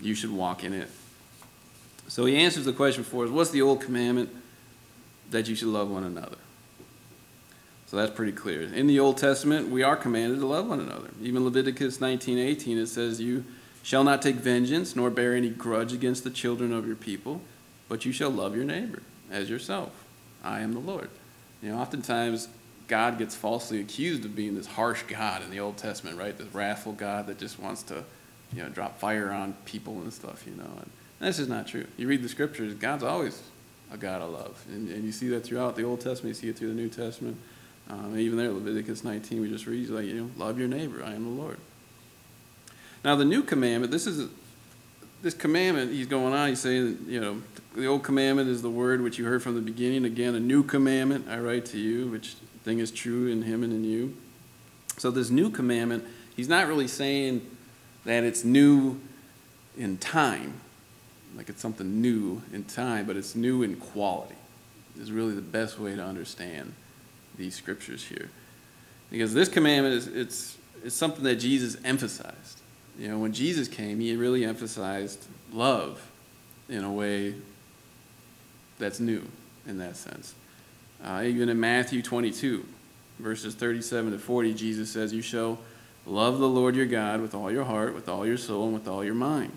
you 0.00 0.14
should 0.14 0.30
walk 0.30 0.64
in 0.64 0.72
it. 0.72 0.90
So 2.08 2.26
he 2.26 2.36
answers 2.36 2.64
the 2.64 2.72
question 2.72 3.04
for 3.04 3.24
us 3.24 3.30
what's 3.30 3.50
the 3.50 3.62
old 3.62 3.80
commandment? 3.80 4.30
That 5.30 5.48
you 5.48 5.54
should 5.54 5.68
love 5.68 5.90
one 5.90 6.04
another. 6.04 6.36
So 7.86 7.96
that's 7.96 8.12
pretty 8.14 8.32
clear. 8.32 8.62
In 8.62 8.86
the 8.86 9.00
Old 9.00 9.18
Testament, 9.18 9.68
we 9.68 9.82
are 9.82 9.96
commanded 9.96 10.40
to 10.40 10.46
love 10.46 10.68
one 10.68 10.80
another. 10.80 11.10
Even 11.22 11.44
Leviticus 11.44 11.98
19:18 11.98 12.76
it 12.78 12.86
says 12.86 13.20
you 13.20 13.44
shall 13.82 14.04
not 14.04 14.22
take 14.22 14.36
vengeance 14.36 14.96
nor 14.96 15.10
bear 15.10 15.34
any 15.34 15.50
grudge 15.50 15.92
against 15.92 16.24
the 16.24 16.30
children 16.30 16.72
of 16.72 16.86
your 16.86 16.96
people, 16.96 17.40
but 17.88 18.04
you 18.04 18.12
shall 18.12 18.30
love 18.30 18.56
your 18.56 18.64
neighbor 18.64 19.02
as 19.30 19.50
yourself. 19.50 19.90
I 20.42 20.60
am 20.60 20.72
the 20.72 20.80
Lord. 20.80 21.10
You 21.62 21.70
know, 21.70 21.78
oftentimes 21.78 22.48
God 22.88 23.18
gets 23.18 23.34
falsely 23.34 23.80
accused 23.80 24.24
of 24.24 24.34
being 24.34 24.54
this 24.54 24.66
harsh 24.66 25.02
God 25.08 25.42
in 25.42 25.50
the 25.50 25.60
Old 25.60 25.76
Testament, 25.76 26.18
right? 26.18 26.36
This 26.36 26.52
wrathful 26.52 26.92
God 26.92 27.26
that 27.28 27.38
just 27.38 27.58
wants 27.58 27.82
to, 27.84 28.04
you 28.52 28.62
know, 28.62 28.68
drop 28.68 28.98
fire 28.98 29.30
on 29.30 29.54
people 29.64 29.94
and 30.02 30.12
stuff, 30.12 30.44
you 30.46 30.54
know. 30.54 30.70
And 30.78 30.90
this 31.24 31.38
is 31.38 31.48
not 31.48 31.66
true. 31.66 31.86
You 31.96 32.08
read 32.08 32.22
the 32.22 32.28
scriptures, 32.28 32.74
God's 32.74 33.02
always 33.02 33.42
a 33.92 33.96
God 33.96 34.22
of 34.22 34.30
love. 34.30 34.64
And, 34.68 34.88
and 34.88 35.04
you 35.04 35.12
see 35.12 35.28
that 35.28 35.44
throughout 35.44 35.76
the 35.76 35.84
Old 35.84 36.00
Testament, 36.00 36.36
you 36.36 36.40
see 36.40 36.48
it 36.48 36.58
through 36.58 36.68
the 36.68 36.74
New 36.74 36.88
Testament. 36.88 37.36
Um, 37.88 38.18
even 38.18 38.38
there, 38.38 38.50
Leviticus 38.50 39.04
19, 39.04 39.40
we 39.40 39.48
just 39.48 39.66
read, 39.66 39.88
like, 39.90 40.06
you 40.06 40.14
know, 40.14 40.30
love 40.36 40.58
your 40.58 40.68
neighbor, 40.68 41.02
I 41.04 41.12
am 41.12 41.24
the 41.24 41.42
Lord. 41.42 41.58
Now, 43.04 43.14
the 43.16 43.24
new 43.24 43.42
commandment, 43.42 43.92
this 43.92 44.06
is, 44.06 44.30
this 45.22 45.34
commandment, 45.34 45.92
he's 45.92 46.06
going 46.06 46.32
on, 46.32 46.48
he's 46.48 46.60
saying, 46.60 47.04
you 47.06 47.20
know, 47.20 47.42
the 47.74 47.86
old 47.86 48.02
commandment 48.02 48.48
is 48.48 48.62
the 48.62 48.70
word 48.70 49.02
which 49.02 49.18
you 49.18 49.26
heard 49.26 49.42
from 49.42 49.54
the 49.54 49.60
beginning. 49.60 50.04
Again, 50.04 50.34
a 50.34 50.40
new 50.40 50.62
commandment 50.62 51.26
I 51.28 51.38
write 51.38 51.66
to 51.66 51.78
you, 51.78 52.08
which 52.08 52.36
thing 52.62 52.78
is 52.78 52.90
true 52.90 53.26
in 53.26 53.42
him 53.42 53.62
and 53.62 53.72
in 53.72 53.84
you. 53.84 54.16
So, 54.96 55.10
this 55.10 55.28
new 55.28 55.50
commandment, 55.50 56.04
he's 56.34 56.48
not 56.48 56.66
really 56.66 56.88
saying 56.88 57.42
that 58.04 58.24
it's 58.24 58.44
new 58.44 59.00
in 59.76 59.98
time, 59.98 60.60
like 61.36 61.48
it's 61.48 61.60
something 61.60 62.00
new 62.00 62.42
in 62.52 62.64
time, 62.64 63.06
but 63.06 63.16
it's 63.16 63.34
new 63.34 63.62
in 63.62 63.76
quality, 63.76 64.36
is 64.98 65.10
really 65.10 65.34
the 65.34 65.40
best 65.40 65.78
way 65.78 65.94
to 65.94 66.02
understand 66.02 66.74
these 67.36 67.54
scriptures 67.54 68.04
here. 68.04 68.30
Because 69.10 69.34
this 69.34 69.48
commandment 69.48 69.94
is 69.94 70.06
it's, 70.08 70.58
it's 70.84 70.94
something 70.94 71.24
that 71.24 71.36
Jesus 71.36 71.76
emphasized. 71.84 72.60
You 72.98 73.08
know, 73.08 73.18
when 73.18 73.32
Jesus 73.32 73.68
came, 73.68 74.00
he 74.00 74.14
really 74.16 74.44
emphasized 74.44 75.24
love 75.52 76.00
in 76.68 76.84
a 76.84 76.92
way 76.92 77.34
that's 78.78 79.00
new 79.00 79.22
in 79.66 79.78
that 79.78 79.96
sense. 79.96 80.34
Uh, 81.02 81.22
even 81.24 81.48
in 81.48 81.58
Matthew 81.58 82.02
22, 82.02 82.64
verses 83.18 83.54
37 83.54 84.12
to 84.12 84.18
40, 84.18 84.54
Jesus 84.54 84.90
says, 84.90 85.12
You 85.12 85.22
shall 85.22 85.58
love 86.06 86.38
the 86.38 86.48
Lord 86.48 86.76
your 86.76 86.86
God 86.86 87.20
with 87.20 87.34
all 87.34 87.50
your 87.50 87.64
heart, 87.64 87.94
with 87.94 88.08
all 88.08 88.26
your 88.26 88.36
soul, 88.36 88.64
and 88.64 88.74
with 88.74 88.88
all 88.88 89.04
your 89.04 89.14
mind. 89.14 89.52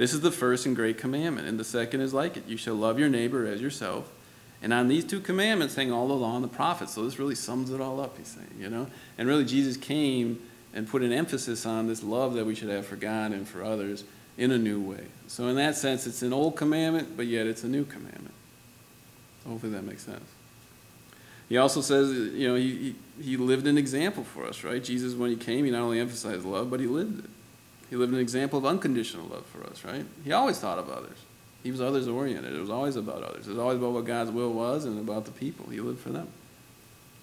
This 0.00 0.14
is 0.14 0.22
the 0.22 0.32
first 0.32 0.64
and 0.64 0.74
great 0.74 0.96
commandment, 0.96 1.46
and 1.46 1.60
the 1.60 1.64
second 1.64 2.00
is 2.00 2.14
like 2.14 2.38
it. 2.38 2.48
You 2.48 2.56
shall 2.56 2.74
love 2.74 2.98
your 2.98 3.10
neighbor 3.10 3.46
as 3.46 3.60
yourself. 3.60 4.10
And 4.62 4.72
on 4.72 4.88
these 4.88 5.04
two 5.04 5.20
commandments 5.20 5.74
hang 5.74 5.92
all 5.92 6.08
the 6.08 6.14
law 6.14 6.36
and 6.36 6.42
the 6.42 6.48
prophets. 6.48 6.94
So 6.94 7.04
this 7.04 7.18
really 7.18 7.34
sums 7.34 7.70
it 7.70 7.82
all 7.82 8.00
up, 8.00 8.16
he's 8.16 8.28
saying, 8.28 8.48
you 8.58 8.70
know? 8.70 8.86
And 9.18 9.28
really, 9.28 9.44
Jesus 9.44 9.76
came 9.76 10.40
and 10.72 10.88
put 10.88 11.02
an 11.02 11.12
emphasis 11.12 11.66
on 11.66 11.86
this 11.86 12.02
love 12.02 12.32
that 12.32 12.46
we 12.46 12.54
should 12.54 12.70
have 12.70 12.86
for 12.86 12.96
God 12.96 13.32
and 13.32 13.46
for 13.46 13.62
others 13.62 14.04
in 14.38 14.52
a 14.52 14.56
new 14.56 14.80
way. 14.80 15.04
So, 15.26 15.48
in 15.48 15.56
that 15.56 15.76
sense, 15.76 16.06
it's 16.06 16.22
an 16.22 16.32
old 16.32 16.56
commandment, 16.56 17.14
but 17.14 17.26
yet 17.26 17.46
it's 17.46 17.62
a 17.62 17.68
new 17.68 17.84
commandment. 17.84 18.32
Hopefully, 19.46 19.72
that 19.72 19.84
makes 19.84 20.04
sense. 20.04 20.24
He 21.50 21.58
also 21.58 21.82
says, 21.82 22.10
you 22.10 22.48
know, 22.48 22.54
he, 22.54 22.94
he, 23.18 23.22
he 23.22 23.36
lived 23.36 23.66
an 23.66 23.76
example 23.76 24.24
for 24.24 24.46
us, 24.46 24.64
right? 24.64 24.82
Jesus, 24.82 25.12
when 25.12 25.28
he 25.28 25.36
came, 25.36 25.66
he 25.66 25.70
not 25.70 25.82
only 25.82 26.00
emphasized 26.00 26.46
love, 26.46 26.70
but 26.70 26.80
he 26.80 26.86
lived 26.86 27.22
it. 27.22 27.30
He 27.90 27.96
lived 27.96 28.12
an 28.12 28.20
example 28.20 28.58
of 28.58 28.64
unconditional 28.64 29.26
love 29.26 29.44
for 29.46 29.64
us, 29.66 29.84
right? 29.84 30.04
He 30.24 30.32
always 30.32 30.58
thought 30.58 30.78
of 30.78 30.88
others. 30.88 31.18
He 31.62 31.70
was 31.70 31.80
others 31.80 32.08
oriented. 32.08 32.54
It 32.54 32.60
was 32.60 32.70
always 32.70 32.96
about 32.96 33.22
others. 33.22 33.46
It 33.46 33.50
was 33.50 33.58
always 33.58 33.78
about 33.78 33.92
what 33.92 34.04
God's 34.06 34.30
will 34.30 34.52
was 34.52 34.84
and 34.84 34.98
about 34.98 35.24
the 35.24 35.32
people. 35.32 35.68
He 35.70 35.80
lived 35.80 35.98
for 35.98 36.10
them. 36.10 36.28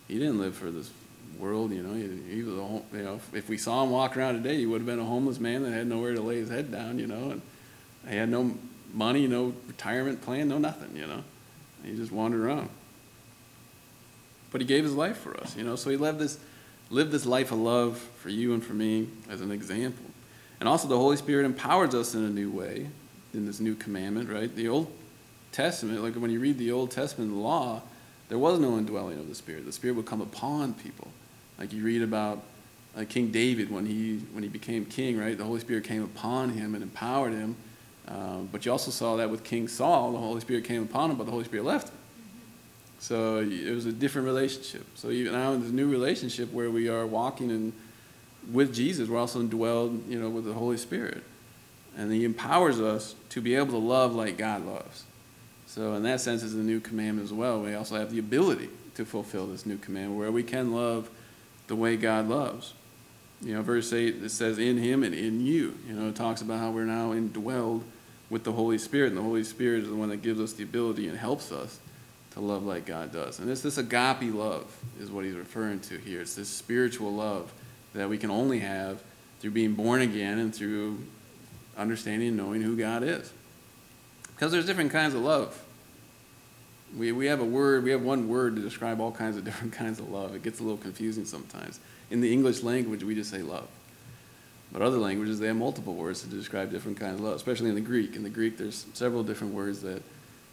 He 0.08 0.20
didn't 0.20 0.40
live 0.40 0.56
for 0.56 0.70
this 0.70 0.92
world, 1.40 1.72
you 1.72 1.82
know. 1.82 1.94
He, 1.94 2.36
he 2.36 2.44
was 2.44 2.54
a, 2.54 2.98
you 2.98 3.04
know, 3.04 3.20
if 3.34 3.50
we 3.50 3.58
saw 3.58 3.84
him 3.84 3.92
walk 3.92 4.18
around 4.18 4.36
today, 4.36 4.58
he 4.58 4.66
would 4.66 4.82
have 4.82 4.86
been 4.86 5.00
a 5.00 5.06
homeless 5.06 5.40
man 5.40 5.64
that 5.64 5.72
had 5.72 5.88
nowhere 5.88 6.14
to 6.14 6.22
lay 6.22 6.36
his 6.36 6.50
head 6.50 6.72
down, 6.72 7.00
you 7.00 7.08
know, 7.08 7.32
and 7.32 7.42
he 8.08 8.16
had 8.16 8.30
no 8.30 8.56
money, 8.94 9.26
no 9.26 9.54
retirement 9.68 10.22
plan, 10.22 10.50
no 10.50 10.58
nothing, 10.58 10.96
you 10.96 11.08
know. 11.08 11.24
He 11.84 11.96
just 11.96 12.12
wandered 12.12 12.42
around. 12.42 12.70
But 14.52 14.62
he 14.62 14.68
gave 14.68 14.84
his 14.84 14.94
life 14.94 15.18
for 15.18 15.38
us, 15.40 15.56
you 15.56 15.64
know. 15.64 15.76
So 15.76 15.90
he 15.90 15.98
lived 15.98 16.20
this, 16.20 16.40
lived 16.90 17.12
this 17.12 17.26
life 17.26 17.52
of 17.52 17.60
love 17.60 17.98
for 18.20 18.30
you 18.30 18.54
and 18.54 18.64
for 18.64 18.74
me 18.74 19.08
as 19.30 19.42
an 19.42 19.52
example. 19.52 20.06
And 20.60 20.68
also, 20.68 20.88
the 20.88 20.98
Holy 20.98 21.18
Spirit 21.18 21.46
empowers 21.46 21.94
us 21.94 22.16
in 22.16 22.24
a 22.24 22.30
new 22.30 22.50
way 22.52 22.88
in 23.34 23.46
this 23.46 23.60
new 23.60 23.76
commandment, 23.76 24.30
right? 24.30 24.54
The 24.56 24.68
Old 24.68 24.92
Testament, 25.52 26.04
like 26.04 26.16
when 26.16 26.32
you 26.32 26.40
read 26.40 26.58
the 26.58 26.72
Old 26.72 26.92
Testament 26.92 27.34
law, 27.34 27.82
there 28.30 28.38
was 28.38 28.60
no 28.60 28.78
indwelling 28.78 29.20
of 29.20 29.30
the 29.30 29.36
Spirit. 29.36 29.66
The 29.66 29.72
Spirit 29.72 29.96
would 29.96 30.06
come 30.06 30.22
upon 30.22 30.74
people. 30.74 31.08
Like 31.58 31.72
you 31.74 31.84
read 31.84 32.02
about 32.02 32.44
King 33.10 33.32
David 33.32 33.72
when 33.72 33.86
he 33.86 34.18
when 34.34 34.44
he 34.44 34.50
became 34.50 34.86
king, 34.86 35.18
right? 35.18 35.38
The 35.38 35.44
Holy 35.44 35.60
Spirit 35.60 35.84
came 35.84 36.04
upon 36.04 36.50
him 36.50 36.74
and 36.74 36.84
empowered 36.84 37.34
him. 37.34 37.56
Um, 38.08 38.50
but 38.52 38.66
you 38.66 38.72
also 38.72 38.90
saw 38.90 39.18
that 39.18 39.30
with 39.30 39.44
King 39.44 39.68
Saul, 39.68 40.14
the 40.14 40.18
Holy 40.18 40.42
Spirit 40.42 40.64
came 40.64 40.82
upon 40.82 41.12
him, 41.12 41.18
but 41.18 41.26
the 41.26 41.32
Holy 41.32 41.44
Spirit 41.44 41.66
left 41.66 41.90
him. 41.90 41.96
So 43.00 43.38
it 43.38 43.74
was 43.74 43.86
a 43.86 43.92
different 43.92 44.26
relationship. 44.26 44.86
So 44.96 45.12
even 45.12 45.34
now 45.34 45.54
in 45.54 45.62
this 45.62 45.72
new 45.72 45.90
relationship 45.90 46.52
where 46.52 46.72
we 46.72 46.90
are 46.90 47.06
walking 47.06 47.52
in 47.52 47.74
with 48.52 48.74
Jesus, 48.74 49.10
we're 49.10 49.20
also 49.20 49.42
indwelled, 49.42 50.08
you 50.10 50.20
know, 50.20 50.30
with 50.30 50.46
the 50.46 50.54
Holy 50.54 50.78
Spirit. 50.78 51.24
And 51.98 52.12
he 52.12 52.26
empowers 52.26 52.80
us 52.80 53.16
to 53.30 53.42
be 53.42 53.56
able 53.56 53.72
to 53.72 53.78
love 53.78 54.14
like 54.14 54.38
God 54.38 54.66
loves. 54.66 55.04
So 55.66 55.94
in 55.96 56.04
that 56.04 56.22
sense, 56.22 56.44
it's 56.44 56.54
a 56.54 56.58
new 56.58 56.80
commandment 56.80 57.26
as 57.26 57.34
well. 57.34 57.62
We 57.62 57.74
also 57.74 57.96
have 57.96 58.12
the 58.12 58.20
ability 58.20 58.70
to 58.96 59.06
fulfill 59.06 59.48
this 59.48 59.66
new 59.66 59.78
commandment 59.78 60.20
where 60.20 60.32
we 60.32 60.44
can 60.44 60.74
love 60.74 61.10
the 61.68 61.76
way 61.76 61.98
God 61.98 62.28
loves. 62.28 62.74
You 63.42 63.56
know, 63.56 63.62
verse 63.62 63.94
8, 63.94 64.24
it 64.24 64.30
says, 64.30 64.58
in 64.58 64.78
him 64.78 65.04
and 65.04 65.14
in 65.14 65.46
you. 65.46 65.78
You 65.88 65.94
know, 65.94 66.10
it 66.10 66.16
talks 66.16 66.42
about 66.42 66.60
how 66.60 66.72
we're 66.72 66.86
now 66.86 67.14
indwelled 67.14 67.84
with 68.30 68.44
the 68.44 68.52
Holy 68.52 68.78
Spirit, 68.78 69.10
and 69.10 69.18
the 69.18 69.22
Holy 69.22 69.44
Spirit 69.44 69.84
is 69.84 69.90
the 69.90 69.96
one 69.96 70.10
that 70.10 70.22
gives 70.22 70.40
us 70.40 70.54
the 70.54 70.64
ability 70.64 71.08
and 71.08 71.18
helps 71.18 71.52
us 71.52 71.80
to 72.32 72.40
love 72.40 72.64
like 72.64 72.86
God 72.86 73.12
does. 73.12 73.40
And 73.40 73.50
it's 73.50 73.62
this 73.62 73.78
agape 73.78 74.34
love 74.34 74.66
is 75.00 75.12
what 75.12 75.26
he's 75.26 75.36
referring 75.36 75.80
to 75.82 75.98
here. 75.98 76.22
It's 76.22 76.36
this 76.36 76.50
spiritual 76.50 77.14
love 77.14 77.52
that 77.98 78.10
we 78.10 78.18
can 78.18 78.32
only 78.32 78.60
have 78.60 79.02
through 79.40 79.52
being 79.52 79.74
born 79.74 80.02
again 80.02 80.40
and 80.40 80.54
through 80.54 81.00
understanding 81.78 82.30
and 82.30 82.38
knowing 82.38 82.62
who 82.62 82.78
God 82.78 83.04
is. 83.04 83.32
Because 84.36 84.52
there's 84.52 84.66
different 84.66 84.92
kinds 84.92 85.16
of 85.16 85.22
love. 85.22 85.60
We, 86.96 87.12
we 87.12 87.26
have 87.26 87.42
a 87.42 87.46
word, 87.46 87.84
we 87.84 87.92
have 87.92 88.02
one 88.02 88.30
word 88.30 88.56
to 88.56 88.62
describe 88.62 89.02
all 89.02 89.12
kinds 89.12 89.36
of 89.36 89.44
different 89.46 89.74
kinds 89.74 90.00
of 90.00 90.10
love. 90.10 90.36
It 90.36 90.44
gets 90.44 90.60
a 90.60 90.64
little 90.64 90.78
confusing 90.78 91.26
sometimes. 91.26 91.80
In 92.10 92.22
the 92.22 92.32
English 92.32 92.64
language, 92.64 93.04
we 93.04 93.16
just 93.16 93.32
say 93.32 93.42
love. 93.42 93.68
But 94.72 94.82
other 94.82 94.98
languages, 94.98 95.40
they 95.40 95.48
have 95.48 95.56
multiple 95.56 95.96
words 95.96 96.22
to 96.22 96.28
describe 96.28 96.72
different 96.72 97.00
kinds 97.00 97.16
of 97.16 97.22
love, 97.22 97.36
especially 97.36 97.70
in 97.70 97.76
the 97.76 97.82
Greek. 97.82 98.16
In 98.16 98.24
the 98.24 98.30
Greek, 98.30 98.58
there's 98.58 98.86
several 98.94 99.24
different 99.24 99.54
words 99.54 99.82
that 99.82 100.04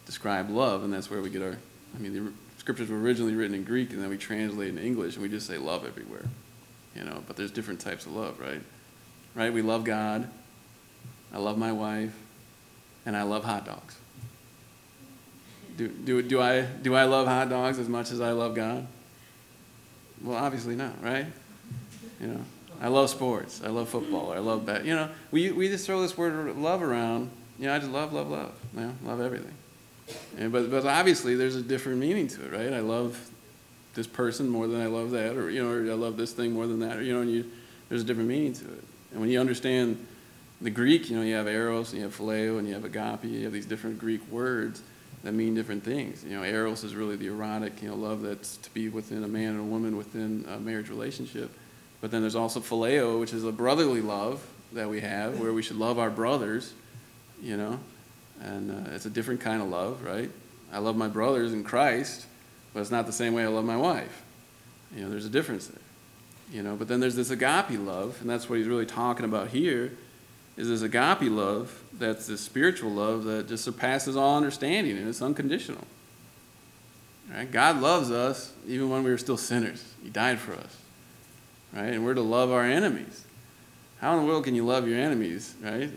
describe 0.05 0.49
love, 0.49 0.83
and 0.83 0.93
that's 0.93 1.09
where 1.09 1.21
we 1.21 1.29
get 1.29 1.41
our, 1.41 1.57
I 1.95 1.99
mean, 1.99 2.13
the 2.13 2.31
scriptures 2.57 2.89
were 2.89 2.99
originally 2.99 3.35
written 3.35 3.55
in 3.55 3.63
Greek, 3.63 3.91
and 3.91 4.01
then 4.01 4.09
we 4.09 4.17
translate 4.17 4.69
in 4.69 4.77
English, 4.77 5.15
and 5.15 5.23
we 5.23 5.29
just 5.29 5.47
say 5.47 5.57
love 5.57 5.85
everywhere. 5.85 6.25
You 6.95 7.03
know, 7.03 7.23
but 7.27 7.35
there's 7.35 7.51
different 7.51 7.81
types 7.81 8.05
of 8.05 8.13
love, 8.13 8.39
right? 8.39 8.61
Right? 9.35 9.53
We 9.53 9.61
love 9.61 9.83
God. 9.83 10.29
I 11.33 11.37
love 11.39 11.57
my 11.57 11.71
wife, 11.71 12.15
and 13.05 13.17
I 13.17 13.23
love 13.23 13.43
hot 13.43 13.65
dogs. 13.65 13.97
Do, 15.77 15.89
do, 15.89 16.21
do, 16.21 16.41
I, 16.41 16.61
do 16.61 16.95
I 16.95 17.03
love 17.03 17.27
hot 17.27 17.49
dogs 17.49 17.77
as 17.79 17.89
much 17.89 18.11
as 18.11 18.21
I 18.21 18.31
love 18.31 18.55
God? 18.55 18.87
Well, 20.23 20.37
obviously 20.37 20.75
not, 20.75 21.03
right? 21.03 21.25
You 22.21 22.27
know, 22.27 22.41
I 22.81 22.87
love 22.87 23.09
sports. 23.09 23.61
I 23.63 23.67
love 23.67 23.89
football. 23.89 24.31
I 24.31 24.37
love 24.37 24.67
that. 24.67 24.85
You 24.85 24.95
know, 24.95 25.09
we, 25.31 25.51
we 25.51 25.67
just 25.67 25.85
throw 25.85 26.01
this 26.01 26.17
word 26.17 26.55
love 26.55 26.81
around. 26.81 27.29
You 27.59 27.67
know, 27.67 27.75
I 27.75 27.79
just 27.79 27.91
love, 27.91 28.13
love, 28.13 28.29
love. 28.29 28.53
You 28.73 28.81
know, 28.81 28.93
love 29.03 29.19
everything. 29.19 29.53
And, 30.37 30.51
but, 30.51 30.71
but 30.71 30.85
obviously, 30.85 31.35
there's 31.35 31.55
a 31.55 31.61
different 31.61 31.99
meaning 31.99 32.27
to 32.29 32.45
it, 32.45 32.51
right? 32.53 32.71
I 32.71 32.79
love 32.79 33.29
this 33.95 34.07
person 34.07 34.47
more 34.47 34.67
than 34.67 34.81
I 34.81 34.85
love 34.85 35.11
that, 35.11 35.35
or, 35.35 35.49
you 35.49 35.63
know, 35.63 35.71
or 35.71 35.91
I 35.91 35.95
love 35.95 36.17
this 36.17 36.31
thing 36.33 36.51
more 36.51 36.67
than 36.67 36.79
that, 36.81 36.97
or, 36.97 37.01
you 37.01 37.13
know, 37.13 37.21
and 37.21 37.31
you, 37.31 37.49
there's 37.89 38.01
a 38.01 38.05
different 38.05 38.29
meaning 38.29 38.53
to 38.53 38.65
it. 38.65 38.83
And 39.11 39.21
when 39.21 39.29
you 39.29 39.39
understand 39.39 40.05
the 40.61 40.69
Greek, 40.69 41.09
you 41.09 41.17
know, 41.17 41.23
you 41.23 41.35
have 41.35 41.47
eros, 41.47 41.91
and 41.91 41.99
you 41.99 42.05
have 42.05 42.15
phileo, 42.15 42.59
and 42.59 42.67
you 42.67 42.73
have 42.73 42.85
agape, 42.85 43.23
you 43.23 43.43
have 43.45 43.53
these 43.53 43.65
different 43.65 43.97
Greek 43.97 44.21
words 44.29 44.81
that 45.23 45.33
mean 45.33 45.55
different 45.55 45.83
things. 45.83 46.23
You 46.23 46.37
know, 46.37 46.43
eros 46.43 46.83
is 46.83 46.93
really 46.93 47.15
the 47.15 47.27
erotic, 47.27 47.81
you 47.81 47.89
know, 47.89 47.95
love 47.95 48.21
that's 48.21 48.57
to 48.57 48.73
be 48.73 48.89
within 48.89 49.23
a 49.23 49.27
man 49.27 49.51
and 49.51 49.59
a 49.61 49.63
woman 49.63 49.97
within 49.97 50.45
a 50.47 50.59
marriage 50.59 50.89
relationship. 50.89 51.51
But 52.01 52.11
then 52.11 52.21
there's 52.21 52.35
also 52.35 52.59
phileo, 52.59 53.19
which 53.19 53.33
is 53.33 53.43
a 53.43 53.51
brotherly 53.51 54.01
love 54.01 54.45
that 54.73 54.89
we 54.89 55.01
have, 55.01 55.39
where 55.39 55.53
we 55.53 55.63
should 55.63 55.77
love 55.77 55.97
our 55.97 56.09
brothers, 56.09 56.73
you 57.41 57.57
know, 57.57 57.79
and 58.41 58.71
uh, 58.71 58.91
it's 58.91 59.05
a 59.05 59.09
different 59.09 59.41
kind 59.41 59.61
of 59.61 59.69
love, 59.69 60.03
right? 60.03 60.29
I 60.71 60.79
love 60.79 60.97
my 60.97 61.07
brothers 61.07 61.53
in 61.53 61.63
Christ, 61.63 62.25
but 62.75 62.81
it's 62.81 62.91
not 62.91 63.05
the 63.05 63.13
same 63.13 63.33
way 63.33 63.45
I 63.45 63.47
love 63.47 63.63
my 63.63 63.77
wife. 63.77 64.21
You 64.93 65.03
know, 65.03 65.09
there's 65.09 65.25
a 65.25 65.29
difference 65.29 65.67
there. 65.67 65.81
You 66.51 66.61
know, 66.61 66.75
but 66.75 66.89
then 66.89 66.99
there's 66.99 67.15
this 67.15 67.29
agape 67.29 67.79
love, 67.79 68.17
and 68.19 68.29
that's 68.29 68.49
what 68.49 68.59
he's 68.59 68.67
really 68.67 68.85
talking 68.85 69.23
about 69.23 69.47
here, 69.47 69.93
is 70.57 70.67
this 70.67 70.81
agape 70.81 71.31
love 71.31 71.81
that's 71.93 72.27
this 72.27 72.41
spiritual 72.41 72.91
love 72.91 73.23
that 73.23 73.47
just 73.47 73.63
surpasses 73.63 74.17
all 74.17 74.35
understanding, 74.35 74.97
and 74.97 75.07
it's 75.07 75.21
unconditional. 75.21 75.85
Right? 77.33 77.49
God 77.49 77.81
loves 77.81 78.11
us 78.11 78.51
even 78.67 78.89
when 78.89 79.05
we 79.05 79.09
were 79.09 79.17
still 79.17 79.37
sinners. 79.37 79.93
He 80.03 80.09
died 80.09 80.37
for 80.37 80.53
us. 80.53 80.77
Right? 81.73 81.93
And 81.93 82.03
we're 82.03 82.13
to 82.13 82.21
love 82.21 82.51
our 82.51 82.65
enemies. 82.65 83.23
How 84.01 84.17
in 84.17 84.25
the 84.25 84.27
world 84.27 84.43
can 84.43 84.53
you 84.53 84.65
love 84.65 84.85
your 84.85 84.99
enemies, 84.99 85.55
right? 85.63 85.89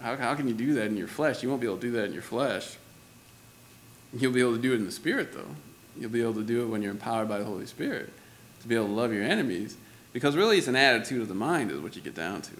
How, 0.00 0.16
how 0.16 0.34
can 0.36 0.46
you 0.46 0.54
do 0.54 0.74
that 0.74 0.86
in 0.86 0.96
your 0.96 1.08
flesh? 1.08 1.42
You 1.42 1.48
won't 1.48 1.60
be 1.60 1.66
able 1.66 1.78
to 1.78 1.82
do 1.82 1.90
that 1.92 2.04
in 2.04 2.12
your 2.12 2.22
flesh. 2.22 2.76
You'll 4.16 4.32
be 4.32 4.40
able 4.40 4.54
to 4.54 4.62
do 4.62 4.72
it 4.72 4.76
in 4.76 4.84
the 4.84 4.92
Spirit, 4.92 5.32
though. 5.32 5.56
You'll 5.96 6.10
be 6.10 6.22
able 6.22 6.34
to 6.34 6.44
do 6.44 6.62
it 6.62 6.66
when 6.66 6.82
you're 6.82 6.90
empowered 6.90 7.28
by 7.28 7.38
the 7.38 7.44
Holy 7.44 7.66
Spirit 7.66 8.12
to 8.62 8.68
be 8.68 8.74
able 8.74 8.86
to 8.86 8.92
love 8.92 9.12
your 9.12 9.24
enemies. 9.24 9.76
Because 10.12 10.36
really, 10.36 10.58
it's 10.58 10.68
an 10.68 10.76
attitude 10.76 11.22
of 11.22 11.28
the 11.28 11.34
mind, 11.34 11.70
is 11.70 11.80
what 11.80 11.96
you 11.96 12.02
get 12.02 12.14
down 12.14 12.42
to. 12.42 12.52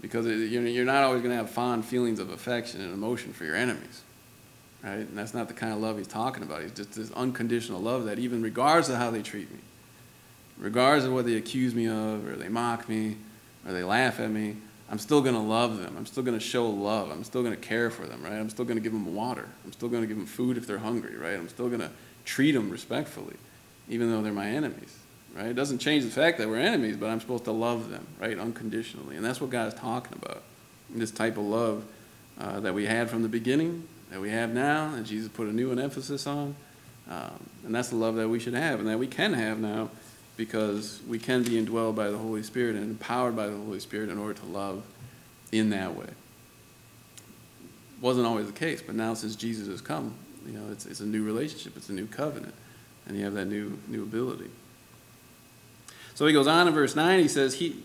Because 0.00 0.26
you're 0.26 0.84
not 0.84 1.02
always 1.02 1.22
going 1.22 1.32
to 1.32 1.36
have 1.36 1.50
fond 1.50 1.84
feelings 1.84 2.20
of 2.20 2.30
affection 2.30 2.80
and 2.80 2.92
emotion 2.92 3.32
for 3.32 3.44
your 3.44 3.56
enemies. 3.56 4.02
Right? 4.82 4.98
And 4.98 5.18
that's 5.18 5.34
not 5.34 5.48
the 5.48 5.54
kind 5.54 5.72
of 5.72 5.80
love 5.80 5.98
he's 5.98 6.06
talking 6.06 6.42
about. 6.42 6.62
He's 6.62 6.72
just 6.72 6.92
this 6.92 7.10
unconditional 7.12 7.80
love 7.80 8.04
that, 8.04 8.18
even 8.18 8.42
regardless 8.42 8.88
of 8.88 8.96
how 8.96 9.10
they 9.10 9.22
treat 9.22 9.50
me, 9.50 9.58
regardless 10.56 11.04
of 11.04 11.12
what 11.12 11.24
they 11.24 11.34
accuse 11.34 11.74
me 11.74 11.88
of, 11.88 12.28
or 12.28 12.36
they 12.36 12.48
mock 12.48 12.88
me, 12.88 13.16
or 13.66 13.72
they 13.72 13.82
laugh 13.82 14.20
at 14.20 14.30
me, 14.30 14.56
I'm 14.90 14.98
still 14.98 15.20
going 15.20 15.34
to 15.34 15.40
love 15.40 15.78
them. 15.78 15.96
I'm 15.98 16.06
still 16.06 16.22
going 16.22 16.38
to 16.38 16.44
show 16.44 16.68
love. 16.68 17.10
I'm 17.10 17.24
still 17.24 17.42
going 17.42 17.54
to 17.54 17.60
care 17.60 17.90
for 17.90 18.06
them, 18.06 18.22
right? 18.22 18.34
I'm 18.34 18.50
still 18.50 18.64
going 18.64 18.76
to 18.76 18.82
give 18.82 18.92
them 18.92 19.14
water. 19.14 19.48
I'm 19.64 19.72
still 19.72 19.88
going 19.88 20.02
to 20.02 20.06
give 20.06 20.16
them 20.16 20.26
food 20.26 20.56
if 20.56 20.66
they're 20.66 20.78
hungry, 20.78 21.16
right? 21.16 21.34
I'm 21.34 21.48
still 21.48 21.68
going 21.68 21.80
to 21.80 21.90
treat 22.28 22.52
them 22.52 22.68
respectfully, 22.70 23.34
even 23.88 24.10
though 24.10 24.20
they're 24.20 24.32
my 24.32 24.48
enemies, 24.48 24.94
right? 25.34 25.46
It 25.46 25.54
doesn't 25.54 25.78
change 25.78 26.04
the 26.04 26.10
fact 26.10 26.36
that 26.38 26.48
we're 26.48 26.58
enemies, 26.58 26.96
but 26.96 27.08
I'm 27.08 27.20
supposed 27.20 27.44
to 27.44 27.52
love 27.52 27.88
them, 27.90 28.06
right? 28.20 28.38
Unconditionally. 28.38 29.16
And 29.16 29.24
that's 29.24 29.40
what 29.40 29.48
God 29.48 29.68
is 29.68 29.74
talking 29.74 30.12
about. 30.20 30.42
This 30.90 31.10
type 31.10 31.38
of 31.38 31.44
love 31.44 31.84
uh, 32.38 32.60
that 32.60 32.74
we 32.74 32.84
had 32.84 33.08
from 33.08 33.22
the 33.22 33.28
beginning, 33.28 33.88
that 34.10 34.20
we 34.20 34.28
have 34.30 34.52
now, 34.52 34.94
and 34.94 35.06
Jesus 35.06 35.28
put 35.28 35.48
a 35.48 35.52
new 35.52 35.72
emphasis 35.72 36.26
on. 36.26 36.54
Um, 37.10 37.40
and 37.64 37.74
that's 37.74 37.88
the 37.88 37.96
love 37.96 38.16
that 38.16 38.28
we 38.28 38.38
should 38.38 38.52
have 38.52 38.80
and 38.80 38.88
that 38.88 38.98
we 38.98 39.06
can 39.06 39.32
have 39.32 39.58
now 39.58 39.88
because 40.36 41.00
we 41.08 41.18
can 41.18 41.42
be 41.42 41.60
indwelled 41.60 41.94
by 41.94 42.10
the 42.10 42.18
Holy 42.18 42.42
Spirit 42.42 42.76
and 42.76 42.84
empowered 42.84 43.34
by 43.34 43.46
the 43.46 43.56
Holy 43.56 43.80
Spirit 43.80 44.10
in 44.10 44.18
order 44.18 44.34
to 44.34 44.46
love 44.46 44.82
in 45.50 45.70
that 45.70 45.96
way. 45.96 46.08
Wasn't 48.02 48.26
always 48.26 48.46
the 48.46 48.52
case, 48.52 48.82
but 48.82 48.94
now 48.94 49.14
since 49.14 49.34
Jesus 49.34 49.66
has 49.68 49.80
come, 49.80 50.14
you 50.48 50.58
know, 50.58 50.72
it's, 50.72 50.86
it's 50.86 51.00
a 51.00 51.06
new 51.06 51.24
relationship, 51.24 51.76
it's 51.76 51.90
a 51.90 51.92
new 51.92 52.06
covenant, 52.06 52.54
and 53.06 53.16
you 53.16 53.24
have 53.24 53.34
that 53.34 53.44
new, 53.44 53.78
new 53.86 54.02
ability. 54.02 54.50
So 56.14 56.26
he 56.26 56.32
goes 56.32 56.46
on 56.46 56.66
in 56.66 56.74
verse 56.74 56.96
9, 56.96 57.20
he 57.20 57.28
says, 57.28 57.54
He, 57.54 57.76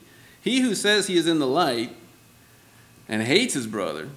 he 0.42 0.62
who 0.62 0.74
says 0.74 1.08
he 1.08 1.18
is 1.18 1.28
in 1.28 1.40
the 1.40 1.48
light 1.48 1.92
and 3.08 3.22
hates 3.22 3.54
his 3.54 3.68
brother 3.68 4.10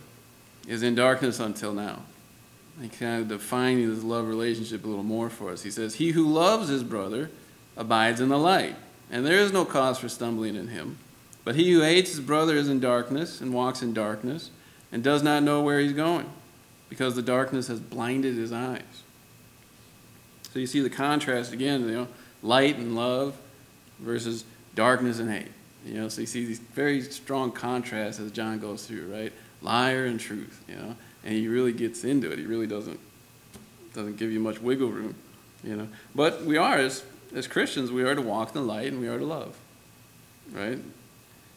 is 0.66 0.82
in 0.82 0.94
darkness 0.94 1.40
until 1.40 1.72
now. 1.72 2.02
He 2.80 2.88
kind 2.88 3.22
of 3.22 3.28
defining 3.28 3.88
this 3.92 4.04
love 4.04 4.28
relationship 4.28 4.84
a 4.84 4.86
little 4.86 5.02
more 5.02 5.30
for 5.30 5.50
us. 5.50 5.62
He 5.62 5.70
says, 5.70 5.96
He 5.96 6.10
who 6.10 6.26
loves 6.26 6.68
his 6.68 6.82
brother 6.82 7.30
abides 7.76 8.20
in 8.20 8.28
the 8.28 8.38
light, 8.38 8.76
and 9.10 9.24
there 9.24 9.38
is 9.38 9.52
no 9.52 9.64
cause 9.64 9.98
for 9.98 10.08
stumbling 10.08 10.56
in 10.56 10.68
him. 10.68 10.98
But 11.44 11.56
he 11.56 11.70
who 11.72 11.82
hates 11.82 12.10
his 12.10 12.20
brother 12.20 12.56
is 12.56 12.68
in 12.68 12.80
darkness 12.80 13.40
and 13.40 13.54
walks 13.54 13.82
in 13.82 13.94
darkness 13.94 14.50
and 14.92 15.02
does 15.02 15.22
not 15.22 15.42
know 15.42 15.62
where 15.62 15.80
he's 15.80 15.92
going, 15.92 16.28
because 16.88 17.14
the 17.14 17.22
darkness 17.22 17.68
has 17.68 17.80
blinded 17.80 18.34
his 18.34 18.52
eyes. 18.52 18.82
So 20.52 20.58
you 20.58 20.66
see 20.66 20.80
the 20.80 20.90
contrast 20.90 21.52
again, 21.52 21.82
you 21.82 21.94
know, 21.94 22.08
light 22.42 22.76
and 22.76 22.94
love 22.94 23.36
versus 23.98 24.44
darkness 24.74 25.18
and 25.18 25.30
hate. 25.30 25.52
You 25.84 25.94
know, 25.94 26.08
so 26.08 26.20
you 26.20 26.26
see 26.26 26.44
these 26.44 26.58
very 26.58 27.00
strong 27.02 27.52
contrasts 27.52 28.18
as 28.18 28.32
John 28.32 28.58
goes 28.58 28.86
through, 28.86 29.12
right? 29.12 29.32
Liar 29.62 30.06
and 30.06 30.18
truth, 30.18 30.64
you 30.68 30.76
know, 30.76 30.96
and 31.24 31.34
he 31.34 31.48
really 31.48 31.72
gets 31.72 32.04
into 32.04 32.30
it. 32.30 32.38
He 32.38 32.46
really 32.46 32.66
doesn't 32.66 32.98
doesn't 33.94 34.18
give 34.18 34.30
you 34.30 34.40
much 34.40 34.60
wiggle 34.60 34.90
room, 34.90 35.14
you 35.64 35.76
know. 35.76 35.88
But 36.14 36.44
we 36.44 36.56
are 36.56 36.76
as 36.78 37.04
as 37.34 37.46
Christians, 37.46 37.90
we 37.90 38.02
are 38.02 38.14
to 38.14 38.22
walk 38.22 38.48
in 38.48 38.54
the 38.54 38.66
light 38.66 38.88
and 38.88 39.00
we 39.00 39.08
are 39.08 39.18
to 39.18 39.24
love. 39.24 39.56
Right? 40.52 40.78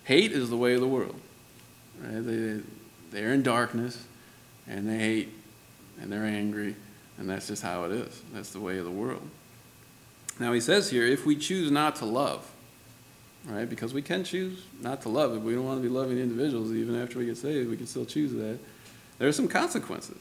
Hate 0.03 0.31
is 0.31 0.49
the 0.49 0.57
way 0.57 0.73
of 0.73 0.81
the 0.81 0.87
world. 0.87 1.19
Right? 2.01 2.19
They, 2.23 2.61
they're 3.11 3.33
in 3.33 3.43
darkness 3.43 4.03
and 4.69 4.87
they 4.87 4.97
hate 4.97 5.29
and 6.01 6.11
they're 6.11 6.23
angry, 6.23 6.75
and 7.17 7.29
that's 7.29 7.47
just 7.47 7.61
how 7.61 7.83
it 7.83 7.91
is. 7.91 8.21
That's 8.33 8.51
the 8.51 8.59
way 8.59 8.77
of 8.77 8.85
the 8.85 8.91
world. 8.91 9.27
Now, 10.39 10.53
he 10.53 10.61
says 10.61 10.89
here 10.89 11.05
if 11.05 11.25
we 11.25 11.35
choose 11.35 11.69
not 11.69 11.97
to 11.97 12.05
love, 12.05 12.49
right? 13.45 13.69
Because 13.69 13.93
we 13.93 14.01
can 14.01 14.23
choose 14.23 14.63
not 14.81 15.01
to 15.01 15.09
love. 15.09 15.35
If 15.35 15.43
we 15.43 15.53
don't 15.53 15.65
want 15.65 15.81
to 15.81 15.87
be 15.87 15.93
loving 15.93 16.17
individuals, 16.17 16.71
even 16.71 17.01
after 17.01 17.19
we 17.19 17.25
get 17.25 17.37
saved, 17.37 17.69
we 17.69 17.75
can 17.75 17.87
still 17.87 18.05
choose 18.05 18.31
that. 18.33 18.57
There 19.17 19.27
are 19.27 19.33
some 19.33 19.49
consequences. 19.49 20.17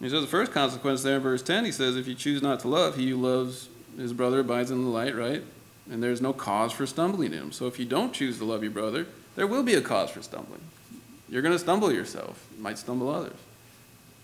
He 0.00 0.08
says 0.08 0.20
the 0.20 0.28
first 0.28 0.52
consequence 0.52 1.02
there 1.02 1.16
in 1.16 1.22
verse 1.22 1.42
10, 1.42 1.64
he 1.64 1.72
says, 1.72 1.96
If 1.96 2.06
you 2.06 2.14
choose 2.14 2.42
not 2.42 2.60
to 2.60 2.68
love, 2.68 2.96
he 2.96 3.10
who 3.10 3.16
loves 3.16 3.68
his 3.96 4.12
brother 4.12 4.40
abides 4.40 4.70
in 4.70 4.84
the 4.84 4.90
light, 4.90 5.16
right? 5.16 5.42
And 5.90 6.02
there's 6.02 6.20
no 6.20 6.32
cause 6.32 6.72
for 6.72 6.86
stumbling 6.86 7.32
in 7.32 7.38
him. 7.38 7.52
So 7.52 7.66
if 7.66 7.78
you 7.78 7.86
don't 7.86 8.12
choose 8.12 8.38
to 8.38 8.44
love 8.44 8.62
your 8.62 8.70
brother, 8.70 9.06
there 9.34 9.46
will 9.46 9.62
be 9.62 9.74
a 9.74 9.80
cause 9.80 10.10
for 10.10 10.22
stumbling. 10.22 10.60
You're 11.28 11.42
going 11.42 11.54
to 11.54 11.58
stumble 11.58 11.92
yourself. 11.92 12.46
You 12.56 12.62
might 12.62 12.78
stumble 12.78 13.08
others. 13.08 13.36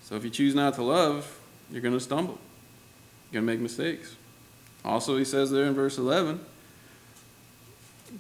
So 0.05 0.14
if 0.14 0.25
you 0.25 0.31
choose 0.31 0.55
not 0.55 0.75
to 0.75 0.83
love, 0.83 1.40
you're 1.71 1.81
going 1.81 1.95
to 1.95 2.01
stumble. 2.01 2.38
You're 3.31 3.43
going 3.43 3.47
to 3.47 3.53
make 3.53 3.61
mistakes. 3.61 4.14
Also, 4.85 5.17
he 5.17 5.25
says 5.25 5.51
there 5.51 5.64
in 5.64 5.75
verse 5.75 5.99
11 5.99 6.38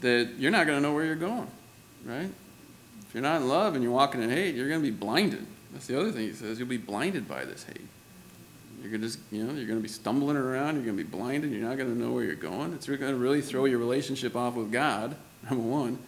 that 0.00 0.30
you're 0.38 0.50
not 0.50 0.66
going 0.66 0.78
to 0.78 0.82
know 0.82 0.92
where 0.92 1.04
you're 1.04 1.14
going, 1.14 1.46
right? 2.04 2.30
If 3.06 3.14
you're 3.14 3.22
not 3.22 3.42
in 3.42 3.48
love 3.48 3.74
and 3.74 3.84
you're 3.84 3.92
walking 3.92 4.22
in 4.22 4.30
hate, 4.30 4.54
you're 4.54 4.68
going 4.68 4.80
to 4.80 4.90
be 4.90 4.96
blinded. 4.96 5.46
That's 5.72 5.86
the 5.86 6.00
other 6.00 6.10
thing 6.10 6.22
he 6.22 6.32
says. 6.32 6.58
You'll 6.58 6.68
be 6.68 6.78
blinded 6.78 7.28
by 7.28 7.44
this 7.44 7.64
hate. 7.64 7.86
You're 8.80 8.92
gonna 8.92 9.04
just, 9.06 9.18
you 9.32 9.42
know, 9.42 9.54
you're 9.54 9.66
gonna 9.66 9.80
be 9.80 9.88
stumbling 9.88 10.36
around. 10.36 10.74
You're 10.74 10.84
gonna 10.84 10.98
be 10.98 11.04
blinded. 11.04 11.50
You're 11.50 11.66
not 11.66 11.78
gonna 11.78 11.94
know 11.94 12.12
where 12.12 12.22
you're 12.22 12.34
going. 12.34 12.74
It's 12.74 12.86
gonna 12.86 13.14
really 13.14 13.40
throw 13.40 13.64
your 13.64 13.78
relationship 13.78 14.36
off 14.36 14.56
with 14.56 14.70
God. 14.70 15.16
Number 15.50 15.66
one, 15.66 15.98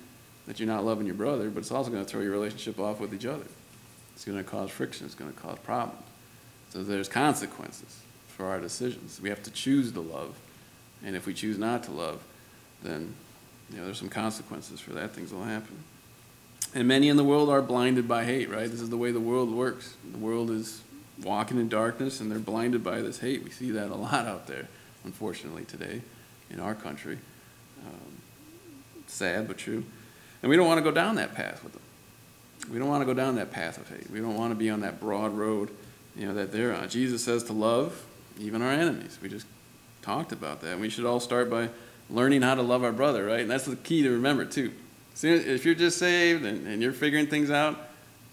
that 0.47 0.61
you're 0.61 0.69
not 0.69 0.85
loving 0.85 1.07
your 1.07 1.15
brother, 1.15 1.49
but 1.49 1.61
it's 1.61 1.71
also 1.71 1.91
gonna 1.91 2.05
throw 2.05 2.21
your 2.21 2.33
relationship 2.33 2.79
off 2.79 3.01
with 3.01 3.15
each 3.15 3.25
other. 3.25 3.47
It's 4.17 4.25
gonna 4.25 4.43
cause 4.43 4.71
friction. 4.71 5.07
It's 5.07 5.15
gonna 5.15 5.33
cause 5.33 5.59
problems. 5.59 6.03
So 6.71 6.83
there's 6.83 7.09
consequences 7.09 8.01
for 8.29 8.47
our 8.47 8.59
decisions. 8.61 9.21
We 9.21 9.29
have 9.29 9.43
to 9.45 9.51
choose 9.51 9.93
to 9.93 10.01
love, 10.01 10.35
and 11.05 11.15
if 11.15 11.27
we 11.27 11.35
choose 11.35 11.59
not 11.59 11.85
to 11.85 11.93
love, 11.93 12.23
then 12.83 13.15
you 13.71 13.79
know, 13.79 13.85
there's 13.85 13.99
some 13.99 14.09
consequences 14.09 14.81
for 14.81 14.93
that. 14.95 15.13
Things 15.13 15.33
will 15.33 15.45
happen. 15.45 15.77
And 16.75 16.89
many 16.89 17.09
in 17.09 17.17
the 17.17 17.25
world 17.25 17.49
are 17.49 17.63
blinded 17.63 18.09
by 18.09 18.25
hate, 18.25 18.51
right? 18.51 18.71
This 18.71 18.81
is 18.81 18.91
the 18.91 18.97
way 18.97 19.11
the 19.11 19.21
world 19.21 19.51
works. 19.51 19.95
The 20.11 20.19
world 20.19 20.51
is 20.51 20.83
walking 21.23 21.59
in 21.59 21.69
darkness 21.69 22.21
and 22.21 22.31
they're 22.31 22.39
blinded 22.39 22.85
by 22.85 23.01
this 23.01 23.19
hate. 23.21 23.45
We 23.45 23.51
see 23.51 23.71
that 23.73 23.91
a 23.91 23.95
lot 23.95 24.27
out 24.27 24.47
there, 24.47 24.69
unfortunately, 25.05 25.65
today 25.65 26.03
in 26.51 26.61
our 26.61 26.75
country. 26.75 27.19
Um, 27.85 28.21
sad, 29.07 29.49
but 29.49 29.59
true. 29.59 29.85
And 30.43 30.51
we 30.51 30.57
don't 30.57 30.67
want 30.67 30.79
to 30.79 30.85
go 30.85 30.91
down 30.91 31.17
that 31.17 31.35
path 31.35 31.63
with 31.65 31.73
them. 31.73 31.83
We 32.71 32.79
don't 32.79 32.89
want 32.89 33.03
to 33.03 33.07
go 33.07 33.15
down 33.15 33.37
that 33.37 33.51
path 33.51 33.79
of 33.79 33.89
hate. 33.89 34.11
We 34.11 34.21
don't 34.21 34.37
want 34.37 34.51
to 34.51 34.55
be 34.55 34.71
on 34.71 34.81
that 34.81 35.01
broad 35.01 35.33
road, 35.37 35.71
you 36.17 36.27
know, 36.27 36.35
that 36.35 36.53
they're 36.53 36.75
on. 36.75 36.89
Jesus 36.89 37.25
says 37.25 37.45
to 37.45 37.53
love 37.53 38.05
even 38.39 38.63
our 38.63 38.73
enemies. 38.73 39.19
We 39.23 39.29
just 39.29 39.47
talked 40.03 40.33
about 40.33 40.61
that. 40.63 40.79
We 40.79 40.89
should 40.89 41.05
all 41.05 41.21
start 41.21 41.51
by 41.51 41.69
learning 42.11 42.43
how 42.43 42.55
to 42.55 42.63
love 42.63 42.85
our 42.85 42.93
brother, 42.93 43.25
right? 43.25 43.41
And 43.41 43.51
that's 43.51 43.65
the 43.65 43.77
key 43.77 44.03
to 44.03 44.11
remember, 44.11 44.45
too. 44.45 44.73
If 45.23 45.65
you're 45.65 45.75
just 45.75 45.99
saved 45.99 46.45
and, 46.45 46.67
and 46.67 46.83
you're 46.83 46.93
figuring 46.93 47.27
things 47.27 47.51
out, 47.51 47.79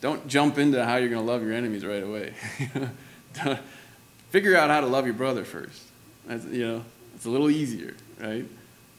don't 0.02 0.28
jump 0.28 0.58
into 0.58 0.84
how 0.84 0.98
you're 0.98 1.10
going 1.10 1.26
to 1.26 1.32
love 1.32 1.42
your 1.42 1.54
enemies 1.54 1.86
right 1.86 2.04
away. 2.04 2.34
Figure 4.32 4.58
out 4.58 4.70
how 4.70 4.82
to 4.82 4.88
love 4.88 5.06
your 5.06 5.14
brother 5.14 5.46
first. 5.46 5.82
That's, 6.26 6.46
you 6.46 6.68
know, 6.68 6.86
it's 7.16 7.26
a 7.26 7.30
little 7.30 7.50
easier, 7.50 7.96
right? 8.20 8.46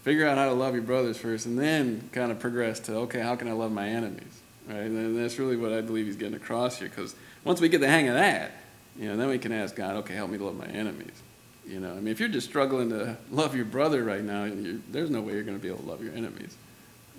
Figure 0.02 0.26
out 0.26 0.38
how 0.38 0.46
to 0.46 0.54
love 0.54 0.74
your 0.74 0.82
brothers 0.82 1.16
first, 1.18 1.46
and 1.46 1.58
then 1.58 2.08
kind 2.12 2.30
of 2.30 2.38
progress 2.38 2.80
to 2.80 2.94
okay, 2.98 3.20
how 3.20 3.36
can 3.36 3.48
I 3.48 3.52
love 3.52 3.72
my 3.72 3.88
enemies, 3.88 4.40
right? 4.68 4.76
And 4.76 5.18
that's 5.18 5.38
really 5.38 5.56
what 5.56 5.72
I 5.72 5.80
believe 5.80 6.06
he's 6.06 6.16
getting 6.16 6.34
across 6.34 6.78
here. 6.78 6.88
Because 6.88 7.14
once 7.44 7.60
we 7.60 7.68
get 7.68 7.80
the 7.80 7.88
hang 7.88 8.08
of 8.08 8.14
that, 8.14 8.52
you 8.98 9.08
know, 9.08 9.16
then 9.16 9.28
we 9.28 9.38
can 9.38 9.52
ask 9.52 9.74
God, 9.74 9.96
okay, 9.96 10.14
help 10.14 10.30
me 10.30 10.38
to 10.38 10.44
love 10.44 10.56
my 10.56 10.66
enemies. 10.66 11.22
You 11.66 11.80
know, 11.80 11.92
I 11.92 11.96
mean, 11.96 12.08
if 12.08 12.20
you're 12.20 12.28
just 12.28 12.48
struggling 12.48 12.90
to 12.90 13.16
love 13.30 13.54
your 13.56 13.64
brother 13.64 14.04
right 14.04 14.22
now, 14.22 14.50
there's 14.90 15.10
no 15.10 15.20
way 15.20 15.34
you're 15.34 15.42
going 15.42 15.56
to 15.56 15.62
be 15.62 15.68
able 15.68 15.80
to 15.80 15.88
love 15.88 16.02
your 16.02 16.14
enemies. 16.14 16.56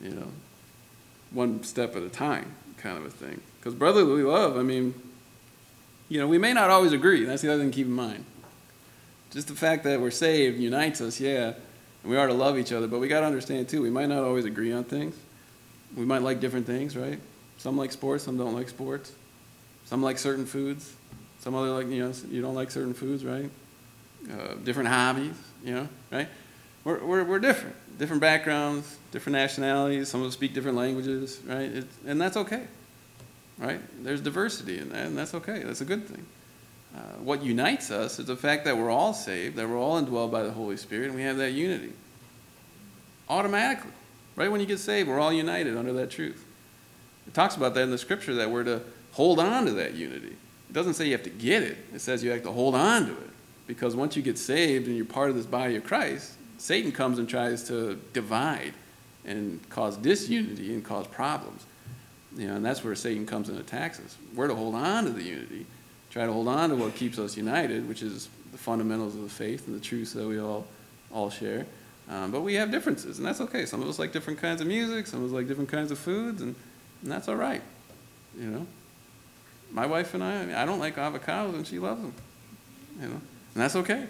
You 0.01 0.11
know, 0.11 0.27
one 1.31 1.63
step 1.63 1.95
at 1.95 2.03
a 2.03 2.09
time, 2.09 2.55
kind 2.77 2.97
of 2.97 3.05
a 3.05 3.09
thing. 3.09 3.41
Because 3.59 3.73
brotherly 3.73 4.23
love, 4.23 4.57
I 4.57 4.61
mean, 4.61 4.93
you 6.09 6.19
know, 6.19 6.27
we 6.27 6.37
may 6.37 6.53
not 6.53 6.69
always 6.69 6.93
agree. 6.93 7.25
That's 7.25 7.41
the 7.41 7.51
other 7.51 7.61
thing 7.61 7.71
to 7.71 7.75
keep 7.75 7.87
in 7.87 7.93
mind. 7.93 8.25
Just 9.31 9.47
the 9.47 9.55
fact 9.55 9.83
that 9.85 9.99
we're 9.99 10.11
saved 10.11 10.59
unites 10.59 11.01
us, 11.01 11.19
yeah, 11.19 11.53
and 12.03 12.11
we 12.11 12.17
are 12.17 12.27
to 12.27 12.33
love 12.33 12.57
each 12.59 12.71
other, 12.71 12.87
but 12.87 12.99
we 12.99 13.07
got 13.07 13.21
to 13.21 13.25
understand 13.25 13.67
too, 13.67 13.81
we 13.81 13.89
might 13.89 14.07
not 14.07 14.23
always 14.23 14.45
agree 14.45 14.71
on 14.71 14.83
things. 14.83 15.15
We 15.95 16.05
might 16.05 16.21
like 16.21 16.39
different 16.39 16.67
things, 16.67 16.95
right? 16.95 17.19
Some 17.65 17.77
like 17.77 17.91
sports, 17.91 18.23
some 18.23 18.37
don't 18.37 18.53
like 18.53 18.69
sports. 18.69 19.11
Some 19.85 20.03
like 20.03 20.19
certain 20.19 20.45
foods. 20.45 20.93
Some 21.39 21.55
other 21.55 21.69
like, 21.69 21.87
you 21.87 22.05
know, 22.05 22.13
you 22.29 22.39
don't 22.39 22.53
like 22.53 22.69
certain 22.69 22.93
foods, 22.93 23.25
right? 23.25 23.49
Uh, 24.31 24.53
different 24.63 24.89
hobbies, 24.89 25.33
you 25.63 25.73
know, 25.73 25.87
right? 26.11 26.27
We're, 26.83 27.03
we're, 27.03 27.23
we're 27.23 27.39
different. 27.39 27.75
Different 27.97 28.21
backgrounds, 28.21 28.95
different 29.11 29.33
nationalities. 29.33 30.09
Some 30.09 30.21
of 30.21 30.27
us 30.27 30.33
speak 30.33 30.53
different 30.53 30.77
languages, 30.77 31.39
right? 31.43 31.83
And 32.05 32.21
that's 32.21 32.37
okay, 32.37 32.67
right? 33.57 33.81
There's 34.03 34.21
diversity 34.21 34.77
in 34.77 34.89
that, 34.89 35.07
and 35.07 35.17
that's 35.17 35.33
okay. 35.33 35.63
That's 35.63 35.81
a 35.81 35.85
good 35.85 36.07
thing. 36.07 36.23
Uh, 36.95 36.99
what 37.23 37.41
unites 37.41 37.89
us 37.89 38.19
is 38.19 38.27
the 38.27 38.37
fact 38.37 38.65
that 38.65 38.77
we're 38.77 38.91
all 38.91 39.15
saved, 39.15 39.55
that 39.55 39.67
we're 39.67 39.79
all 39.79 39.99
indwelled 39.99 40.29
by 40.29 40.43
the 40.43 40.51
Holy 40.51 40.77
Spirit, 40.77 41.07
and 41.07 41.15
we 41.15 41.23
have 41.23 41.37
that 41.37 41.53
unity. 41.53 41.93
Automatically. 43.27 43.89
Right 44.35 44.51
when 44.51 44.61
you 44.61 44.67
get 44.67 44.77
saved, 44.77 45.09
we're 45.09 45.19
all 45.19 45.33
united 45.33 45.75
under 45.75 45.93
that 45.93 46.11
truth. 46.11 46.45
It 47.27 47.33
talks 47.33 47.55
about 47.55 47.73
that 47.73 47.81
in 47.81 47.91
the 47.91 47.97
scripture 47.97 48.35
that 48.35 48.49
we're 48.49 48.63
to 48.63 48.81
hold 49.11 49.39
on 49.39 49.65
to 49.65 49.71
that 49.73 49.93
unity. 49.95 50.35
It 50.69 50.73
doesn't 50.73 50.95
say 50.95 51.05
you 51.05 51.13
have 51.13 51.23
to 51.23 51.29
get 51.29 51.63
it, 51.63 51.77
it 51.93 52.01
says 52.01 52.23
you 52.23 52.31
have 52.31 52.43
to 52.43 52.51
hold 52.51 52.75
on 52.75 53.07
to 53.07 53.11
it. 53.11 53.29
Because 53.67 53.95
once 53.95 54.15
you 54.15 54.21
get 54.21 54.37
saved 54.37 54.87
and 54.87 54.95
you're 54.95 55.05
part 55.05 55.29
of 55.29 55.35
this 55.35 55.47
body 55.47 55.75
of 55.75 55.83
Christ, 55.83 56.33
Satan 56.57 56.91
comes 56.91 57.17
and 57.17 57.27
tries 57.27 57.63
to 57.67 57.99
divide 58.13 58.73
and 59.25 59.67
cause 59.69 59.97
disunity 59.97 60.73
and 60.73 60.83
cause 60.83 61.07
problems. 61.07 61.65
You 62.37 62.47
know, 62.47 62.55
and 62.55 62.65
that's 62.65 62.83
where 62.83 62.93
Satan 62.95 63.25
comes 63.25 63.49
and 63.49 63.57
attacks 63.59 63.99
us. 63.99 64.15
We're 64.35 64.47
to 64.47 64.55
hold 64.55 64.75
on 64.75 65.05
to 65.05 65.09
the 65.09 65.23
unity 65.23 65.65
try 66.15 66.25
to 66.25 66.31
hold 66.31 66.47
on 66.47 66.69
to 66.69 66.77
what 66.77 66.95
keeps 66.95 67.19
us 67.19 67.35
united, 67.35 67.85
which 67.89 68.01
is 68.01 68.29
the 68.53 68.57
fundamentals 68.57 69.15
of 69.15 69.23
the 69.23 69.29
faith 69.29 69.67
and 69.67 69.75
the 69.75 69.83
truths 69.83 70.13
that 70.13 70.25
we 70.25 70.39
all 70.39 70.65
all 71.11 71.29
share. 71.29 71.65
Um, 72.09 72.31
but 72.31 72.39
we 72.39 72.53
have 72.53 72.71
differences, 72.71 73.17
and 73.17 73.27
that's 73.27 73.41
okay. 73.41 73.65
Some 73.65 73.81
of 73.81 73.89
us 73.89 73.99
like 73.99 74.13
different 74.13 74.39
kinds 74.39 74.61
of 74.61 74.67
music, 74.67 75.07
some 75.07 75.19
of 75.19 75.25
us 75.25 75.33
like 75.33 75.45
different 75.47 75.69
kinds 75.69 75.91
of 75.91 75.99
foods, 75.99 76.41
and, 76.41 76.55
and 77.05 77.13
that's 77.13 77.29
all 77.29 77.37
right. 77.37 77.61
You 78.37 78.47
know, 78.47 78.67
my 79.71 79.85
wife 79.85 80.13
and 80.13 80.21
I, 80.21 80.41
I, 80.41 80.45
mean, 80.45 80.55
I 80.55 80.65
don't 80.65 80.79
like 80.79 80.97
avocados, 80.97 81.53
and 81.53 81.65
she 81.65 81.79
loves 81.79 82.01
them. 82.01 82.13
You 82.99 83.07
know, 83.07 83.21
and 83.53 83.63
that's 83.63 83.77
okay. 83.77 84.07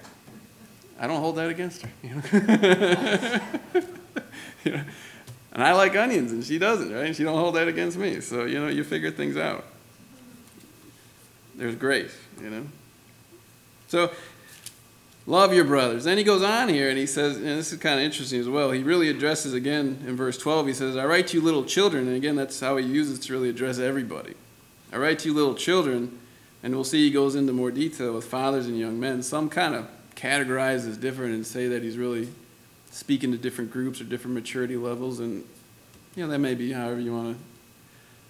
I 1.00 1.06
don't 1.06 1.20
hold 1.20 1.36
that 1.36 1.50
against 1.50 1.84
her. 1.84 1.90
You 2.02 2.16
know? 2.16 2.22
you 4.64 4.72
know? 4.72 4.84
And 5.52 5.64
I 5.64 5.74
like 5.74 5.96
onions, 5.96 6.32
and 6.32 6.44
she 6.44 6.58
doesn't, 6.58 6.92
right? 6.92 7.16
She 7.16 7.24
don't 7.24 7.38
hold 7.38 7.56
that 7.56 7.68
against 7.68 7.98
me. 7.98 8.22
So 8.22 8.46
you 8.46 8.60
know, 8.60 8.68
you 8.68 8.84
figure 8.84 9.12
things 9.12 9.38
out 9.38 9.66
there's 11.58 11.76
grace, 11.76 12.16
you 12.42 12.50
know. 12.50 12.64
So 13.88 14.12
love 15.28 15.54
your 15.54 15.66
brothers. 15.66 16.04
Then 16.04 16.18
he 16.18 16.24
goes 16.24 16.44
on 16.44 16.70
here 16.70 16.90
and 16.90 16.98
he 16.98 17.06
says, 17.06 17.38
and 17.38 17.46
this 17.46 17.72
is 17.72 17.80
kind 17.80 18.00
of 18.00 18.06
interesting 18.06 18.40
as 18.40 18.48
well. 18.48 18.72
He 18.72 18.84
really 18.84 19.10
addresses 19.10 19.54
again 19.54 20.04
in 20.06 20.16
verse 20.16 20.38
12. 20.38 20.68
He 20.68 20.74
says, 20.74 20.96
"I 20.96 21.06
write 21.06 21.28
to 21.28 21.38
you 21.38 21.44
little 21.44 21.64
children," 21.64 22.08
and 22.08 22.16
again 22.16 22.36
that's 22.36 22.60
how 22.60 22.78
he 22.78 22.86
uses 22.86 23.20
to 23.20 23.34
really 23.34 23.50
address 23.50 23.80
everybody. 23.80 24.34
I 24.94 24.98
write 24.98 25.20
to 25.20 25.30
you 25.30 25.34
little 25.34 25.56
children, 25.56 26.18
and 26.64 26.74
we'll 26.74 26.84
see 26.84 27.06
he 27.06 27.12
goes 27.12 27.36
into 27.36 27.54
more 27.54 27.72
detail 27.72 28.14
with 28.14 28.26
fathers 28.26 28.68
and 28.68 28.78
young 28.78 29.00
men. 29.00 29.24
Some 29.24 29.50
kind 29.50 29.76
of 29.76 29.88
categorize 30.16 30.88
as 30.88 30.98
different 30.98 31.34
and 31.34 31.46
say 31.46 31.68
that 31.68 31.84
he's 31.84 31.98
really 31.98 32.30
speaking 32.92 33.32
to 33.32 33.38
different 33.38 33.72
groups 33.72 34.00
or 34.00 34.06
different 34.06 34.36
maturity 34.36 34.78
levels, 34.78 35.20
and 35.20 35.44
you 36.16 36.24
know 36.24 36.30
that 36.30 36.40
may 36.40 36.56
be 36.56 36.72
however 36.72 37.00
you 37.00 37.14
want 37.14 37.36
to 37.36 37.44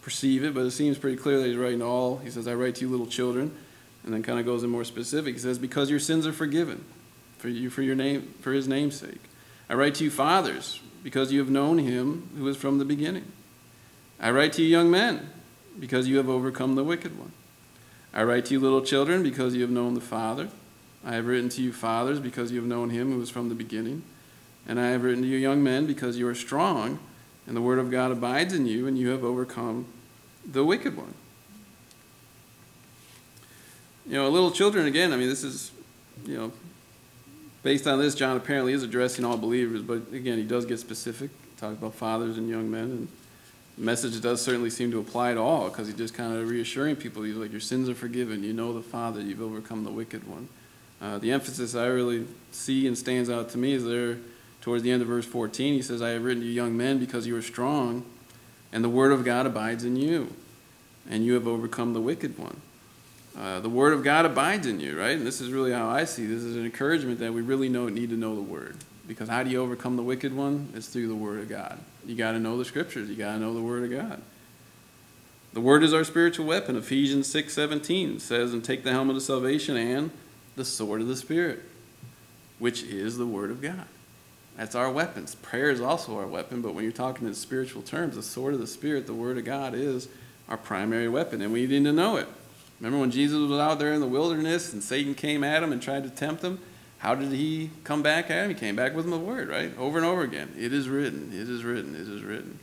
perceive 0.02 0.44
it, 0.44 0.54
but 0.54 0.66
it 0.66 0.72
seems 0.72 0.98
pretty 0.98 1.18
clear 1.18 1.40
that 1.40 1.48
he's 1.48 1.58
writing 1.58 1.80
to 1.80 1.86
all. 1.86 2.18
He 2.18 2.32
says, 2.32 2.48
I 2.48 2.56
write 2.56 2.76
to 2.76 2.82
you 2.82 2.90
little 2.90 3.06
children, 3.06 3.52
and 4.06 4.14
then 4.14 4.22
kind 4.24 4.40
of 4.40 4.46
goes 4.46 4.64
in 4.64 4.70
more 4.70 4.84
specific. 4.84 5.34
He 5.34 5.40
says, 5.40 5.58
Because 5.58 5.90
your 5.90 6.00
sins 6.00 6.28
are 6.28 6.34
forgiven 6.34 6.86
for 7.40 7.50
you 7.50 7.70
for 7.70 7.82
your 7.82 7.96
name 7.96 8.34
for 8.40 8.54
his 8.54 8.68
name's 8.68 9.00
sake. 9.00 9.22
I 9.68 9.74
write 9.74 9.96
to 9.96 10.04
you 10.04 10.12
fathers, 10.12 10.80
because 11.04 11.32
you 11.32 11.40
have 11.40 11.50
known 11.50 11.80
him 11.80 12.30
who 12.38 12.48
is 12.48 12.56
from 12.56 12.78
the 12.78 12.86
beginning. 12.86 13.32
I 14.20 14.32
write 14.32 14.54
to 14.54 14.62
you 14.62 14.68
young 14.68 14.92
men, 14.92 15.30
because 15.80 16.08
you 16.08 16.18
have 16.18 16.30
overcome 16.30 16.76
the 16.76 16.84
wicked 16.84 17.18
one. 17.18 17.32
I 18.14 18.24
write 18.24 18.46
to 18.46 18.54
you 18.54 18.60
little 18.60 18.82
children, 18.82 19.24
because 19.24 19.56
you 19.56 19.62
have 19.64 19.72
known 19.72 19.96
the 19.96 20.02
Father. 20.02 20.50
I 21.04 21.16
have 21.16 21.26
written 21.26 21.50
to 21.50 21.62
you 21.62 21.74
fathers, 21.74 22.20
because 22.20 22.52
you 22.52 22.60
have 22.60 22.70
known 22.70 22.92
him 22.92 23.12
who 23.12 23.22
is 23.22 23.30
from 23.32 23.50
the 23.50 23.56
beginning. 23.56 24.04
And 24.68 24.80
I 24.80 24.90
have 24.90 25.04
written 25.04 25.24
to 25.24 25.28
you 25.28 25.38
young 25.38 25.64
men, 25.64 25.88
because 25.88 26.18
you 26.18 26.28
are 26.28 26.36
strong, 26.36 27.00
and 27.48 27.58
the 27.58 27.62
word 27.62 27.80
of 27.80 27.90
God 27.90 28.12
abides 28.12 28.54
in 28.54 28.68
you, 28.68 28.88
and 28.88 28.98
you 28.98 29.10
have 29.10 29.24
overcome 29.24 29.88
the 30.46 30.64
wicked 30.64 30.96
one. 30.96 31.16
You 34.08 34.14
know, 34.14 34.30
little 34.30 34.52
children, 34.52 34.86
again, 34.86 35.12
I 35.12 35.18
mean, 35.18 35.30
this 35.30 35.44
is, 35.44 35.72
you 36.26 36.38
know, 36.38 36.52
based 37.64 37.88
on 37.88 38.00
this, 38.00 38.16
John 38.16 38.38
apparently 38.38 38.74
is 38.74 38.84
addressing 38.84 39.26
all 39.26 39.38
believers, 39.38 39.82
but 39.82 40.14
again, 40.14 40.38
he 40.38 40.44
does 40.44 40.66
get 40.66 40.80
specific, 40.80 41.32
talk 41.58 41.74
about 41.74 41.96
fathers 41.96 42.38
and 42.38 42.50
young 42.50 42.70
men, 42.70 42.84
and 42.84 43.08
the 43.78 43.84
message 43.84 44.20
does 44.22 44.42
certainly 44.42 44.70
seem 44.70 44.92
to 44.92 45.00
apply 45.00 45.34
to 45.34 45.40
all 45.40 45.70
because 45.70 45.88
he's 45.88 45.98
just 45.98 46.14
kind 46.14 46.36
of 46.36 46.50
reassuring 46.50 46.96
people. 46.96 47.24
He's 47.24 47.36
like, 47.36 47.52
Your 47.52 47.60
sins 47.60 47.90
are 47.90 47.96
forgiven. 47.96 48.44
You 48.44 48.54
know 48.54 48.74
the 48.74 48.82
Father. 48.82 49.20
You've 49.20 49.42
overcome 49.42 49.84
the 49.84 49.92
wicked 49.92 50.26
one. 50.28 50.48
Uh, 51.02 51.18
the 51.18 51.32
emphasis 51.32 51.76
I 51.76 51.88
really 51.88 52.26
see 52.52 52.88
and 52.88 52.98
stands 52.98 53.30
out 53.30 53.50
to 53.50 53.58
me 53.58 53.74
is 53.74 53.84
there 53.84 54.18
towards 54.62 54.84
the 54.84 54.92
end 54.92 55.02
of 55.02 55.10
verse 55.10 55.26
14. 55.26 55.74
He 55.74 55.82
says, 55.82 56.02
I 56.02 56.10
have 56.12 56.24
written 56.24 56.42
to 56.42 56.48
you 56.48 56.54
young 56.54 56.78
men 56.78 57.00
because 57.00 57.28
you 57.28 57.36
are 57.36 57.42
strong 57.42 58.06
and 58.76 58.84
the 58.84 58.90
word 58.90 59.14
of 59.14 59.24
God 59.24 59.46
abides 59.46 59.86
in 59.86 59.96
you, 59.96 60.34
and 61.10 61.26
you 61.26 61.36
have 61.36 61.48
overcome 61.48 61.94
the 61.94 62.02
wicked 62.02 62.38
one. 62.38 62.60
Uh, 63.38 63.60
the 63.60 63.70
word 63.70 63.94
of 63.94 64.04
God 64.04 64.26
abides 64.26 64.66
in 64.66 64.80
you, 64.80 64.98
right? 64.98 65.18
And 65.18 65.28
this 65.28 65.42
is 65.42 65.52
really 65.52 65.72
how 65.72 65.90
I 65.90 66.06
see 66.06 66.26
this 66.26 66.44
is 66.44 66.56
an 66.56 66.66
encouragement 66.66 67.20
that 67.20 67.34
we 67.34 67.42
really 67.42 67.68
know, 67.68 67.90
need 67.90 68.10
to 68.10 68.18
know 68.18 68.36
the 68.36 68.42
word. 68.42 68.78
Because 69.08 69.30
how 69.30 69.44
do 69.44 69.50
you 69.50 69.62
overcome 69.62 69.98
the 69.98 70.04
wicked 70.04 70.36
one? 70.36 70.70
It's 70.74 70.88
through 70.88 71.08
the 71.10 71.16
word 71.16 71.42
of 71.42 71.50
God. 71.50 71.80
You 72.06 72.16
got 72.16 72.32
to 72.32 72.40
know 72.40 72.58
the 72.58 72.66
scriptures. 72.66 73.10
You 73.10 73.16
got 73.16 73.34
to 73.34 73.40
know 73.40 73.54
the 73.54 73.62
word 73.62 73.84
of 73.84 73.92
God. 73.92 74.22
The 75.54 75.62
word 75.62 75.84
is 75.84 75.94
our 75.94 76.04
spiritual 76.04 76.46
weapon. 76.46 76.76
Ephesians 76.76 77.28
6:17 77.28 78.20
says, 78.20 78.54
"And 78.54 78.64
take 78.64 78.84
the 78.84 78.92
helmet 78.92 79.16
of 79.16 79.22
salvation 79.22 79.78
and 79.78 80.12
the 80.56 80.66
sword 80.66 81.02
of 81.02 81.08
the 81.08 81.16
spirit, 81.16 81.64
which 82.60 82.84
is 82.84 83.18
the 83.18 83.26
word 83.26 83.52
of 83.52 83.62
God." 83.62 83.86
That's 84.58 84.76
our 84.76 84.90
weapons. 84.90 85.36
Prayer 85.36 85.70
is 85.70 85.82
also 85.82 86.18
our 86.18 86.28
weapon, 86.28 86.62
but 86.62 86.74
when 86.74 86.84
you're 86.84 86.94
talking 86.94 87.28
in 87.28 87.34
spiritual 87.34 87.82
terms, 87.82 88.16
the 88.16 88.24
sword 88.24 88.54
of 88.54 88.60
the 88.60 88.68
Spirit, 88.68 89.06
the 89.06 89.14
Word 89.14 89.38
of 89.38 89.44
God, 89.44 89.74
is 89.76 90.08
our 90.48 90.58
primary 90.58 91.10
weapon, 91.10 91.42
and 91.42 91.52
we 91.52 91.68
need 91.68 91.84
to 91.84 91.92
know 91.92 92.16
it. 92.16 92.28
Remember 92.80 93.00
when 93.00 93.12
Jesus 93.12 93.38
was 93.38 93.60
out 93.60 93.80
there 93.80 93.94
in 93.94 94.02
the 94.02 94.08
wilderness 94.08 94.74
and 94.74 94.84
Satan 94.84 95.16
came 95.16 95.44
at 95.44 95.64
him 95.64 95.72
and 95.72 95.82
tried 95.82 96.04
to 96.04 96.10
tempt 96.10 96.44
him? 96.44 96.60
How 96.98 97.16
did 97.16 97.32
he 97.32 97.70
come 97.84 98.02
back 98.02 98.30
at 98.32 98.46
him? 98.46 98.50
He 98.50 98.56
came 98.56 98.76
back 98.76 98.96
with 98.96 99.10
the 99.10 99.18
Word, 99.18 99.50
right? 99.50 99.78
Over 99.78 99.98
and 99.98 100.06
over 100.06 100.24
again. 100.24 100.54
It 100.58 100.74
is 100.74 100.90
written, 100.90 101.32
it 101.34 101.50
is 101.50 101.64
written, 101.64 101.96
it 101.96 102.08
is 102.08 102.24
written. 102.24 102.60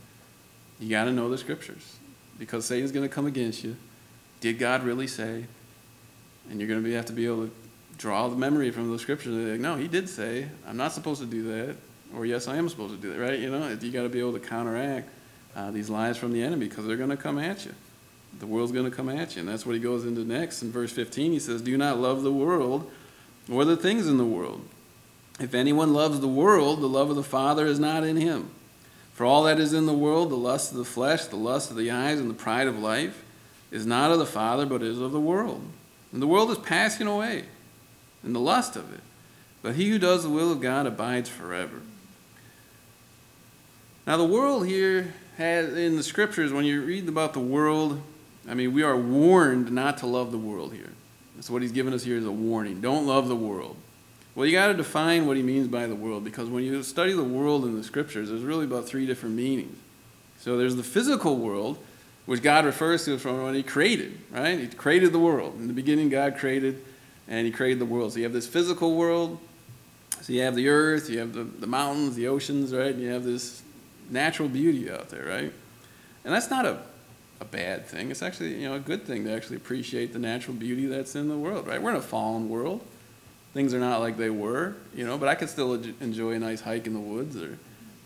You 0.79 0.89
got 0.89 1.05
to 1.05 1.11
know 1.11 1.29
the 1.29 1.37
Scriptures 1.37 1.97
because 2.37 2.65
Satan's 2.65 2.91
going 2.91 3.07
to 3.07 3.13
come 3.13 3.25
against 3.25 3.63
you. 3.63 3.75
Did 4.41 4.59
God 4.59 4.83
really 4.83 5.07
say? 5.07 5.45
And 6.49 6.59
you're 6.59 6.67
going 6.67 6.83
to 6.83 6.93
have 6.93 7.05
to 7.05 7.13
be 7.13 7.25
able 7.25 7.47
to 7.47 7.51
draw 7.97 8.27
the 8.27 8.35
memory 8.35 8.71
from 8.71 8.91
the 8.91 8.99
scriptures. 8.99 9.33
Like, 9.33 9.61
no, 9.61 9.77
he 9.77 9.87
did 9.87 10.09
say, 10.09 10.47
I'm 10.67 10.77
not 10.77 10.91
supposed 10.91 11.21
to 11.21 11.27
do 11.27 11.43
that. 11.43 11.75
or 12.13 12.25
yes, 12.25 12.47
I 12.47 12.57
am 12.57 12.67
supposed 12.67 12.93
to 12.93 12.99
do 12.99 13.13
that, 13.13 13.19
right? 13.19 13.39
You 13.39 13.49
know, 13.49 13.69
you 13.69 13.91
got 13.91 14.03
to 14.03 14.09
be 14.09 14.19
able 14.19 14.33
to 14.33 14.39
counteract 14.39 15.09
uh, 15.55 15.71
these 15.71 15.89
lies 15.89 16.17
from 16.17 16.33
the 16.33 16.43
enemy 16.43 16.67
because 16.67 16.85
they're 16.85 16.97
going 16.97 17.11
to 17.11 17.17
come 17.17 17.39
at 17.39 17.65
you. 17.65 17.73
The 18.39 18.47
world's 18.47 18.71
going 18.71 18.89
to 18.89 18.95
come 18.95 19.09
at 19.09 19.35
you. 19.35 19.41
And 19.41 19.49
that's 19.49 19.65
what 19.65 19.75
he 19.75 19.81
goes 19.81 20.05
into 20.05 20.23
next. 20.25 20.61
In 20.61 20.71
verse 20.71 20.91
15, 20.91 21.31
he 21.31 21.39
says, 21.39 21.61
Do 21.61 21.77
not 21.77 21.97
love 21.97 22.23
the 22.23 22.33
world 22.33 22.91
or 23.51 23.65
the 23.65 23.77
things 23.77 24.07
in 24.07 24.17
the 24.17 24.25
world. 24.25 24.61
If 25.39 25.53
anyone 25.53 25.93
loves 25.93 26.19
the 26.19 26.27
world, 26.27 26.81
the 26.81 26.89
love 26.89 27.09
of 27.09 27.15
the 27.15 27.23
Father 27.23 27.65
is 27.65 27.79
not 27.79 28.03
in 28.03 28.17
him. 28.17 28.49
For 29.13 29.25
all 29.25 29.43
that 29.43 29.59
is 29.59 29.73
in 29.73 29.85
the 29.85 29.93
world, 29.93 30.29
the 30.29 30.35
lust 30.35 30.71
of 30.71 30.77
the 30.77 30.85
flesh, 30.85 31.25
the 31.25 31.35
lust 31.35 31.69
of 31.69 31.77
the 31.77 31.91
eyes, 31.91 32.19
and 32.19 32.29
the 32.29 32.35
pride 32.35 32.67
of 32.67 32.77
life, 32.77 33.23
is 33.71 33.85
not 33.85 34.11
of 34.11 34.19
the 34.19 34.25
Father, 34.25 34.65
but 34.65 34.81
is 34.81 34.99
of 34.99 35.11
the 35.11 35.19
world. 35.19 35.63
And 36.11 36.21
the 36.21 36.27
world 36.27 36.51
is 36.51 36.57
passing 36.59 37.07
away, 37.07 37.45
and 38.23 38.35
the 38.35 38.39
lust 38.39 38.75
of 38.75 38.93
it. 38.93 39.01
But 39.61 39.75
he 39.75 39.89
who 39.89 39.99
does 39.99 40.23
the 40.23 40.29
will 40.29 40.51
of 40.51 40.61
God 40.61 40.85
abides 40.85 41.29
forever. 41.29 41.81
Now, 44.05 44.17
the 44.17 44.25
world 44.25 44.67
here 44.67 45.13
has, 45.37 45.75
in 45.75 45.95
the 45.95 46.03
scriptures, 46.03 46.51
when 46.51 46.65
you 46.65 46.81
read 46.81 47.07
about 47.07 47.33
the 47.33 47.39
world, 47.39 48.01
I 48.47 48.53
mean, 48.53 48.73
we 48.73 48.83
are 48.83 48.97
warned 48.97 49.71
not 49.71 49.99
to 49.99 50.07
love 50.07 50.31
the 50.31 50.37
world 50.37 50.73
here. 50.73 50.89
That's 51.35 51.49
what 51.49 51.61
he's 51.61 51.71
given 51.71 51.93
us 51.93 52.03
here 52.03 52.17
is 52.17 52.25
a 52.25 52.31
warning. 52.31 52.81
Don't 52.81 53.07
love 53.07 53.27
the 53.27 53.35
world. 53.35 53.75
Well, 54.35 54.45
you 54.45 54.51
got 54.51 54.67
to 54.67 54.73
define 54.73 55.27
what 55.27 55.37
he 55.37 55.43
means 55.43 55.67
by 55.67 55.85
the 55.87 55.95
world 55.95 56.23
because 56.23 56.49
when 56.49 56.63
you 56.63 56.81
study 56.83 57.13
the 57.13 57.23
world 57.23 57.65
in 57.65 57.75
the 57.75 57.83
scriptures, 57.83 58.29
there's 58.29 58.41
really 58.41 58.65
about 58.65 58.85
three 58.85 59.05
different 59.05 59.35
meanings. 59.35 59.77
So 60.39 60.57
there's 60.57 60.75
the 60.75 60.83
physical 60.83 61.37
world, 61.37 61.77
which 62.25 62.41
God 62.41 62.65
refers 62.65 63.05
to 63.05 63.17
from 63.17 63.43
when 63.43 63.53
he 63.53 63.63
created, 63.63 64.17
right? 64.31 64.59
He 64.59 64.67
created 64.67 65.13
the 65.13 65.19
world. 65.19 65.55
In 65.59 65.67
the 65.67 65.73
beginning, 65.73 66.09
God 66.09 66.37
created 66.37 66.83
and 67.27 67.45
he 67.45 67.51
created 67.51 67.79
the 67.79 67.85
world. 67.85 68.13
So 68.13 68.17
you 68.17 68.23
have 68.23 68.33
this 68.33 68.47
physical 68.47 68.95
world. 68.95 69.39
So 70.21 70.33
you 70.33 70.41
have 70.41 70.55
the 70.55 70.69
earth, 70.69 71.09
you 71.09 71.19
have 71.19 71.33
the, 71.33 71.43
the 71.43 71.67
mountains, 71.67 72.15
the 72.15 72.27
oceans, 72.27 72.73
right? 72.73 72.93
And 72.93 73.01
you 73.01 73.09
have 73.09 73.23
this 73.23 73.61
natural 74.09 74.49
beauty 74.49 74.89
out 74.89 75.09
there, 75.09 75.25
right? 75.25 75.53
And 76.23 76.33
that's 76.33 76.49
not 76.49 76.65
a, 76.65 76.79
a 77.43 77.45
bad 77.45 77.85
thing. 77.85 78.11
It's 78.11 78.21
actually, 78.21 78.55
you 78.61 78.67
know, 78.67 78.75
a 78.75 78.79
good 78.79 79.05
thing 79.05 79.23
to 79.25 79.33
actually 79.33 79.57
appreciate 79.57 80.13
the 80.13 80.19
natural 80.19 80.55
beauty 80.55 80.87
that's 80.87 81.15
in 81.15 81.29
the 81.29 81.37
world, 81.37 81.67
right? 81.67 81.81
We're 81.81 81.91
in 81.91 81.97
a 81.97 82.01
fallen 82.01 82.49
world 82.49 82.81
things 83.53 83.73
are 83.73 83.79
not 83.79 83.99
like 83.99 84.17
they 84.17 84.29
were, 84.29 84.75
you 84.95 85.05
know, 85.05 85.17
but 85.17 85.29
I 85.29 85.35
could 85.35 85.49
still 85.49 85.73
enjoy 86.01 86.31
a 86.31 86.39
nice 86.39 86.61
hike 86.61 86.87
in 86.87 86.93
the 86.93 86.99
woods 86.99 87.37
or, 87.37 87.57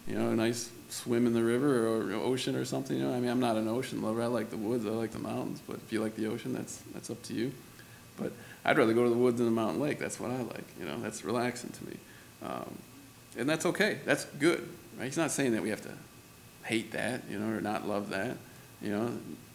you 0.05 0.15
know, 0.15 0.29
a 0.29 0.35
nice 0.35 0.69
swim 0.89 1.25
in 1.25 1.33
the 1.33 1.43
river 1.43 1.87
or 1.87 2.13
ocean 2.13 2.55
or 2.55 2.65
something. 2.65 2.97
You 2.97 3.05
know, 3.05 3.13
I 3.13 3.19
mean, 3.19 3.29
I'm 3.29 3.39
not 3.39 3.55
an 3.55 3.67
ocean 3.67 4.01
lover. 4.01 4.21
I 4.21 4.27
like 4.27 4.49
the 4.49 4.57
woods. 4.57 4.85
I 4.85 4.89
like 4.89 5.11
the 5.11 5.19
mountains. 5.19 5.61
But 5.65 5.77
if 5.77 5.91
you 5.91 6.01
like 6.01 6.15
the 6.15 6.27
ocean, 6.27 6.53
that's 6.53 6.81
that's 6.93 7.09
up 7.09 7.21
to 7.23 7.33
you. 7.33 7.53
But 8.17 8.33
I'd 8.65 8.77
rather 8.77 8.93
go 8.93 9.03
to 9.03 9.09
the 9.09 9.15
woods 9.15 9.37
than 9.37 9.47
a 9.47 9.51
mountain 9.51 9.81
lake. 9.81 9.99
That's 9.99 10.19
what 10.19 10.31
I 10.31 10.41
like. 10.41 10.65
You 10.79 10.85
know, 10.85 10.99
that's 10.99 11.23
relaxing 11.23 11.71
to 11.71 11.85
me, 11.85 11.97
um, 12.43 12.77
and 13.37 13.49
that's 13.49 13.65
okay. 13.67 13.99
That's 14.05 14.25
good. 14.25 14.67
Right? 14.97 15.05
He's 15.05 15.17
not 15.17 15.31
saying 15.31 15.53
that 15.53 15.61
we 15.61 15.69
have 15.69 15.81
to 15.83 15.93
hate 16.63 16.91
that, 16.91 17.21
you 17.29 17.39
know, 17.39 17.55
or 17.55 17.61
not 17.61 17.87
love 17.87 18.09
that. 18.09 18.37
You 18.81 18.91
know, 18.91 19.11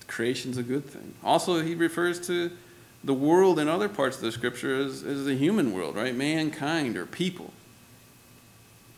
creation's 0.06 0.56
a 0.58 0.62
good 0.62 0.85
thing. 0.85 1.14
Also, 1.22 1.62
he 1.62 1.74
refers 1.74 2.24
to 2.26 2.50
the 3.04 3.14
world 3.14 3.58
in 3.58 3.68
other 3.68 3.88
parts 3.88 4.16
of 4.16 4.22
the 4.22 4.32
scripture 4.32 4.76
as, 4.76 5.02
is 5.02 5.24
the 5.24 5.35
human 5.35 5.72
world, 5.72 5.96
right? 5.96 6.14
Mankind 6.14 6.96
or 6.96 7.06
people. 7.06 7.52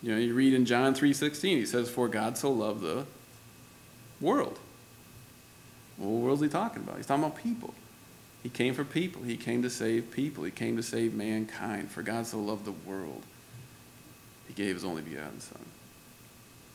You 0.03 0.13
know, 0.13 0.19
you 0.19 0.35
read 0.35 0.53
in 0.53 0.67
John 0.67 0.95
3.16, 0.95 1.43
he 1.43 1.67
says, 1.67 1.89
For 1.89 2.09
God 2.09 2.37
so 2.37 2.51
loved 2.51 2.83
the 2.83 3.07
world. 4.21 4.59
Well, 5.97 6.11
what 6.11 6.23
world 6.23 6.39
is 6.39 6.43
he 6.43 6.49
talking 6.49 6.83
about? 6.83 6.97
He's 6.97 7.07
talking 7.07 7.25
about 7.25 7.37
people. 7.39 7.73
He 8.43 8.51
came 8.51 8.75
for 8.75 8.85
people. 8.85 9.23
He 9.23 9.39
came 9.39 9.63
to 9.63 9.71
save 9.71 10.11
people. 10.11 10.45
He 10.45 10.51
came 10.51 10.77
to 10.77 10.83
save 10.83 11.15
mankind. 11.15 11.91
For 11.91 12.03
God 12.03 12.27
so 12.27 12.39
loved 12.39 12.67
the 12.67 12.73
world. 12.73 13.23
He 14.47 14.53
gave 14.53 14.75
his 14.75 14.85
only 14.85 15.01
begotten 15.01 15.41
Son. 15.41 15.65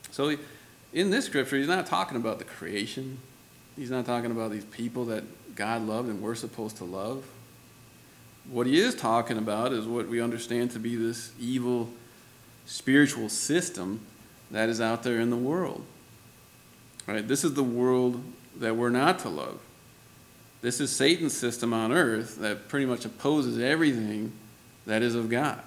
So 0.10 0.36
in 0.94 1.12
this 1.12 1.26
scripture, 1.26 1.58
he's 1.58 1.68
not 1.68 1.86
talking 1.86 2.18
about 2.18 2.40
the 2.40 2.46
creation. 2.46 3.20
He's 3.80 3.90
not 3.90 4.06
talking 4.06 4.30
about 4.30 4.52
these 4.52 4.66
people 4.66 5.06
that 5.06 5.24
God 5.56 5.88
loved 5.88 6.10
and 6.10 6.22
we're 6.22 6.36
supposed 6.36 6.76
to 6.78 6.84
love. 6.84 7.24
What 8.52 8.68
he 8.68 8.78
is 8.78 8.94
talking 8.94 9.38
about 9.38 9.72
is 9.72 9.86
what 9.86 10.10
we 10.10 10.22
understand 10.22 10.72
to 10.72 10.80
be 10.80 10.98
this 10.98 11.32
evil 11.40 11.90
spiritual 12.66 13.30
system 13.30 14.02
that 14.52 14.68
is 14.68 14.82
out 14.82 15.04
there 15.04 15.22
in 15.22 15.30
the 15.30 15.38
world. 15.38 15.86
Right? 17.08 17.26
This 17.26 17.46
is 17.46 17.54
the 17.54 17.64
world 17.64 18.22
that 18.58 18.76
we're 18.76 18.90
not 18.90 19.20
to 19.20 19.30
love. 19.30 19.62
This 20.60 20.82
is 20.82 20.94
Satan's 20.94 21.38
system 21.38 21.74
on 21.74 21.94
earth 21.94 22.38
that 22.40 22.68
pretty 22.68 22.86
much 22.86 23.06
opposes 23.06 23.58
everything 23.60 24.34
that 24.88 25.02
is 25.02 25.16
of 25.16 25.30
God. 25.30 25.64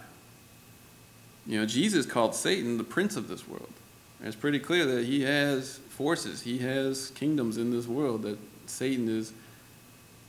You 1.47 1.61
know, 1.61 1.65
Jesus 1.65 2.05
called 2.05 2.35
Satan 2.35 2.77
the 2.77 2.85
prince 2.85 3.17
of 3.17 3.29
this 3.29 3.49
world. 3.49 3.73
And 4.19 4.29
it's 4.29 4.37
pretty 4.37 4.59
clear 4.59 4.85
that 4.85 5.07
he 5.07 5.23
has 5.23 5.81
forces, 5.93 6.43
he 6.43 6.59
has 6.59 7.11
kingdoms 7.11 7.57
in 7.57 7.71
this 7.71 7.87
world 7.87 8.23
that 8.23 8.39
Satan 8.67 9.09
is 9.09 9.33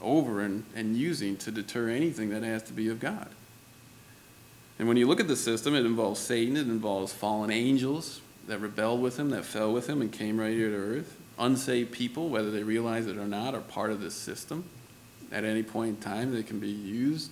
over 0.01 0.41
and, 0.41 0.65
and 0.75 0.97
using 0.97 1.37
to 1.37 1.51
deter 1.51 1.89
anything 1.89 2.29
that 2.29 2.43
has 2.43 2.63
to 2.63 2.73
be 2.73 2.89
of 2.89 2.99
God. 2.99 3.29
And 4.77 4.87
when 4.87 4.97
you 4.97 5.07
look 5.07 5.19
at 5.19 5.27
the 5.27 5.35
system, 5.35 5.75
it 5.75 5.85
involves 5.85 6.19
Satan, 6.19 6.57
it 6.57 6.67
involves 6.67 7.13
fallen 7.13 7.51
angels 7.51 8.21
that 8.47 8.59
rebelled 8.59 9.01
with 9.01 9.17
him, 9.17 9.29
that 9.29 9.45
fell 9.45 9.71
with 9.71 9.87
him, 9.87 10.01
and 10.01 10.11
came 10.11 10.39
right 10.39 10.53
here 10.53 10.69
to 10.69 10.75
earth. 10.75 11.17
Unsaved 11.39 11.91
people, 11.91 12.29
whether 12.29 12.51
they 12.51 12.63
realize 12.63 13.07
it 13.07 13.17
or 13.17 13.27
not, 13.27 13.55
are 13.55 13.61
part 13.61 13.91
of 13.91 14.01
this 14.01 14.13
system. 14.13 14.65
At 15.31 15.45
any 15.45 15.63
point 15.63 15.89
in 15.89 15.97
time, 15.97 16.33
they 16.33 16.43
can 16.43 16.59
be 16.59 16.69
used 16.69 17.31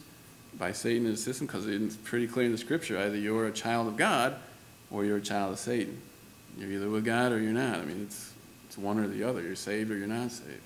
by 0.58 0.72
Satan 0.72 1.06
in 1.06 1.12
the 1.12 1.18
system 1.18 1.48
because 1.48 1.68
it's 1.68 1.98
pretty 1.98 2.28
clear 2.28 2.46
in 2.46 2.52
the 2.52 2.58
scripture 2.58 2.98
either 2.98 3.18
you're 3.18 3.48
a 3.48 3.52
child 3.52 3.88
of 3.88 3.98
God 3.98 4.36
or 4.90 5.06
you're 5.06 5.18
a 5.18 5.22
child 5.22 5.54
of 5.54 5.60
Satan. 5.60 6.02
You're 6.58 6.72
either 6.72 6.90
with 6.90 7.06
God 7.06 7.32
or 7.32 7.40
you're 7.40 7.54
not. 7.54 7.80
I 7.80 7.86
mean, 7.86 8.04
it's, 8.04 8.34
it's 8.68 8.78
one 8.78 9.00
or 9.00 9.08
the 9.08 9.24
other. 9.24 9.42
You're 9.42 9.56
saved 9.56 9.92
or 9.92 9.98
you're 9.98 10.08
not 10.08 10.32
saved. 10.32 10.62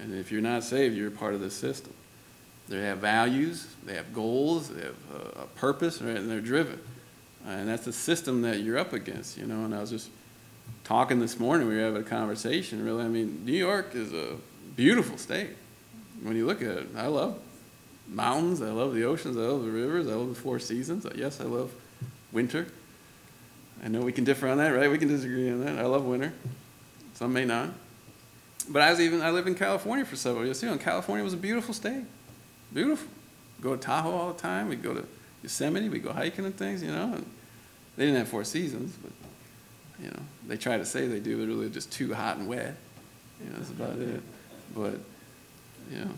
And 0.00 0.14
if 0.14 0.30
you're 0.30 0.42
not 0.42 0.64
saved, 0.64 0.96
you're 0.96 1.10
part 1.10 1.34
of 1.34 1.40
this 1.40 1.54
system. 1.54 1.92
They 2.68 2.82
have 2.82 2.98
values, 2.98 3.66
they 3.84 3.94
have 3.94 4.12
goals, 4.12 4.68
they 4.68 4.82
have 4.82 4.96
a, 5.14 5.42
a 5.42 5.46
purpose, 5.54 6.02
right? 6.02 6.16
and 6.16 6.28
they're 6.28 6.40
driven. 6.40 6.80
Uh, 7.46 7.50
and 7.50 7.68
that's 7.68 7.84
the 7.84 7.92
system 7.92 8.42
that 8.42 8.60
you're 8.60 8.76
up 8.76 8.92
against, 8.92 9.38
you 9.38 9.46
know. 9.46 9.64
And 9.64 9.74
I 9.74 9.80
was 9.80 9.90
just 9.90 10.10
talking 10.82 11.20
this 11.20 11.38
morning, 11.38 11.68
we 11.68 11.76
were 11.76 11.82
having 11.82 12.02
a 12.02 12.04
conversation, 12.04 12.84
really. 12.84 13.04
I 13.04 13.08
mean, 13.08 13.44
New 13.44 13.52
York 13.52 13.94
is 13.94 14.12
a 14.12 14.36
beautiful 14.74 15.16
state. 15.16 15.50
When 16.22 16.36
you 16.36 16.44
look 16.44 16.60
at 16.60 16.76
it, 16.76 16.88
I 16.96 17.06
love 17.06 17.38
mountains, 18.08 18.62
I 18.62 18.70
love 18.70 18.94
the 18.94 19.04
oceans, 19.04 19.36
I 19.36 19.40
love 19.40 19.64
the 19.64 19.70
rivers, 19.70 20.08
I 20.08 20.14
love 20.14 20.30
the 20.30 20.34
four 20.34 20.58
seasons. 20.58 21.06
Yes, 21.14 21.40
I 21.40 21.44
love 21.44 21.72
winter. 22.32 22.66
I 23.84 23.88
know 23.88 24.00
we 24.00 24.12
can 24.12 24.24
differ 24.24 24.48
on 24.48 24.58
that, 24.58 24.70
right? 24.70 24.90
We 24.90 24.98
can 24.98 25.08
disagree 25.08 25.50
on 25.50 25.64
that. 25.64 25.78
I 25.78 25.86
love 25.86 26.04
winter. 26.04 26.32
Some 27.14 27.32
may 27.32 27.44
not. 27.44 27.70
But 28.68 28.82
I 28.82 28.90
was 28.90 29.00
even 29.00 29.22
I 29.22 29.30
lived 29.30 29.48
in 29.48 29.54
California 29.54 30.04
for 30.04 30.16
several 30.16 30.44
years 30.44 30.60
too, 30.60 30.68
and 30.68 30.80
California 30.80 31.22
was 31.22 31.34
a 31.34 31.38
beautiful 31.38 31.72
state, 31.72 32.04
beautiful. 32.72 33.08
Go 33.60 33.76
to 33.76 33.80
Tahoe 33.80 34.10
all 34.10 34.32
the 34.32 34.40
time. 34.40 34.68
We 34.68 34.76
go 34.76 34.92
to 34.94 35.06
Yosemite. 35.42 35.88
We 35.88 35.98
go 35.98 36.12
hiking 36.12 36.44
and 36.44 36.56
things, 36.56 36.82
you 36.82 36.90
know. 36.90 37.12
And 37.14 37.26
they 37.96 38.06
didn't 38.06 38.18
have 38.18 38.28
four 38.28 38.44
seasons, 38.44 38.96
but 39.02 39.12
you 40.02 40.10
know 40.10 40.20
they 40.46 40.56
try 40.56 40.76
to 40.78 40.84
say 40.84 41.06
they 41.06 41.20
do. 41.20 41.38
They're 41.38 41.46
really 41.46 41.70
just 41.70 41.92
too 41.92 42.12
hot 42.12 42.38
and 42.38 42.48
wet. 42.48 42.74
You 43.42 43.50
know, 43.50 43.56
that's 43.56 43.70
about 43.70 43.98
it. 43.98 44.22
But 44.74 44.98
you 45.90 46.00
know, 46.00 46.10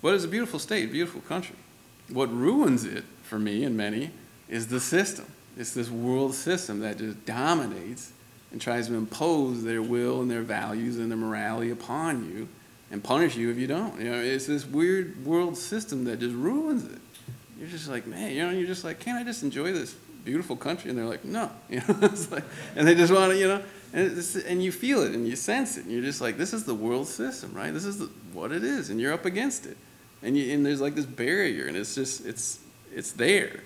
but 0.00 0.14
it's 0.14 0.24
a 0.24 0.28
beautiful 0.28 0.58
state, 0.58 0.90
beautiful 0.90 1.20
country. 1.22 1.56
What 2.08 2.32
ruins 2.32 2.84
it 2.84 3.04
for 3.22 3.38
me 3.38 3.64
and 3.64 3.76
many 3.76 4.10
is 4.48 4.68
the 4.68 4.80
system. 4.80 5.26
It's 5.58 5.74
this 5.74 5.90
world 5.90 6.34
system 6.34 6.80
that 6.80 6.98
just 6.98 7.26
dominates 7.26 8.12
and 8.52 8.60
tries 8.60 8.86
to 8.86 8.94
impose 8.94 9.64
their 9.64 9.82
will 9.82 10.22
and 10.22 10.30
their 10.30 10.42
values 10.42 10.98
and 10.98 11.10
their 11.10 11.18
morality 11.18 11.70
upon 11.70 12.32
you 12.32 12.48
and 12.90 13.02
punish 13.02 13.36
you 13.36 13.50
if 13.50 13.58
you 13.58 13.66
don't. 13.66 13.98
You 14.00 14.10
know, 14.10 14.20
it's 14.20 14.46
this 14.46 14.64
weird 14.64 15.26
world 15.26 15.56
system 15.56 16.04
that 16.04 16.20
just 16.20 16.34
ruins 16.34 16.84
it. 16.84 17.00
You're 17.58 17.68
just 17.68 17.88
like, 17.88 18.06
man, 18.06 18.30
you 18.32 18.46
know, 18.46 18.50
you're 18.50 18.68
just 18.68 18.84
like, 18.84 19.00
can't 19.00 19.18
I 19.18 19.24
just 19.24 19.42
enjoy 19.42 19.72
this 19.72 19.94
beautiful 20.24 20.56
country? 20.56 20.90
And 20.90 20.98
they're 20.98 21.06
like, 21.06 21.24
no, 21.24 21.50
you 21.68 21.78
know, 21.88 21.98
it's 22.02 22.30
like, 22.30 22.44
and 22.76 22.86
they 22.86 22.94
just 22.94 23.12
want 23.12 23.32
to, 23.32 23.38
you 23.38 23.48
know, 23.48 23.62
and, 23.92 24.44
and 24.46 24.62
you 24.62 24.70
feel 24.70 25.02
it 25.02 25.12
and 25.12 25.26
you 25.26 25.34
sense 25.34 25.76
it, 25.76 25.84
and 25.84 25.92
you're 25.92 26.02
just 26.02 26.20
like, 26.20 26.38
this 26.38 26.52
is 26.52 26.64
the 26.64 26.74
world 26.74 27.08
system, 27.08 27.52
right? 27.52 27.72
This 27.72 27.84
is 27.84 27.98
the, 27.98 28.06
what 28.32 28.52
it 28.52 28.62
is, 28.62 28.90
and 28.90 29.00
you're 29.00 29.12
up 29.12 29.24
against 29.24 29.66
it, 29.66 29.76
and 30.22 30.36
you, 30.36 30.54
and 30.54 30.64
there's 30.64 30.80
like 30.80 30.94
this 30.94 31.06
barrier, 31.06 31.66
and 31.66 31.76
it's 31.76 31.94
just, 31.94 32.24
it's, 32.26 32.60
it's 32.94 33.12
there. 33.12 33.60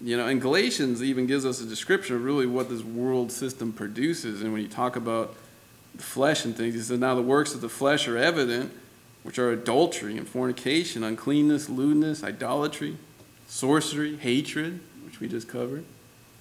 You 0.00 0.16
know, 0.16 0.26
and 0.26 0.40
Galatians 0.40 1.02
even 1.02 1.26
gives 1.26 1.46
us 1.46 1.60
a 1.60 1.64
description 1.64 2.16
of 2.16 2.24
really 2.24 2.46
what 2.46 2.68
this 2.68 2.82
world 2.82 3.32
system 3.32 3.72
produces. 3.72 4.42
And 4.42 4.52
when 4.52 4.60
you 4.60 4.68
talk 4.68 4.94
about 4.94 5.34
the 5.94 6.02
flesh 6.02 6.44
and 6.44 6.54
things, 6.54 6.74
he 6.74 6.80
says, 6.80 6.98
Now 6.98 7.14
the 7.14 7.22
works 7.22 7.54
of 7.54 7.62
the 7.62 7.68
flesh 7.68 8.06
are 8.06 8.18
evident, 8.18 8.72
which 9.22 9.38
are 9.38 9.50
adultery 9.50 10.18
and 10.18 10.28
fornication, 10.28 11.02
uncleanness, 11.02 11.68
lewdness, 11.68 12.22
idolatry, 12.22 12.98
sorcery, 13.46 14.16
hatred, 14.16 14.80
which 15.04 15.18
we 15.18 15.28
just 15.28 15.48
covered, 15.48 15.84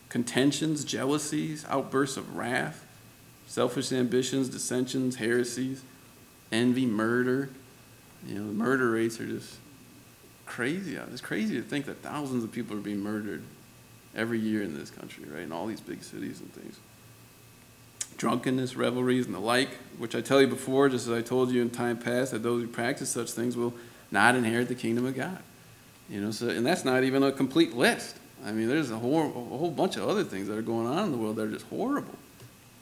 contentions, 0.09 0.83
jealousies, 0.83 1.65
outbursts 1.69 2.17
of 2.17 2.35
wrath, 2.35 2.85
selfish 3.47 3.91
ambitions, 3.93 4.49
dissensions, 4.49 5.15
heresies, 5.15 5.81
envy, 6.51 6.85
murder. 6.85 7.49
You 8.27 8.39
know, 8.39 8.47
the 8.47 8.53
murder 8.53 8.91
rates 8.91 9.19
are 9.21 9.27
just 9.27 9.55
crazy. 10.45 10.97
Uh, 10.97 11.05
it's 11.11 11.21
crazy 11.21 11.55
to 11.55 11.61
think 11.61 11.85
that 11.85 11.97
thousands 12.01 12.43
of 12.43 12.51
people 12.51 12.75
are 12.75 12.81
being 12.81 13.01
murdered 13.01 13.43
every 14.15 14.39
year 14.39 14.63
in 14.63 14.77
this 14.77 14.89
country, 14.89 15.25
right? 15.29 15.43
In 15.43 15.51
all 15.51 15.67
these 15.67 15.81
big 15.81 16.03
cities 16.03 16.39
and 16.39 16.51
things. 16.53 16.79
Drunkenness, 18.17 18.75
revelries, 18.75 19.25
and 19.25 19.35
the 19.35 19.39
like, 19.39 19.69
which 19.97 20.15
I 20.15 20.21
tell 20.21 20.39
you 20.39 20.47
before, 20.47 20.87
just 20.87 21.07
as 21.07 21.13
I 21.13 21.21
told 21.21 21.51
you 21.51 21.61
in 21.61 21.69
time 21.69 21.97
past, 21.97 22.31
that 22.31 22.43
those 22.43 22.61
who 22.61 22.67
practice 22.67 23.09
such 23.09 23.31
things 23.31 23.57
will 23.57 23.73
not 24.11 24.35
inherit 24.35 24.69
the 24.69 24.75
kingdom 24.75 25.05
of 25.05 25.15
God. 25.15 25.39
You 26.09 26.21
know, 26.21 26.31
so 26.31 26.49
and 26.49 26.65
that's 26.65 26.85
not 26.85 27.03
even 27.03 27.23
a 27.23 27.31
complete 27.31 27.75
list. 27.75 28.15
I 28.45 28.51
mean, 28.51 28.67
there's 28.67 28.91
a 28.91 28.97
whole, 28.97 29.27
a 29.27 29.57
whole 29.57 29.71
bunch 29.71 29.97
of 29.97 30.07
other 30.07 30.23
things 30.23 30.47
that 30.47 30.57
are 30.57 30.61
going 30.61 30.87
on 30.87 31.05
in 31.05 31.11
the 31.11 31.17
world 31.17 31.35
that 31.37 31.43
are 31.43 31.51
just 31.51 31.65
horrible. 31.67 32.15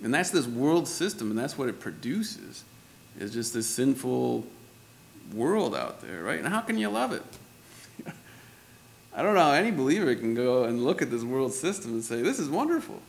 And 0.04 0.14
that's 0.14 0.30
this 0.30 0.46
world 0.46 0.88
system, 0.88 1.30
and 1.30 1.40
that's 1.40 1.58
what 1.58 1.70
it 1.70 1.80
produces, 1.80 2.64
It's 3.18 3.34
just 3.34 3.54
this 3.54 3.68
sinful 3.68 4.46
world 5.34 5.74
out 5.74 6.02
there, 6.02 6.22
right? 6.22 6.40
And 6.40 6.48
how 6.48 6.60
can 6.60 6.78
you 6.78 6.90
love 6.90 7.14
it? 7.14 7.24
I 9.16 9.22
don't 9.22 9.36
know 9.36 9.42
how 9.42 9.52
any 9.52 9.72
believer 9.72 10.16
can 10.16 10.34
go 10.34 10.64
and 10.64 10.84
look 10.84 11.02
at 11.02 11.12
this 11.12 11.24
world 11.24 11.54
system 11.54 11.94
and 11.94 12.04
say, 12.04 12.22
this 12.22 12.40
is 12.40 12.50
wonderful. 12.50 13.00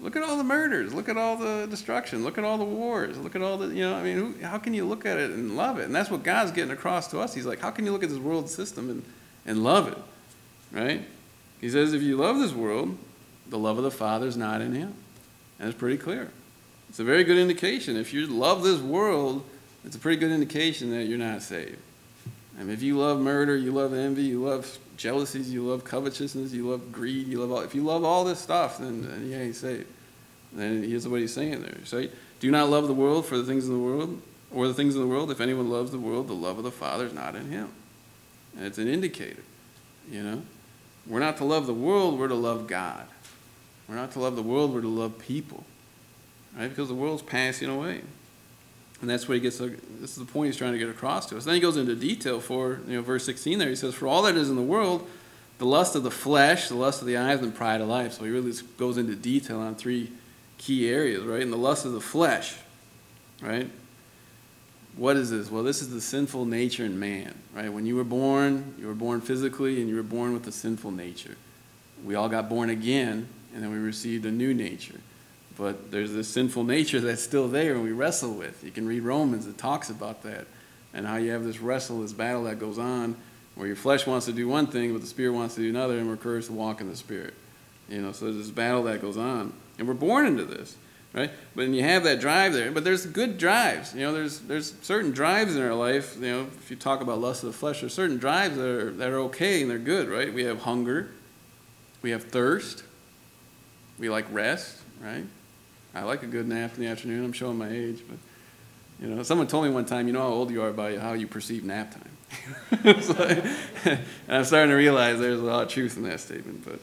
Look 0.00 0.14
at 0.14 0.22
all 0.22 0.36
the 0.36 0.44
murders. 0.44 0.94
Look 0.94 1.08
at 1.08 1.16
all 1.16 1.36
the 1.36 1.66
destruction. 1.68 2.22
Look 2.22 2.38
at 2.38 2.44
all 2.44 2.58
the 2.58 2.64
wars. 2.64 3.16
Look 3.18 3.34
at 3.34 3.42
all 3.42 3.58
the, 3.58 3.74
you 3.74 3.82
know, 3.82 3.94
I 3.94 4.02
mean, 4.02 4.16
who, 4.16 4.46
how 4.46 4.58
can 4.58 4.74
you 4.74 4.84
look 4.84 5.06
at 5.06 5.18
it 5.18 5.30
and 5.30 5.56
love 5.56 5.78
it? 5.78 5.86
And 5.86 5.94
that's 5.94 6.10
what 6.10 6.22
God's 6.22 6.52
getting 6.52 6.70
across 6.70 7.08
to 7.08 7.20
us. 7.20 7.34
He's 7.34 7.46
like, 7.46 7.58
how 7.58 7.70
can 7.70 7.84
you 7.84 7.92
look 7.92 8.04
at 8.04 8.10
this 8.10 8.18
world 8.18 8.48
system 8.48 8.90
and, 8.90 9.02
and 9.44 9.64
love 9.64 9.88
it? 9.88 9.98
Right? 10.70 11.02
He 11.60 11.68
says, 11.68 11.94
if 11.94 12.02
you 12.02 12.16
love 12.16 12.38
this 12.38 12.52
world, 12.52 12.96
the 13.48 13.58
love 13.58 13.78
of 13.78 13.84
the 13.84 13.90
Father 13.90 14.26
is 14.26 14.36
not 14.36 14.60
in 14.60 14.72
him. 14.72 14.94
And 15.58 15.68
it's 15.68 15.78
pretty 15.78 15.96
clear. 15.96 16.30
It's 16.90 17.00
a 17.00 17.04
very 17.04 17.24
good 17.24 17.38
indication. 17.38 17.96
If 17.96 18.12
you 18.12 18.26
love 18.26 18.62
this 18.62 18.80
world, 18.80 19.44
it's 19.84 19.96
a 19.96 19.98
pretty 19.98 20.20
good 20.20 20.30
indication 20.30 20.90
that 20.90 21.04
you're 21.04 21.18
not 21.18 21.42
saved. 21.42 21.78
I 22.58 22.62
mean, 22.62 22.70
if 22.70 22.82
you 22.82 22.98
love 22.98 23.20
murder, 23.20 23.56
you 23.56 23.70
love 23.70 23.94
envy, 23.94 24.24
you 24.24 24.44
love 24.44 24.78
jealousies, 24.96 25.52
you 25.52 25.62
love 25.62 25.84
covetousness, 25.84 26.52
you 26.52 26.68
love 26.68 26.90
greed, 26.90 27.28
you 27.28 27.40
love 27.40 27.52
all, 27.52 27.60
if 27.60 27.74
you 27.74 27.84
love 27.84 28.04
all 28.04 28.24
this 28.24 28.40
stuff, 28.40 28.78
then, 28.78 29.02
then 29.02 29.30
you 29.30 29.36
ain't 29.36 29.54
saved. 29.54 29.86
Then 30.52 30.82
here's 30.82 31.06
what 31.06 31.20
he's 31.20 31.32
saying 31.32 31.62
there. 31.62 31.76
So, 31.84 32.06
do 32.40 32.50
not 32.50 32.68
love 32.68 32.88
the 32.88 32.94
world 32.94 33.26
for 33.26 33.38
the 33.38 33.44
things 33.44 33.66
in 33.66 33.72
the 33.72 33.78
world, 33.78 34.20
or 34.52 34.66
the 34.66 34.74
things 34.74 34.96
in 34.96 35.00
the 35.00 35.06
world. 35.06 35.30
If 35.30 35.40
anyone 35.40 35.70
loves 35.70 35.90
the 35.92 35.98
world, 35.98 36.26
the 36.26 36.34
love 36.34 36.58
of 36.58 36.64
the 36.64 36.70
Father 36.70 37.06
is 37.06 37.12
not 37.12 37.36
in 37.36 37.50
him. 37.50 37.68
And 38.56 38.66
it's 38.66 38.78
an 38.78 38.88
indicator, 38.88 39.42
you 40.10 40.22
know. 40.22 40.42
We're 41.06 41.20
not 41.20 41.36
to 41.38 41.44
love 41.44 41.66
the 41.66 41.74
world, 41.74 42.18
we're 42.18 42.28
to 42.28 42.34
love 42.34 42.66
God. 42.66 43.06
We're 43.88 43.94
not 43.94 44.12
to 44.12 44.18
love 44.18 44.36
the 44.36 44.42
world, 44.42 44.74
we're 44.74 44.82
to 44.82 44.88
love 44.88 45.18
people. 45.18 45.64
Right? 46.56 46.68
Because 46.68 46.88
the 46.88 46.94
world's 46.94 47.22
passing 47.22 47.68
away. 47.68 48.02
And 49.00 49.08
that's 49.08 49.28
what 49.28 49.34
he 49.34 49.40
gets, 49.40 49.58
this 49.58 49.70
is 50.00 50.16
the 50.16 50.24
point 50.24 50.48
he's 50.48 50.56
trying 50.56 50.72
to 50.72 50.78
get 50.78 50.88
across 50.88 51.26
to 51.26 51.36
us. 51.36 51.44
Then 51.44 51.54
he 51.54 51.60
goes 51.60 51.76
into 51.76 51.94
detail 51.94 52.40
for, 52.40 52.80
you 52.88 52.96
know, 52.96 53.02
verse 53.02 53.24
16 53.24 53.58
there. 53.58 53.68
He 53.68 53.76
says, 53.76 53.94
For 53.94 54.08
all 54.08 54.22
that 54.22 54.36
is 54.36 54.50
in 54.50 54.56
the 54.56 54.62
world, 54.62 55.08
the 55.58 55.66
lust 55.66 55.94
of 55.94 56.02
the 56.02 56.10
flesh, 56.10 56.68
the 56.68 56.74
lust 56.74 57.00
of 57.00 57.06
the 57.06 57.16
eyes, 57.16 57.40
and 57.40 57.54
pride 57.54 57.80
of 57.80 57.88
life. 57.88 58.14
So 58.14 58.24
he 58.24 58.30
really 58.30 58.52
goes 58.76 58.96
into 58.96 59.14
detail 59.14 59.60
on 59.60 59.76
three 59.76 60.10
key 60.56 60.88
areas, 60.88 61.24
right? 61.24 61.42
And 61.42 61.52
the 61.52 61.56
lust 61.56 61.84
of 61.84 61.92
the 61.92 62.00
flesh, 62.00 62.56
right? 63.40 63.70
What 64.96 65.16
is 65.16 65.30
this? 65.30 65.48
Well, 65.48 65.62
this 65.62 65.80
is 65.80 65.90
the 65.90 66.00
sinful 66.00 66.44
nature 66.44 66.84
in 66.84 66.98
man, 66.98 67.34
right? 67.54 67.72
When 67.72 67.86
you 67.86 67.94
were 67.94 68.04
born, 68.04 68.74
you 68.78 68.88
were 68.88 68.94
born 68.94 69.20
physically 69.20 69.80
and 69.80 69.88
you 69.88 69.94
were 69.94 70.02
born 70.02 70.32
with 70.32 70.46
a 70.48 70.52
sinful 70.52 70.90
nature. 70.90 71.36
We 72.04 72.16
all 72.16 72.28
got 72.28 72.48
born 72.48 72.70
again, 72.70 73.28
and 73.54 73.62
then 73.62 73.70
we 73.70 73.78
received 73.78 74.26
a 74.26 74.30
new 74.30 74.54
nature. 74.54 75.00
But 75.58 75.90
there's 75.90 76.12
this 76.12 76.28
sinful 76.28 76.64
nature 76.64 77.00
that's 77.00 77.22
still 77.22 77.48
there 77.48 77.74
and 77.74 77.82
we 77.82 77.92
wrestle 77.92 78.32
with. 78.32 78.62
You 78.64 78.70
can 78.70 78.86
read 78.86 79.02
Romans, 79.02 79.46
it 79.46 79.58
talks 79.58 79.90
about 79.90 80.22
that. 80.22 80.46
And 80.94 81.06
how 81.06 81.16
you 81.16 81.32
have 81.32 81.44
this 81.44 81.60
wrestle, 81.60 82.00
this 82.00 82.12
battle 82.12 82.44
that 82.44 82.58
goes 82.58 82.78
on 82.78 83.16
where 83.58 83.66
your 83.66 83.76
flesh 83.76 84.06
wants 84.06 84.26
to 84.26 84.32
do 84.32 84.46
one 84.46 84.68
thing, 84.68 84.92
but 84.92 85.00
the 85.00 85.06
spirit 85.06 85.32
wants 85.32 85.56
to 85.56 85.60
do 85.60 85.68
another, 85.68 85.98
and 85.98 86.06
we're 86.06 86.12
encouraged 86.12 86.46
to 86.46 86.52
walk 86.52 86.80
in 86.80 86.88
the 86.88 86.94
spirit. 86.94 87.34
You 87.88 88.00
know, 88.00 88.12
so 88.12 88.26
there's 88.26 88.36
this 88.36 88.50
battle 88.50 88.84
that 88.84 89.02
goes 89.02 89.16
on. 89.16 89.52
And 89.78 89.88
we're 89.88 89.94
born 89.94 90.26
into 90.26 90.44
this, 90.44 90.76
right? 91.12 91.30
But 91.56 91.62
then 91.62 91.74
you 91.74 91.82
have 91.82 92.04
that 92.04 92.20
drive 92.20 92.52
there. 92.52 92.70
But 92.70 92.84
there's 92.84 93.04
good 93.04 93.36
drives. 93.36 93.94
You 93.94 94.02
know, 94.02 94.12
there's 94.12 94.38
there's 94.40 94.74
certain 94.82 95.10
drives 95.10 95.56
in 95.56 95.62
our 95.62 95.74
life. 95.74 96.14
You 96.16 96.30
know, 96.30 96.46
if 96.56 96.70
you 96.70 96.76
talk 96.76 97.00
about 97.00 97.20
lust 97.20 97.42
of 97.42 97.48
the 97.48 97.58
flesh, 97.58 97.80
there's 97.80 97.94
certain 97.94 98.18
drives 98.18 98.56
that 98.56 98.64
are 98.64 98.90
that 98.92 99.08
are 99.08 99.18
okay 99.20 99.62
and 99.62 99.70
they're 99.70 99.78
good, 99.78 100.08
right? 100.08 100.32
We 100.32 100.44
have 100.44 100.60
hunger, 100.60 101.10
we 102.00 102.10
have 102.10 102.24
thirst, 102.24 102.84
we 103.98 104.08
like 104.08 104.26
rest, 104.30 104.76
right? 105.00 105.24
I 105.94 106.02
like 106.02 106.22
a 106.22 106.26
good 106.26 106.46
nap 106.46 106.74
in 106.74 106.80
the 106.80 106.86
afternoon. 106.86 107.24
I'm 107.24 107.32
showing 107.32 107.58
my 107.58 107.70
age, 107.70 108.02
but 108.08 108.18
you 109.00 109.08
know, 109.14 109.22
someone 109.22 109.46
told 109.46 109.64
me 109.64 109.70
one 109.70 109.84
time, 109.84 110.06
you 110.06 110.12
know 110.12 110.22
how 110.22 110.28
old 110.28 110.50
you 110.50 110.62
are 110.62 110.72
by 110.72 110.96
how 110.98 111.12
you 111.12 111.26
perceive 111.26 111.64
nap 111.64 111.92
time. 111.92 112.84
like, 112.84 113.44
and 113.84 114.00
I'm 114.28 114.44
starting 114.44 114.70
to 114.70 114.76
realize 114.76 115.18
there's 115.18 115.40
a 115.40 115.44
lot 115.44 115.62
of 115.62 115.68
truth 115.68 115.96
in 115.96 116.02
that 116.04 116.20
statement, 116.20 116.64
but 116.64 116.80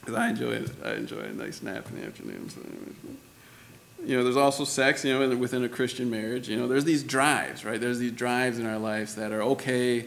because 0.00 0.14
I 0.14 0.30
enjoy 0.30 0.52
it, 0.52 0.70
I 0.84 0.94
enjoy 0.94 1.20
a 1.20 1.32
nice 1.32 1.62
nap 1.62 1.88
in 1.90 2.00
the 2.00 2.06
afternoon. 2.06 2.50
So 2.50 2.60
you 4.04 4.16
know, 4.16 4.24
there's 4.24 4.36
also 4.36 4.64
sex. 4.64 5.04
You 5.04 5.18
know, 5.18 5.36
within 5.36 5.64
a 5.64 5.68
Christian 5.68 6.10
marriage, 6.10 6.48
you 6.48 6.56
know, 6.56 6.66
there's 6.66 6.84
these 6.84 7.02
drives, 7.02 7.64
right? 7.64 7.80
There's 7.80 7.98
these 7.98 8.12
drives 8.12 8.58
in 8.58 8.66
our 8.66 8.78
lives 8.78 9.14
that 9.14 9.32
are 9.32 9.42
okay, 9.42 10.06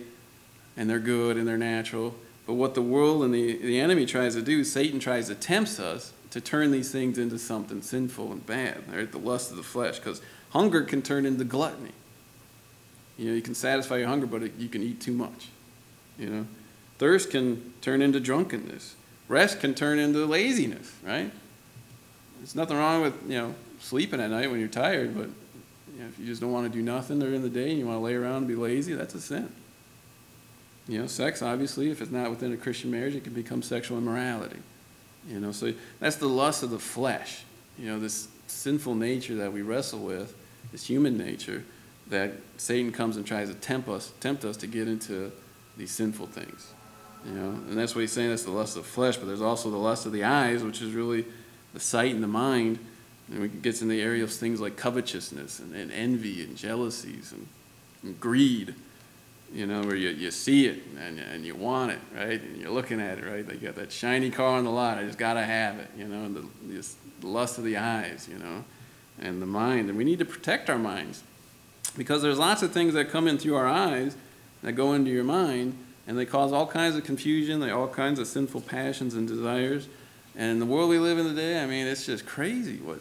and 0.75 0.89
they're 0.89 0.99
good 0.99 1.37
and 1.37 1.47
they're 1.47 1.57
natural. 1.57 2.15
But 2.45 2.53
what 2.53 2.75
the 2.75 2.81
world 2.81 3.23
and 3.23 3.33
the, 3.33 3.57
the 3.57 3.79
enemy 3.79 4.05
tries 4.05 4.35
to 4.35 4.41
do, 4.41 4.63
Satan 4.63 4.99
tries 4.99 5.27
to 5.27 5.35
tempt 5.35 5.79
us 5.79 6.11
to 6.31 6.41
turn 6.41 6.71
these 6.71 6.91
things 6.91 7.17
into 7.17 7.39
something 7.39 7.81
sinful 7.81 8.31
and 8.31 8.45
bad, 8.45 8.83
right? 8.91 9.11
The 9.11 9.17
lust 9.17 9.51
of 9.51 9.57
the 9.57 9.63
flesh, 9.63 9.99
because 9.99 10.21
hunger 10.49 10.81
can 10.83 11.01
turn 11.01 11.25
into 11.25 11.43
gluttony. 11.43 11.91
You 13.17 13.29
know, 13.29 13.35
you 13.35 13.41
can 13.41 13.55
satisfy 13.55 13.97
your 13.97 14.07
hunger, 14.07 14.27
but 14.27 14.43
it, 14.43 14.53
you 14.57 14.67
can 14.67 14.83
eat 14.83 14.99
too 14.99 15.13
much. 15.13 15.47
You 16.17 16.29
know, 16.29 16.45
thirst 16.97 17.31
can 17.31 17.73
turn 17.81 18.01
into 18.01 18.19
drunkenness. 18.19 18.95
Rest 19.27 19.59
can 19.59 19.73
turn 19.73 19.99
into 19.99 20.25
laziness, 20.25 20.93
right? 21.03 21.31
There's 22.37 22.55
nothing 22.55 22.77
wrong 22.77 23.01
with 23.01 23.13
you 23.27 23.37
know 23.37 23.55
sleeping 23.79 24.19
at 24.19 24.29
night 24.29 24.49
when 24.51 24.59
you're 24.59 24.69
tired, 24.69 25.15
but 25.15 25.29
you 25.93 26.01
know, 26.01 26.07
if 26.07 26.19
you 26.19 26.25
just 26.25 26.41
don't 26.41 26.51
want 26.51 26.71
to 26.71 26.77
do 26.77 26.83
nothing 26.83 27.19
during 27.19 27.41
the 27.41 27.49
day 27.49 27.69
and 27.69 27.79
you 27.79 27.85
want 27.85 27.97
to 27.97 28.03
lay 28.03 28.15
around 28.15 28.37
and 28.37 28.47
be 28.47 28.55
lazy, 28.55 28.93
that's 28.93 29.15
a 29.15 29.21
sin. 29.21 29.51
You 30.87 31.01
know, 31.01 31.07
sex 31.07 31.41
obviously, 31.41 31.89
if 31.89 32.01
it's 32.01 32.11
not 32.11 32.29
within 32.29 32.51
a 32.51 32.57
Christian 32.57 32.91
marriage, 32.91 33.15
it 33.15 33.23
can 33.23 33.33
become 33.33 33.61
sexual 33.61 33.97
immorality. 33.97 34.59
You 35.27 35.39
know, 35.39 35.51
so 35.51 35.73
that's 35.99 36.17
the 36.17 36.27
lust 36.27 36.63
of 36.63 36.69
the 36.69 36.79
flesh. 36.79 37.43
You 37.77 37.87
know, 37.87 37.99
this 37.99 38.27
sinful 38.47 38.95
nature 38.95 39.35
that 39.35 39.51
we 39.51 39.61
wrestle 39.61 39.99
with, 39.99 40.35
this 40.71 40.85
human 40.85 41.17
nature, 41.17 41.63
that 42.07 42.33
Satan 42.57 42.91
comes 42.91 43.17
and 43.17 43.25
tries 43.25 43.49
to 43.49 43.55
tempt 43.55 43.89
us, 43.89 44.11
tempt 44.19 44.45
us 44.45 44.57
to 44.57 44.67
get 44.67 44.87
into 44.87 45.31
these 45.77 45.91
sinful 45.91 46.27
things. 46.27 46.71
You 47.25 47.31
know, 47.31 47.49
and 47.49 47.77
that's 47.77 47.95
what 47.95 48.01
he's 48.01 48.11
saying. 48.11 48.29
That's 48.29 48.43
the 48.43 48.51
lust 48.51 48.77
of 48.77 48.83
the 48.83 48.89
flesh, 48.89 49.17
but 49.17 49.25
there's 49.25 49.41
also 49.41 49.71
the 49.71 49.77
lust 49.77 50.05
of 50.05 50.11
the 50.11 50.23
eyes, 50.23 50.63
which 50.63 50.81
is 50.81 50.93
really 50.93 51.25
the 51.73 51.79
sight 51.79 52.13
and 52.13 52.23
the 52.23 52.27
mind. 52.27 52.77
And 53.31 53.43
it 53.43 53.63
gets 53.63 53.81
in 53.81 53.87
the 53.87 54.01
area 54.01 54.23
of 54.23 54.31
things 54.31 54.61
like 54.61 54.77
covetousness 54.77 55.59
and, 55.59 55.73
and 55.73 55.91
envy 55.91 56.43
and 56.43 56.55
jealousies 56.55 57.31
and, 57.31 57.47
and 58.03 58.19
greed 58.19 58.75
you 59.53 59.65
know, 59.65 59.81
where 59.83 59.95
you, 59.95 60.09
you 60.09 60.31
see 60.31 60.67
it 60.67 60.83
and, 60.99 61.19
and 61.19 61.45
you 61.45 61.55
want 61.55 61.91
it, 61.91 61.99
right? 62.15 62.41
And 62.41 62.57
you're 62.57 62.71
looking 62.71 62.99
at 62.99 63.19
it, 63.19 63.25
right? 63.25 63.47
They 63.47 63.55
got 63.55 63.75
that 63.75 63.91
shiny 63.91 64.29
car 64.29 64.57
on 64.57 64.65
the 64.65 64.71
lot. 64.71 64.97
I 64.97 65.03
just 65.03 65.17
got 65.17 65.35
to 65.35 65.43
have 65.43 65.79
it, 65.79 65.89
you 65.97 66.05
know, 66.07 66.25
and 66.25 66.35
the, 66.35 66.81
the 67.21 67.27
lust 67.27 67.57
of 67.57 67.63
the 67.63 67.77
eyes, 67.77 68.27
you 68.31 68.37
know, 68.37 68.63
and 69.19 69.41
the 69.41 69.45
mind. 69.45 69.89
And 69.89 69.97
we 69.97 70.03
need 70.03 70.19
to 70.19 70.25
protect 70.25 70.69
our 70.69 70.77
minds 70.77 71.23
because 71.97 72.21
there's 72.21 72.39
lots 72.39 72.63
of 72.63 72.71
things 72.71 72.93
that 72.95 73.09
come 73.09 73.27
in 73.27 73.37
through 73.37 73.55
our 73.55 73.67
eyes 73.67 74.17
that 74.61 74.73
go 74.73 74.93
into 74.93 75.11
your 75.11 75.23
mind 75.23 75.77
and 76.07 76.17
they 76.17 76.25
cause 76.25 76.51
all 76.51 76.67
kinds 76.67 76.95
of 76.95 77.03
confusion, 77.03 77.59
they 77.59 77.71
all 77.71 77.87
kinds 77.87 78.19
of 78.19 78.27
sinful 78.27 78.61
passions 78.61 79.15
and 79.15 79.27
desires. 79.27 79.87
And 80.35 80.61
the 80.61 80.65
world 80.65 80.89
we 80.89 80.99
live 80.99 81.17
in 81.17 81.25
today, 81.25 81.63
I 81.63 81.65
mean, 81.65 81.87
it's 81.87 82.05
just 82.05 82.25
crazy 82.25 82.77
what 82.77 82.99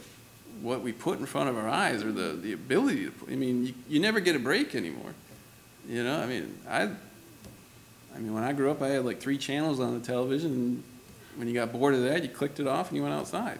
what 0.62 0.82
we 0.82 0.92
put 0.92 1.18
in 1.18 1.26
front 1.26 1.48
of 1.48 1.58
our 1.58 1.68
eyes 1.68 2.02
or 2.02 2.12
the, 2.12 2.38
the 2.40 2.52
ability 2.52 3.06
to. 3.06 3.12
I 3.30 3.34
mean, 3.34 3.66
you, 3.66 3.74
you 3.88 4.00
never 4.00 4.20
get 4.20 4.36
a 4.36 4.38
break 4.38 4.74
anymore. 4.74 5.12
You 5.88 6.02
know, 6.02 6.18
I 6.18 6.26
mean, 6.26 6.58
I, 6.68 6.82
I 8.14 8.18
mean, 8.18 8.32
when 8.32 8.42
I 8.42 8.52
grew 8.52 8.70
up, 8.70 8.80
I 8.80 8.88
had 8.88 9.04
like 9.04 9.20
three 9.20 9.38
channels 9.38 9.80
on 9.80 9.98
the 9.98 10.04
television. 10.04 10.52
And 10.52 10.84
when 11.36 11.48
you 11.48 11.54
got 11.54 11.72
bored 11.72 11.94
of 11.94 12.02
that, 12.02 12.22
you 12.22 12.28
clicked 12.28 12.60
it 12.60 12.66
off 12.66 12.88
and 12.88 12.96
you 12.96 13.02
went 13.02 13.14
outside, 13.14 13.58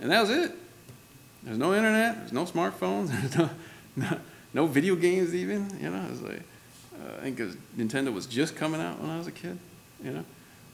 and 0.00 0.10
that 0.10 0.20
was 0.20 0.30
it. 0.30 0.52
There's 1.42 1.58
no 1.58 1.74
internet. 1.74 2.16
There's 2.18 2.32
no 2.32 2.44
smartphones. 2.44 3.08
There's 3.20 3.36
no, 3.36 3.50
no, 3.96 4.20
no 4.54 4.66
video 4.66 4.96
games 4.96 5.34
even. 5.34 5.70
You 5.80 5.90
know, 5.90 6.04
it 6.04 6.10
was 6.10 6.22
like, 6.22 6.42
uh, 6.94 7.16
I 7.18 7.30
think 7.30 7.38
Nintendo 7.76 8.12
was 8.12 8.26
just 8.26 8.56
coming 8.56 8.80
out 8.80 9.00
when 9.00 9.10
I 9.10 9.18
was 9.18 9.26
a 9.26 9.32
kid. 9.32 9.58
You 10.02 10.12
know, 10.12 10.24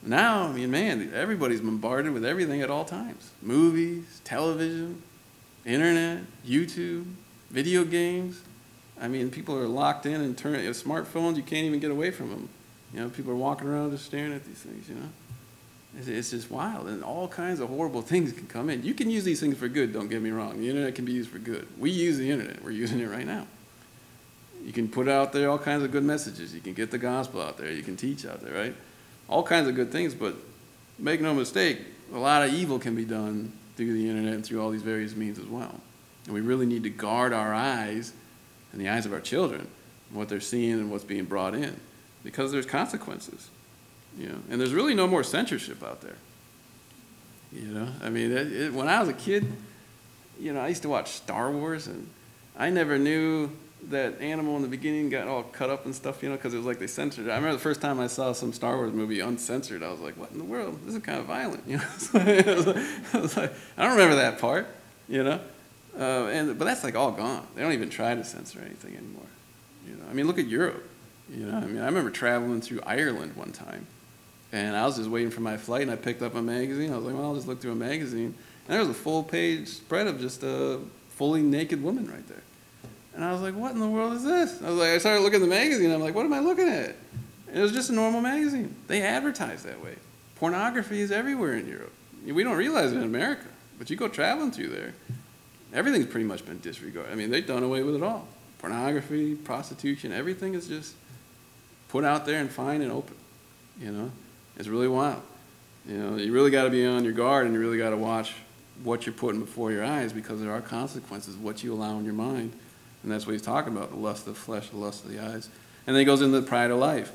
now 0.02 0.48
I 0.48 0.52
mean, 0.52 0.70
man, 0.70 1.12
everybody's 1.14 1.60
bombarded 1.60 2.12
with 2.12 2.24
everything 2.24 2.62
at 2.62 2.70
all 2.70 2.84
times: 2.84 3.30
movies, 3.40 4.20
television, 4.24 5.02
internet, 5.64 6.22
YouTube, 6.46 7.04
video 7.50 7.84
games. 7.84 8.40
I 9.00 9.08
mean, 9.08 9.30
people 9.30 9.56
are 9.56 9.66
locked 9.66 10.06
in 10.06 10.20
and 10.20 10.36
turn 10.36 10.54
smartphones. 10.54 11.36
You 11.36 11.42
can't 11.42 11.66
even 11.66 11.80
get 11.80 11.90
away 11.90 12.10
from 12.10 12.30
them. 12.30 12.48
You 12.92 13.00
know, 13.00 13.08
people 13.08 13.32
are 13.32 13.36
walking 13.36 13.68
around 13.68 13.90
just 13.90 14.06
staring 14.06 14.32
at 14.32 14.44
these 14.44 14.58
things. 14.58 14.88
You 14.88 14.94
know, 14.94 15.08
it's, 15.98 16.08
it's 16.08 16.30
just 16.30 16.50
wild, 16.50 16.86
and 16.86 17.02
all 17.02 17.26
kinds 17.26 17.60
of 17.60 17.68
horrible 17.68 18.02
things 18.12 18.32
can 18.32 18.46
come 18.46 18.70
in. 18.70 18.82
You 18.82 18.94
can 18.94 19.10
use 19.10 19.24
these 19.24 19.40
things 19.40 19.56
for 19.56 19.68
good. 19.68 19.92
Don't 19.92 20.08
get 20.08 20.22
me 20.22 20.30
wrong. 20.30 20.58
The 20.60 20.68
internet 20.68 20.94
can 20.94 21.04
be 21.04 21.12
used 21.12 21.30
for 21.30 21.38
good. 21.38 21.66
We 21.78 21.90
use 21.90 22.18
the 22.18 22.30
internet. 22.30 22.62
We're 22.62 22.70
using 22.70 23.00
it 23.00 23.08
right 23.08 23.26
now. 23.26 23.46
You 24.64 24.72
can 24.72 24.88
put 24.88 25.08
out 25.08 25.32
there 25.32 25.50
all 25.50 25.58
kinds 25.58 25.82
of 25.82 25.90
good 25.90 26.04
messages. 26.04 26.54
You 26.54 26.60
can 26.60 26.72
get 26.72 26.90
the 26.90 26.98
gospel 26.98 27.42
out 27.42 27.58
there. 27.58 27.70
You 27.70 27.82
can 27.82 27.96
teach 27.96 28.24
out 28.24 28.40
there, 28.40 28.54
right? 28.54 28.74
All 29.28 29.42
kinds 29.42 29.68
of 29.68 29.74
good 29.74 29.92
things, 29.92 30.14
but 30.14 30.36
make 30.98 31.20
no 31.20 31.34
mistake, 31.34 31.80
a 32.14 32.18
lot 32.18 32.46
of 32.46 32.54
evil 32.54 32.78
can 32.78 32.94
be 32.94 33.04
done 33.04 33.52
through 33.76 33.92
the 33.92 34.08
internet 34.08 34.34
and 34.34 34.46
through 34.46 34.62
all 34.62 34.70
these 34.70 34.82
various 34.82 35.16
means 35.16 35.38
as 35.38 35.46
well. 35.46 35.80
And 36.26 36.34
we 36.34 36.40
really 36.40 36.66
need 36.66 36.84
to 36.84 36.90
guard 36.90 37.32
our 37.32 37.52
eyes 37.52 38.12
and 38.74 38.80
the 38.84 38.88
eyes 38.88 39.06
of 39.06 39.12
our 39.12 39.20
children, 39.20 39.68
what 40.10 40.28
they're 40.28 40.40
seeing 40.40 40.72
and 40.72 40.90
what's 40.90 41.04
being 41.04 41.24
brought 41.24 41.54
in, 41.54 41.80
because 42.24 42.50
there's 42.50 42.66
consequences. 42.66 43.48
You 44.18 44.28
know, 44.28 44.38
and 44.50 44.60
there's 44.60 44.74
really 44.74 44.94
no 44.94 45.06
more 45.06 45.22
censorship 45.22 45.82
out 45.82 46.00
there. 46.00 46.16
You 47.52 47.68
know, 47.68 47.88
I 48.02 48.10
mean, 48.10 48.32
it, 48.32 48.52
it, 48.52 48.72
when 48.72 48.88
I 48.88 48.98
was 48.98 49.08
a 49.08 49.14
kid, 49.14 49.46
you 50.40 50.52
know, 50.52 50.60
I 50.60 50.68
used 50.68 50.82
to 50.82 50.88
watch 50.88 51.12
Star 51.12 51.52
Wars, 51.52 51.86
and 51.86 52.08
I 52.58 52.70
never 52.70 52.98
knew 52.98 53.50
that 53.90 54.20
animal 54.20 54.56
in 54.56 54.62
the 54.62 54.68
beginning 54.68 55.08
got 55.08 55.28
all 55.28 55.44
cut 55.44 55.70
up 55.70 55.84
and 55.84 55.94
stuff, 55.94 56.20
you 56.22 56.28
know, 56.28 56.34
because 56.34 56.52
it 56.52 56.56
was 56.56 56.66
like 56.66 56.80
they 56.80 56.88
censored 56.88 57.26
it. 57.26 57.30
I 57.30 57.36
remember 57.36 57.54
the 57.54 57.62
first 57.62 57.80
time 57.80 58.00
I 58.00 58.08
saw 58.08 58.32
some 58.32 58.52
Star 58.52 58.76
Wars 58.76 58.92
movie 58.92 59.20
uncensored, 59.20 59.84
I 59.84 59.90
was 59.90 60.00
like, 60.00 60.16
what 60.16 60.32
in 60.32 60.38
the 60.38 60.44
world? 60.44 60.80
This 60.84 60.96
is 60.96 61.02
kind 61.02 61.20
of 61.20 61.26
violent, 61.26 61.62
you 61.68 61.76
know. 61.76 61.84
I, 62.14 63.18
was 63.20 63.36
like, 63.36 63.52
I 63.76 63.84
don't 63.84 63.92
remember 63.92 64.16
that 64.16 64.40
part, 64.40 64.66
you 65.08 65.22
know. 65.22 65.38
Uh, 65.98 66.26
and 66.26 66.58
but 66.58 66.64
that's 66.64 66.82
like 66.82 66.96
all 66.96 67.12
gone. 67.12 67.46
They 67.54 67.62
don't 67.62 67.72
even 67.72 67.90
try 67.90 68.14
to 68.14 68.24
censor 68.24 68.60
anything 68.60 68.96
anymore. 68.96 69.26
You 69.86 69.94
know, 69.94 70.04
I 70.10 70.14
mean, 70.14 70.26
look 70.26 70.38
at 70.38 70.46
Europe. 70.46 70.88
You 71.30 71.46
know, 71.46 71.56
I 71.56 71.60
mean, 71.60 71.80
I 71.80 71.86
remember 71.86 72.10
traveling 72.10 72.60
through 72.60 72.80
Ireland 72.84 73.36
one 73.36 73.52
time, 73.52 73.86
and 74.52 74.76
I 74.76 74.84
was 74.86 74.96
just 74.96 75.08
waiting 75.08 75.30
for 75.30 75.40
my 75.40 75.56
flight, 75.56 75.82
and 75.82 75.90
I 75.90 75.96
picked 75.96 76.22
up 76.22 76.34
a 76.34 76.42
magazine. 76.42 76.92
I 76.92 76.96
was 76.96 77.04
like, 77.04 77.14
well, 77.14 77.24
I'll 77.24 77.34
just 77.34 77.46
look 77.46 77.60
through 77.60 77.72
a 77.72 77.76
magazine, 77.76 78.34
and 78.66 78.68
there 78.68 78.80
was 78.80 78.88
a 78.88 78.94
full 78.94 79.22
page 79.22 79.68
spread 79.68 80.06
of 80.06 80.20
just 80.20 80.42
a 80.42 80.80
fully 81.10 81.42
naked 81.42 81.82
woman 81.82 82.10
right 82.10 82.26
there. 82.28 82.42
And 83.14 83.24
I 83.24 83.32
was 83.32 83.40
like, 83.40 83.54
what 83.54 83.72
in 83.72 83.80
the 83.80 83.88
world 83.88 84.12
is 84.14 84.24
this? 84.24 84.60
I 84.60 84.70
was 84.70 84.78
like, 84.78 84.88
I 84.88 84.98
started 84.98 85.20
looking 85.20 85.36
at 85.36 85.42
the 85.42 85.46
magazine. 85.46 85.92
I'm 85.92 86.00
like, 86.00 86.14
what 86.14 86.26
am 86.26 86.32
I 86.32 86.40
looking 86.40 86.68
at? 86.68 86.96
And 87.48 87.58
it 87.58 87.60
was 87.60 87.72
just 87.72 87.90
a 87.90 87.92
normal 87.92 88.20
magazine. 88.20 88.74
They 88.88 89.02
advertise 89.02 89.62
that 89.62 89.82
way. 89.82 89.94
Pornography 90.34 91.00
is 91.00 91.12
everywhere 91.12 91.54
in 91.54 91.68
Europe. 91.68 91.92
We 92.26 92.42
don't 92.42 92.56
realize 92.56 92.92
it 92.92 92.96
in 92.96 93.04
America, 93.04 93.46
but 93.78 93.88
you 93.88 93.96
go 93.96 94.08
traveling 94.08 94.50
through 94.50 94.68
there, 94.68 94.94
everything's 95.74 96.06
pretty 96.06 96.26
much 96.26 96.46
been 96.46 96.60
disregarded. 96.60 97.12
I 97.12 97.14
mean, 97.14 97.30
they've 97.30 97.46
done 97.46 97.62
away 97.62 97.82
with 97.82 97.96
it 97.96 98.02
all. 98.02 98.26
Pornography, 98.58 99.34
prostitution, 99.34 100.12
everything 100.12 100.54
is 100.54 100.68
just 100.68 100.94
put 101.88 102.04
out 102.04 102.24
there 102.24 102.40
and 102.40 102.50
fine 102.50 102.80
and 102.80 102.90
open. 102.90 103.16
You 103.78 103.92
know, 103.92 104.10
it's 104.56 104.68
really 104.68 104.88
wild. 104.88 105.22
You 105.86 105.98
know, 105.98 106.16
you 106.16 106.32
really 106.32 106.50
got 106.50 106.64
to 106.64 106.70
be 106.70 106.86
on 106.86 107.04
your 107.04 107.12
guard 107.12 107.44
and 107.44 107.54
you 107.54 107.60
really 107.60 107.76
got 107.76 107.90
to 107.90 107.96
watch 107.96 108.34
what 108.82 109.04
you're 109.04 109.14
putting 109.14 109.40
before 109.40 109.70
your 109.70 109.84
eyes 109.84 110.12
because 110.12 110.40
there 110.40 110.50
are 110.50 110.62
consequences, 110.62 111.36
what 111.36 111.62
you 111.62 111.74
allow 111.74 111.98
in 111.98 112.04
your 112.04 112.14
mind 112.14 112.52
and 113.04 113.12
that's 113.12 113.26
what 113.26 113.32
he's 113.32 113.42
talking 113.42 113.76
about 113.76 113.90
the 113.90 113.98
lust 113.98 114.26
of 114.26 114.34
the 114.34 114.40
flesh, 114.40 114.70
the 114.70 114.78
lust 114.78 115.04
of 115.04 115.12
the 115.12 115.20
eyes. 115.20 115.48
And 115.86 115.94
then 115.94 116.00
he 116.00 116.04
goes 116.04 116.22
into 116.22 116.40
the 116.40 116.46
pride 116.46 116.70
of 116.70 116.78
life. 116.78 117.12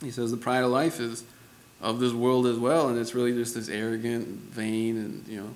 He 0.00 0.12
says 0.12 0.30
the 0.30 0.36
pride 0.36 0.62
of 0.62 0.70
life 0.70 1.00
is 1.00 1.24
of 1.82 1.98
this 1.98 2.12
world 2.12 2.46
as 2.46 2.56
well, 2.56 2.88
and 2.88 2.98
it's 2.98 3.14
really 3.14 3.32
just 3.32 3.56
this 3.56 3.68
arrogant, 3.68 4.28
vain, 4.28 4.96
and, 4.96 5.26
you 5.26 5.40
know, 5.40 5.50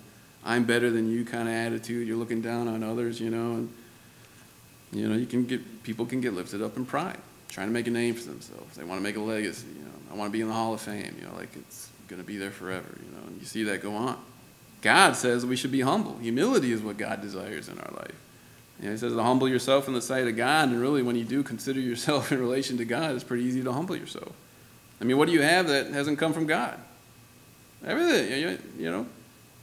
I'm 0.45 0.65
better 0.65 0.91
than 0.91 1.11
you 1.11 1.25
kind 1.25 1.49
of 1.49 1.55
attitude. 1.55 2.07
You're 2.07 2.17
looking 2.17 2.41
down 2.41 2.69
on 2.69 2.83
others, 2.83 3.21
you 3.21 3.31
know, 3.31 3.53
and, 3.53 3.73
you 4.93 5.09
know, 5.09 5.17
you 5.17 5.27
can 5.27 5.45
get, 5.45 5.83
people 5.83 6.07
can 6.07 6.21
get 6.21 6.33
lifted 6.33 6.63
up 6.63 6.77
in 6.77 6.87
pride, 6.87 7.19
trying 7.49 7.69
to 7.69 7.73
make 7.73 7.87
a 7.87 7.91
name 7.91 8.15
for 8.15 8.25
themselves. 8.25 8.77
They 8.77 8.85
want 8.85 8.99
to 8.99 9.03
make 9.03 9.17
a 9.17 9.21
legacy, 9.21 9.67
you 9.77 9.85
know. 9.85 9.91
I 10.13 10.17
want 10.17 10.31
to 10.31 10.33
be 10.33 10.41
in 10.41 10.49
the 10.49 10.55
Hall 10.55 10.73
of 10.73 10.81
Fame, 10.81 11.15
you 11.19 11.27
know, 11.27 11.35
like 11.37 11.55
it's 11.55 11.91
going 12.09 12.21
to 12.21 12.27
be 12.27 12.39
there 12.39 12.51
forever, 12.51 12.89
you 13.05 13.17
know, 13.17 13.27
and 13.27 13.41
you 13.41 13.47
see 13.47 13.65
that 13.65 13.83
go 13.83 13.95
on. 13.95 14.19
God 14.81 15.17
says 15.17 15.45
we 15.45 15.57
should 15.57 15.73
be 15.73 15.81
humble. 15.81 16.17
Humility 16.19 16.73
is 16.73 16.81
what 16.81 16.97
God 16.97 17.21
desires 17.21 17.69
in 17.69 17.79
our 17.79 17.93
life. 17.97 18.15
You 18.81 18.87
know, 18.87 18.93
he 18.93 18.99
says 18.99 19.13
to 19.13 19.23
humble 19.23 19.49
yourself 19.49 19.89
in 19.89 19.95
the 19.95 20.01
sight 20.01 20.29
of 20.29 20.37
God, 20.37 20.69
and 20.69 20.81
really, 20.81 21.03
when 21.03 21.17
you 21.17 21.25
do 21.25 21.43
consider 21.43 21.81
yourself 21.81 22.33
in 22.33 22.39
relation 22.39 22.79
to 22.79 22.85
God, 22.85 23.15
it's 23.15 23.25
pretty 23.25 23.45
easy 23.45 23.63
to 23.63 23.73
humble 23.73 23.97
yourself. 23.97 24.33
I 25.01 25.05
mean, 25.05 25.19
what 25.19 25.27
do 25.27 25.33
you 25.33 25.43
have 25.43 25.69
that 25.69 25.89
hasn't 25.89 26.19
come 26.19 26.33
from 26.33 26.47
God? 26.47 26.79
Everything, 27.85 28.41
you, 28.41 28.59
you 28.79 28.91
know. 28.91 29.07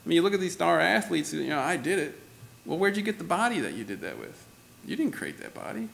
I 0.05 0.09
mean, 0.09 0.17
you 0.17 0.21
look 0.21 0.33
at 0.33 0.39
these 0.39 0.53
star 0.53 0.79
athletes, 0.79 1.33
you 1.33 1.47
know, 1.47 1.59
I 1.59 1.77
did 1.77 1.97
it. 1.97 2.19
Well, 2.65 2.77
where'd 2.77 2.95
you 2.95 3.03
get 3.03 3.17
the 3.17 3.23
body 3.23 3.59
that 3.61 3.73
you 3.73 3.83
did 3.83 4.01
that 4.01 4.19
with? 4.19 4.45
You 4.85 4.95
didn't 4.95 5.13
create 5.13 5.39
that 5.39 5.53
body. 5.53 5.89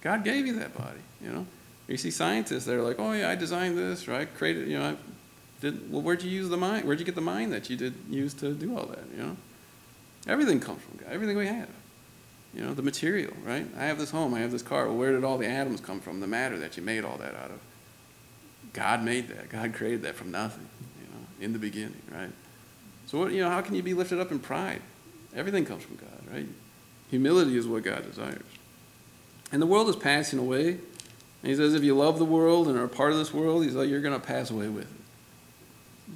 God 0.00 0.24
gave 0.24 0.46
you 0.46 0.58
that 0.58 0.76
body, 0.76 0.98
you 1.22 1.30
know. 1.30 1.46
You 1.86 1.96
see 1.96 2.10
scientists 2.10 2.64
that 2.64 2.74
are 2.74 2.82
like, 2.82 2.98
oh, 2.98 3.12
yeah, 3.12 3.28
I 3.28 3.34
designed 3.36 3.78
this, 3.78 4.08
right? 4.08 4.32
Created, 4.34 4.68
you 4.68 4.78
know, 4.78 4.90
I 4.90 4.96
did, 5.60 5.92
well, 5.92 6.02
where'd 6.02 6.22
you 6.22 6.30
use 6.30 6.48
the 6.48 6.56
mind? 6.56 6.84
Where'd 6.86 6.98
you 6.98 7.04
get 7.04 7.14
the 7.14 7.20
mind 7.20 7.52
that 7.52 7.70
you 7.70 7.76
did 7.76 7.94
use 8.10 8.34
to 8.34 8.52
do 8.52 8.76
all 8.76 8.86
that, 8.86 9.04
you 9.16 9.22
know? 9.22 9.36
Everything 10.26 10.58
comes 10.60 10.82
from 10.82 10.98
God, 10.98 11.12
everything 11.12 11.36
we 11.36 11.46
have. 11.46 11.68
You 12.54 12.62
know, 12.62 12.74
the 12.74 12.82
material, 12.82 13.32
right? 13.44 13.66
I 13.78 13.84
have 13.84 13.98
this 13.98 14.10
home, 14.10 14.34
I 14.34 14.40
have 14.40 14.52
this 14.52 14.62
car. 14.62 14.86
Well, 14.86 14.96
where 14.96 15.12
did 15.12 15.24
all 15.24 15.38
the 15.38 15.46
atoms 15.46 15.80
come 15.80 16.00
from? 16.00 16.20
The 16.20 16.26
matter 16.26 16.58
that 16.58 16.76
you 16.76 16.82
made 16.82 17.04
all 17.04 17.16
that 17.18 17.34
out 17.34 17.50
of. 17.50 17.60
God 18.72 19.02
made 19.04 19.28
that. 19.28 19.48
God 19.48 19.72
created 19.74 20.02
that 20.02 20.14
from 20.14 20.30
nothing, 20.30 20.66
you 21.00 21.08
know, 21.08 21.26
in 21.40 21.52
the 21.52 21.58
beginning, 21.58 22.02
right? 22.10 22.30
So, 23.12 23.18
what, 23.18 23.32
you 23.32 23.42
know, 23.42 23.50
how 23.50 23.60
can 23.60 23.74
you 23.74 23.82
be 23.82 23.92
lifted 23.92 24.18
up 24.18 24.32
in 24.32 24.38
pride? 24.38 24.80
Everything 25.36 25.66
comes 25.66 25.82
from 25.82 25.96
God, 25.96 26.32
right? 26.32 26.46
Humility 27.10 27.58
is 27.58 27.68
what 27.68 27.82
God 27.82 28.06
desires. 28.06 28.40
And 29.52 29.60
the 29.60 29.66
world 29.66 29.90
is 29.90 29.96
passing 29.96 30.38
away. 30.38 30.68
And 30.70 31.50
he 31.50 31.54
says, 31.54 31.74
if 31.74 31.84
you 31.84 31.94
love 31.94 32.18
the 32.18 32.24
world 32.24 32.68
and 32.68 32.78
are 32.78 32.84
a 32.84 32.88
part 32.88 33.12
of 33.12 33.18
this 33.18 33.34
world, 33.34 33.64
he's 33.64 33.74
like, 33.74 33.90
you're 33.90 34.00
going 34.00 34.18
to 34.18 34.26
pass 34.26 34.50
away 34.50 34.68
with 34.68 34.84
it. 34.84 35.00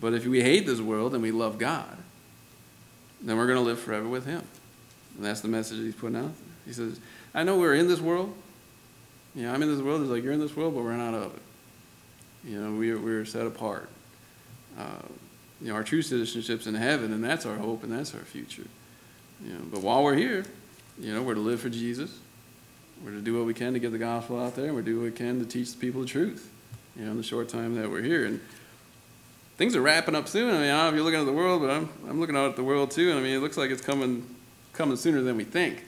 But 0.01 0.14
if 0.14 0.24
we 0.24 0.40
hate 0.40 0.64
this 0.64 0.80
world 0.80 1.12
and 1.12 1.22
we 1.22 1.32
love 1.32 1.59
God, 1.59 1.99
then 3.20 3.36
we're 3.36 3.47
going 3.47 3.59
to 3.59 3.64
live 3.64 3.78
forever 3.78 4.09
with 4.09 4.24
him. 4.24 4.42
And 5.16 5.24
that's 5.26 5.42
the 5.42 5.49
message 5.49 5.76
he's 5.76 5.94
putting 5.94 6.16
out. 6.16 6.32
He 6.64 6.72
says, 6.72 6.99
I 7.34 7.42
know 7.42 7.59
we're 7.59 7.74
in 7.74 7.88
this 7.88 8.01
world. 8.01 8.34
You 9.34 9.42
know, 9.42 9.53
I'm 9.53 9.62
in 9.62 9.68
this 9.70 9.82
world. 9.82 10.01
He's 10.01 10.09
like, 10.09 10.24
you're 10.24 10.32
in 10.32 10.40
this 10.40 10.57
world, 10.57 10.74
but 10.74 10.82
we're 10.82 10.97
not 10.97 11.12
of 11.12 11.34
it. 11.34 11.42
You 12.49 12.59
know, 12.59 12.78
we're, 12.78 12.99
we're 12.99 13.26
set 13.26 13.47
apart. 13.47 13.90
Uh, 14.78 15.03
you 15.61 15.68
know, 15.68 15.74
our 15.74 15.84
true 15.84 16.02
citizenship's 16.02 16.66
in 16.66 16.74
heaven, 16.74 17.12
and 17.12 17.24
that's 17.24 17.46
our 17.46 17.57
hope, 17.57 17.82
and 17.82 17.92
that's 17.92 18.14
our 18.14 18.20
future. 18.20 18.66
You 19.44 19.52
know, 19.52 19.61
but 19.70 19.80
while 19.80 20.02
we're 20.02 20.16
here, 20.16 20.44
you 20.98 21.14
know, 21.14 21.22
we're 21.22 21.34
to 21.34 21.40
live 21.40 21.61
for 21.61 21.68
Jesus. 21.68 22.18
We're 23.04 23.12
to 23.12 23.20
do 23.20 23.36
what 23.36 23.46
we 23.46 23.54
can 23.54 23.74
to 23.74 23.78
get 23.78 23.92
the 23.92 23.98
gospel 23.98 24.40
out 24.40 24.57
there, 24.57 24.66
and 24.66 24.74
we're 24.74 24.82
to 24.82 24.86
do 24.86 24.96
what 24.96 25.04
we 25.04 25.12
can 25.12 25.38
to 25.40 25.46
teach 25.46 25.72
the 25.72 25.78
people 25.78 26.00
the 26.00 26.07
truth. 26.07 26.50
You 26.96 27.04
know, 27.04 27.11
in 27.11 27.16
the 27.18 27.22
short 27.22 27.48
time 27.48 27.74
that 27.74 27.90
we're 27.90 28.02
here, 28.02 28.24
and 28.24 28.40
things 29.59 29.76
are 29.76 29.82
wrapping 29.82 30.14
up 30.14 30.28
soon. 30.28 30.50
I 30.50 30.59
mean, 30.59 30.62
I 30.62 30.68
don't 30.68 30.78
know 30.78 30.88
if 30.88 30.94
you're 30.94 31.04
looking 31.04 31.20
at 31.20 31.26
the 31.26 31.32
world, 31.32 31.61
but 31.61 31.70
I'm 31.70 31.88
I'm 32.09 32.20
looking 32.20 32.36
out 32.36 32.48
at 32.48 32.57
the 32.57 32.64
world 32.64 32.90
too, 32.90 33.11
and 33.11 33.18
I 33.18 33.22
mean, 33.22 33.34
it 33.34 33.40
looks 33.40 33.57
like 33.57 33.70
it's 33.70 33.82
coming 33.82 34.26
coming 34.72 34.96
sooner 34.96 35.22
than 35.22 35.36
we 35.36 35.44
think. 35.44 35.84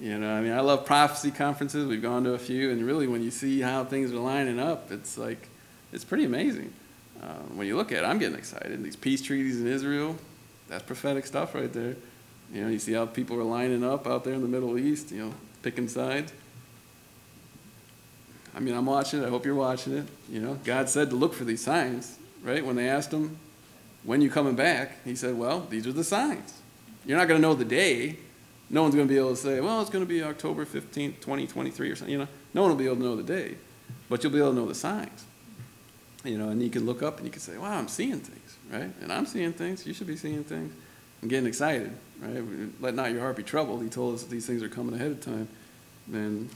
You 0.00 0.16
know, 0.16 0.32
I 0.32 0.40
mean, 0.40 0.52
I 0.52 0.60
love 0.60 0.86
prophecy 0.86 1.30
conferences. 1.30 1.86
We've 1.86 2.00
gone 2.00 2.24
to 2.24 2.32
a 2.32 2.38
few, 2.38 2.70
and 2.70 2.84
really, 2.84 3.06
when 3.06 3.22
you 3.22 3.30
see 3.30 3.60
how 3.60 3.84
things 3.84 4.12
are 4.12 4.18
lining 4.18 4.58
up, 4.58 4.90
it's 4.90 5.18
like, 5.18 5.48
it's 5.92 6.04
pretty 6.04 6.24
amazing. 6.24 6.72
Uh, 7.22 7.34
when 7.54 7.66
you 7.66 7.76
look 7.76 7.92
at 7.92 8.04
it, 8.04 8.06
I'm 8.06 8.18
getting 8.18 8.38
excited. 8.38 8.82
These 8.82 8.96
peace 8.96 9.20
treaties 9.20 9.60
in 9.60 9.66
Israel, 9.66 10.16
that's 10.68 10.84
prophetic 10.84 11.26
stuff 11.26 11.54
right 11.54 11.72
there. 11.72 11.96
You 12.52 12.62
know, 12.62 12.68
you 12.68 12.78
see 12.78 12.92
how 12.92 13.06
people 13.06 13.38
are 13.38 13.44
lining 13.44 13.84
up 13.84 14.06
out 14.06 14.24
there 14.24 14.34
in 14.34 14.42
the 14.42 14.48
Middle 14.48 14.78
East, 14.78 15.12
you 15.12 15.26
know, 15.26 15.34
picking 15.62 15.88
sides. 15.88 16.32
I 18.54 18.60
mean, 18.60 18.74
I'm 18.74 18.86
watching 18.86 19.22
it. 19.22 19.26
I 19.26 19.28
hope 19.28 19.44
you're 19.44 19.54
watching 19.54 19.96
it. 19.96 20.06
You 20.28 20.40
know, 20.40 20.58
God 20.64 20.88
said 20.88 21.10
to 21.10 21.16
look 21.16 21.34
for 21.34 21.44
these 21.44 21.62
signs, 21.62 22.18
right? 22.42 22.64
When 22.64 22.76
they 22.76 22.88
asked 22.88 23.12
him, 23.12 23.38
when 24.02 24.22
you 24.22 24.30
coming 24.30 24.56
back? 24.56 25.04
He 25.04 25.14
said, 25.14 25.36
well, 25.36 25.60
these 25.68 25.86
are 25.86 25.92
the 25.92 26.04
signs. 26.04 26.60
You're 27.04 27.18
not 27.18 27.28
going 27.28 27.40
to 27.40 27.46
know 27.46 27.54
the 27.54 27.64
day. 27.64 28.16
No 28.68 28.82
one's 28.82 28.94
going 28.94 29.06
to 29.06 29.12
be 29.12 29.18
able 29.18 29.30
to 29.30 29.36
say, 29.36 29.60
well, 29.60 29.80
it's 29.80 29.90
going 29.90 30.04
to 30.04 30.08
be 30.08 30.22
October 30.22 30.64
15th, 30.64 31.20
2023 31.20 31.90
or 31.90 31.96
something. 31.96 32.12
You 32.12 32.18
know, 32.20 32.28
no 32.54 32.62
one 32.62 32.70
will 32.70 32.78
be 32.78 32.86
able 32.86 32.96
to 32.96 33.02
know 33.02 33.16
the 33.16 33.22
day, 33.22 33.56
but 34.08 34.22
you'll 34.22 34.32
be 34.32 34.38
able 34.38 34.50
to 34.50 34.56
know 34.56 34.66
the 34.66 34.74
signs. 34.74 35.24
You 36.24 36.36
know, 36.36 36.50
and 36.50 36.62
you 36.62 36.70
can 36.70 36.84
look 36.84 37.02
up 37.02 37.16
and 37.16 37.26
you 37.26 37.32
can 37.32 37.40
say, 37.40 37.56
wow, 37.56 37.78
I'm 37.78 37.88
seeing 37.88 38.20
things, 38.20 38.56
right? 38.70 38.90
And 39.00 39.12
I'm 39.12 39.24
seeing 39.24 39.52
things. 39.52 39.86
You 39.86 39.94
should 39.94 40.06
be 40.06 40.16
seeing 40.16 40.44
things. 40.44 40.72
I'm 41.22 41.28
getting 41.28 41.46
excited, 41.46 41.92
right? 42.20 42.42
Let 42.80 42.94
not 42.94 43.12
your 43.12 43.20
heart 43.20 43.36
be 43.36 43.42
troubled. 43.42 43.82
He 43.82 43.88
told 43.88 44.14
us 44.14 44.22
that 44.22 44.30
these 44.30 44.46
things 44.46 44.62
are 44.62 44.68
coming 44.68 44.94
ahead 44.94 45.10
of 45.12 45.20
time. 45.24 45.48
Then 46.06 46.50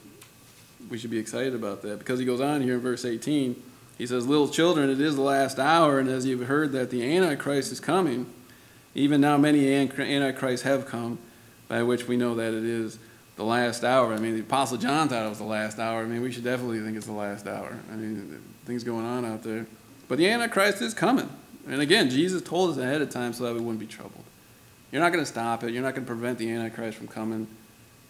we 0.90 0.98
should 0.98 1.10
be 1.10 1.18
excited 1.18 1.54
about 1.54 1.82
that 1.82 1.98
because 1.98 2.18
he 2.18 2.26
goes 2.26 2.40
on 2.40 2.60
here 2.60 2.74
in 2.74 2.80
verse 2.80 3.04
18. 3.04 3.62
He 3.96 4.06
says, 4.06 4.26
Little 4.26 4.48
children, 4.48 4.90
it 4.90 5.00
is 5.00 5.16
the 5.16 5.22
last 5.22 5.58
hour, 5.58 5.98
and 5.98 6.08
as 6.08 6.26
you've 6.26 6.46
heard 6.46 6.72
that 6.72 6.90
the 6.90 7.16
Antichrist 7.16 7.72
is 7.72 7.80
coming, 7.80 8.26
even 8.94 9.20
now, 9.20 9.36
many 9.36 9.72
antichrists 9.72 10.64
have 10.64 10.86
come, 10.86 11.18
by 11.68 11.82
which 11.82 12.06
we 12.06 12.16
know 12.16 12.34
that 12.36 12.54
it 12.54 12.64
is 12.64 12.98
the 13.37 13.45
last 13.45 13.85
hour. 13.85 14.12
I 14.12 14.18
mean, 14.18 14.35
the 14.35 14.41
Apostle 14.41 14.76
John 14.76 15.09
thought 15.09 15.26
it 15.26 15.28
was 15.28 15.39
the 15.39 15.45
last 15.45 15.78
hour. 15.78 16.03
I 16.03 16.07
mean, 16.07 16.22
we 16.22 16.30
should 16.30 16.45
definitely 16.45 16.80
think 16.80 16.97
it's 16.97 17.07
the 17.07 17.12
last 17.12 17.47
hour. 17.47 17.76
I 17.93 17.97
mean, 17.97 18.41
things 18.64 18.85
going 18.85 19.05
on 19.05 19.24
out 19.24 19.43
there. 19.43 19.66
But 20.09 20.18
the 20.18 20.28
Antichrist 20.28 20.82
is 20.82 20.95
coming. 20.95 21.28
And 21.66 21.80
again, 21.80 22.11
Jesus 22.11 22.43
told 22.43 22.70
us 22.70 22.76
ahead 22.76 23.01
of 23.03 23.11
time 23.11 23.32
so 23.32 23.45
that 23.45 23.55
we 23.55 23.61
wouldn't 23.61 23.80
be 23.80 23.87
troubled. 23.87 24.24
You're 24.93 25.03
not 25.03 25.12
going 25.12 25.24
to 25.24 25.30
stop 25.30 25.64
it. 25.64 25.72
You're 25.72 25.82
not 25.82 25.95
going 25.95 26.05
to 26.05 26.09
prevent 26.09 26.39
the 26.39 26.51
Antichrist 26.51 26.99
from 26.99 27.09
coming. 27.09 27.49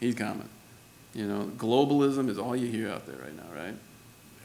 He's 0.00 0.14
coming. 0.14 0.48
You 1.14 1.26
know, 1.26 1.50
globalism 1.56 2.28
is 2.28 2.38
all 2.38 2.56
you 2.56 2.66
hear 2.66 2.90
out 2.90 3.06
there 3.06 3.16
right 3.16 3.34
now, 3.34 3.44
right? 3.54 3.74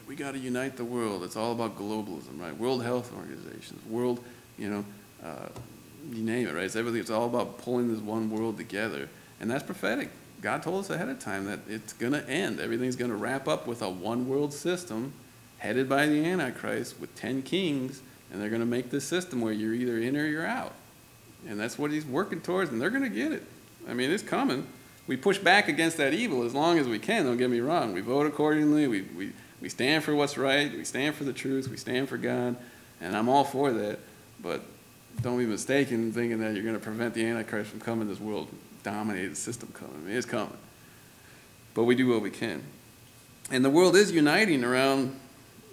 We 0.07 0.15
got 0.15 0.31
to 0.33 0.39
unite 0.39 0.77
the 0.77 0.85
world. 0.85 1.23
It's 1.23 1.35
all 1.35 1.51
about 1.51 1.77
globalism, 1.77 2.39
right? 2.39 2.55
World 2.55 2.83
Health 2.83 3.11
Organizations, 3.15 3.83
world, 3.85 4.23
you 4.57 4.69
know, 4.69 4.85
uh, 5.23 5.49
you 6.11 6.23
name 6.23 6.47
it, 6.47 6.53
right? 6.53 6.63
It's 6.63 6.75
everything. 6.75 7.01
It's 7.01 7.09
all 7.09 7.25
about 7.25 7.57
pulling 7.59 7.91
this 7.91 7.99
one 7.99 8.29
world 8.29 8.57
together, 8.57 9.09
and 9.39 9.49
that's 9.49 9.63
prophetic. 9.63 10.09
God 10.41 10.63
told 10.63 10.85
us 10.85 10.89
ahead 10.89 11.09
of 11.09 11.19
time 11.19 11.45
that 11.45 11.59
it's 11.67 11.93
going 11.93 12.13
to 12.13 12.27
end. 12.29 12.59
Everything's 12.59 12.95
going 12.95 13.11
to 13.11 13.17
wrap 13.17 13.47
up 13.47 13.67
with 13.67 13.81
a 13.81 13.89
one 13.89 14.27
world 14.27 14.53
system 14.53 15.13
headed 15.57 15.89
by 15.89 16.05
the 16.05 16.25
Antichrist 16.25 16.99
with 16.99 17.13
10 17.15 17.41
kings 17.43 18.01
And 18.31 18.41
they're 18.41 18.49
going 18.49 18.61
to 18.61 18.65
make 18.67 18.89
this 18.89 19.05
system 19.05 19.41
where 19.41 19.51
you're 19.51 19.73
either 19.73 19.97
in 19.97 20.15
or 20.15 20.25
you're 20.25 20.45
out. 20.45 20.73
And 21.47 21.59
that's 21.59 21.77
what 21.77 21.91
he's 21.91 22.05
working 22.05 22.41
towards, 22.41 22.69
and 22.71 22.81
they're 22.81 22.89
going 22.89 23.03
to 23.03 23.09
get 23.09 23.31
it. 23.31 23.43
I 23.87 23.93
mean, 23.93 24.11
it's 24.11 24.23
coming. 24.23 24.67
We 25.07 25.17
push 25.17 25.39
back 25.39 25.67
against 25.67 25.97
that 25.97 26.13
evil 26.13 26.43
as 26.43 26.53
long 26.53 26.77
as 26.77 26.87
we 26.87 26.99
can, 26.99 27.25
don't 27.25 27.37
get 27.37 27.49
me 27.49 27.59
wrong. 27.59 27.93
We 27.93 28.01
vote 28.01 28.27
accordingly, 28.27 28.87
we, 28.87 29.01
we, 29.01 29.31
we 29.61 29.69
stand 29.69 30.03
for 30.03 30.13
what's 30.13 30.37
right, 30.37 30.71
we 30.71 30.85
stand 30.85 31.15
for 31.15 31.23
the 31.23 31.33
truth, 31.33 31.69
we 31.69 31.77
stand 31.77 32.07
for 32.07 32.17
God, 32.17 32.55
and 33.01 33.17
I'm 33.17 33.29
all 33.29 33.43
for 33.43 33.71
that. 33.71 33.99
But 34.43 34.61
don't 35.21 35.37
be 35.37 35.45
mistaken 35.45 36.11
thinking 36.11 36.39
that 36.39 36.53
you're 36.53 36.63
going 36.63 36.75
to 36.75 36.81
prevent 36.81 37.15
the 37.15 37.25
Antichrist 37.25 37.71
from 37.71 37.79
coming, 37.79 38.07
to 38.07 38.13
this 38.13 38.21
world 38.21 38.49
dominated 38.83 39.37
system 39.37 39.69
coming. 39.73 39.95
I 39.95 40.07
mean, 40.07 40.17
it's 40.17 40.25
coming. 40.25 40.57
But 41.73 41.83
we 41.83 41.95
do 41.95 42.07
what 42.07 42.21
we 42.21 42.31
can. 42.31 42.63
And 43.51 43.63
the 43.63 43.69
world 43.69 43.95
is 43.95 44.11
uniting 44.11 44.63
around 44.63 45.19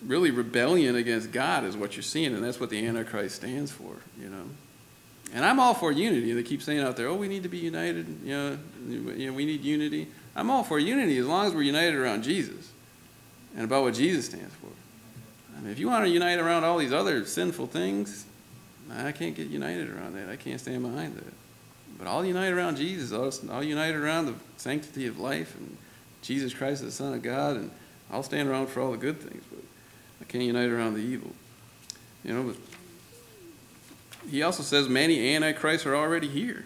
really 0.04 0.30
rebellion 0.30 0.96
against 0.96 1.32
God, 1.32 1.64
is 1.64 1.76
what 1.76 1.96
you're 1.96 2.02
seeing, 2.02 2.34
and 2.34 2.42
that's 2.42 2.60
what 2.60 2.70
the 2.70 2.86
Antichrist 2.86 3.36
stands 3.36 3.72
for, 3.72 3.96
you 4.20 4.28
know. 4.28 4.44
And 5.34 5.44
I'm 5.44 5.58
all 5.58 5.74
for 5.74 5.90
unity. 5.90 6.32
They 6.32 6.42
keep 6.42 6.62
saying 6.62 6.80
out 6.80 6.96
there, 6.96 7.08
oh, 7.08 7.16
we 7.16 7.28
need 7.28 7.42
to 7.42 7.48
be 7.48 7.58
united, 7.58 8.06
you 8.22 8.32
know, 8.32 8.58
you 8.88 9.30
know, 9.30 9.32
we 9.32 9.44
need 9.44 9.64
unity. 9.64 10.08
I'm 10.34 10.50
all 10.50 10.62
for 10.62 10.78
unity 10.78 11.18
as 11.18 11.26
long 11.26 11.46
as 11.46 11.54
we're 11.54 11.62
united 11.62 11.94
around 11.94 12.22
Jesus 12.22 12.70
and 13.54 13.64
about 13.64 13.82
what 13.82 13.94
Jesus 13.94 14.26
stands 14.26 14.54
for. 14.54 14.68
I 15.56 15.60
mean, 15.62 15.72
if 15.72 15.78
you 15.78 15.88
want 15.88 16.04
to 16.04 16.10
unite 16.10 16.38
around 16.38 16.64
all 16.64 16.78
these 16.78 16.92
other 16.92 17.24
sinful 17.24 17.66
things, 17.66 18.26
I 18.90 19.12
can't 19.12 19.34
get 19.34 19.48
united 19.48 19.90
around 19.90 20.14
that. 20.14 20.28
I 20.28 20.36
can't 20.36 20.60
stand 20.60 20.82
behind 20.82 21.16
that. 21.16 21.32
But 21.98 22.06
all 22.06 22.24
united 22.24 22.56
around 22.56 22.76
Jesus, 22.76 23.12
all, 23.12 23.62
united 23.62 23.96
around 23.96 24.26
the 24.26 24.34
sanctity 24.56 25.06
of 25.06 25.18
life 25.18 25.56
and 25.56 25.76
Jesus 26.22 26.52
Christ, 26.52 26.82
the 26.82 26.90
Son 26.90 27.14
of 27.14 27.22
God, 27.22 27.56
and 27.56 27.70
I'll 28.10 28.22
stand 28.22 28.48
around 28.48 28.68
for 28.68 28.80
all 28.80 28.92
the 28.92 28.98
good 28.98 29.20
things, 29.20 29.42
but 29.50 29.62
I 30.20 30.24
can't 30.24 30.44
unite 30.44 30.70
around 30.70 30.94
the 30.94 31.00
evil. 31.00 31.30
You 32.24 32.34
know, 32.34 32.42
but 32.42 32.56
he 34.30 34.42
also 34.42 34.62
says 34.62 34.88
many 34.88 35.34
antichrists 35.34 35.86
are 35.86 35.94
already 35.94 36.28
here. 36.28 36.64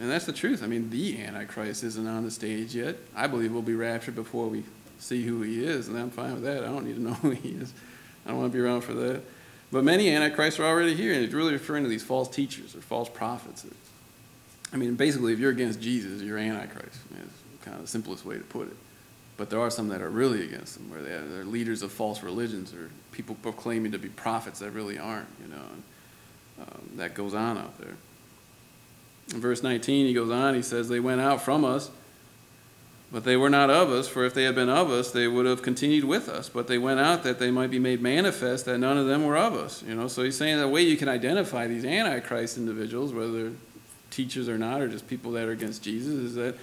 And 0.00 0.10
that's 0.10 0.26
the 0.26 0.32
truth. 0.32 0.62
I 0.62 0.66
mean, 0.66 0.90
the 0.90 1.20
Antichrist 1.20 1.82
isn't 1.82 2.06
on 2.06 2.24
the 2.24 2.30
stage 2.30 2.74
yet. 2.74 2.96
I 3.16 3.26
believe 3.26 3.52
we'll 3.52 3.62
be 3.62 3.74
raptured 3.74 4.14
before 4.14 4.46
we 4.46 4.62
see 5.00 5.24
who 5.24 5.42
he 5.42 5.64
is, 5.64 5.88
and 5.88 5.98
I'm 5.98 6.10
fine 6.10 6.34
with 6.34 6.44
that. 6.44 6.62
I 6.62 6.68
don't 6.68 6.86
need 6.86 6.94
to 6.94 7.02
know 7.02 7.12
who 7.14 7.30
he 7.30 7.50
is. 7.50 7.72
I 8.24 8.30
don't 8.30 8.38
want 8.38 8.52
to 8.52 8.56
be 8.56 8.62
around 8.62 8.82
for 8.82 8.94
that. 8.94 9.22
But 9.72 9.84
many 9.84 10.08
antichrists 10.10 10.60
are 10.60 10.64
already 10.64 10.94
here, 10.94 11.12
and 11.12 11.24
he's 11.24 11.34
really 11.34 11.52
referring 11.52 11.82
to 11.82 11.90
these 11.90 12.04
false 12.04 12.28
teachers 12.28 12.74
or 12.74 12.80
false 12.80 13.08
prophets. 13.08 13.66
I 14.72 14.76
mean, 14.76 14.94
basically, 14.96 15.32
if 15.32 15.38
you're 15.38 15.50
against 15.50 15.80
Jesus, 15.80 16.22
you're 16.22 16.38
antichrist. 16.38 17.00
I 17.10 17.14
mean, 17.14 17.30
it's 17.54 17.64
kind 17.64 17.76
of 17.76 17.82
the 17.82 17.88
simplest 17.88 18.24
way 18.24 18.36
to 18.36 18.44
put 18.44 18.68
it. 18.68 18.76
But 19.36 19.50
there 19.50 19.60
are 19.60 19.70
some 19.70 19.88
that 19.88 20.02
are 20.02 20.10
really 20.10 20.44
against 20.44 20.74
them, 20.74 20.90
where 20.90 21.00
they're 21.00 21.44
leaders 21.44 21.82
of 21.82 21.92
false 21.92 22.22
religions 22.22 22.74
or 22.74 22.90
people 23.12 23.36
proclaiming 23.36 23.92
to 23.92 23.98
be 23.98 24.08
prophets 24.08 24.58
that 24.58 24.72
really 24.72 24.98
aren't, 24.98 25.28
you 25.40 25.48
know. 25.48 25.62
And, 25.72 25.82
um, 26.60 26.90
that 26.96 27.14
goes 27.14 27.34
on 27.34 27.56
out 27.56 27.78
there. 27.78 27.94
In 29.32 29.40
verse 29.40 29.62
19, 29.62 30.06
he 30.06 30.12
goes 30.12 30.30
on, 30.30 30.54
he 30.54 30.62
says, 30.62 30.88
They 30.88 31.00
went 31.00 31.20
out 31.20 31.42
from 31.42 31.64
us, 31.64 31.90
but 33.12 33.24
they 33.24 33.36
were 33.36 33.50
not 33.50 33.70
of 33.70 33.90
us, 33.90 34.08
for 34.08 34.24
if 34.24 34.34
they 34.34 34.44
had 34.44 34.54
been 34.54 34.68
of 34.68 34.90
us, 34.90 35.12
they 35.12 35.28
would 35.28 35.46
have 35.46 35.62
continued 35.62 36.04
with 36.04 36.28
us. 36.28 36.48
But 36.48 36.66
they 36.66 36.78
went 36.78 36.98
out 36.98 37.22
that 37.22 37.38
they 37.38 37.50
might 37.50 37.70
be 37.70 37.78
made 37.78 38.02
manifest 38.02 38.64
that 38.64 38.78
none 38.78 38.98
of 38.98 39.06
them 39.06 39.24
were 39.24 39.36
of 39.36 39.54
us. 39.54 39.82
You 39.82 39.94
know, 39.94 40.08
so 40.08 40.24
he's 40.24 40.36
saying 40.36 40.58
the 40.58 40.68
way 40.68 40.82
you 40.82 40.96
can 40.96 41.08
identify 41.08 41.66
these 41.66 41.84
antichrist 41.84 42.58
individuals, 42.58 43.12
whether 43.12 43.52
teachers 44.10 44.48
or 44.48 44.58
not, 44.58 44.80
or 44.80 44.88
just 44.88 45.06
people 45.06 45.32
that 45.32 45.48
are 45.48 45.52
against 45.52 45.82
Jesus, 45.82 46.12
is 46.12 46.34
that 46.34 46.56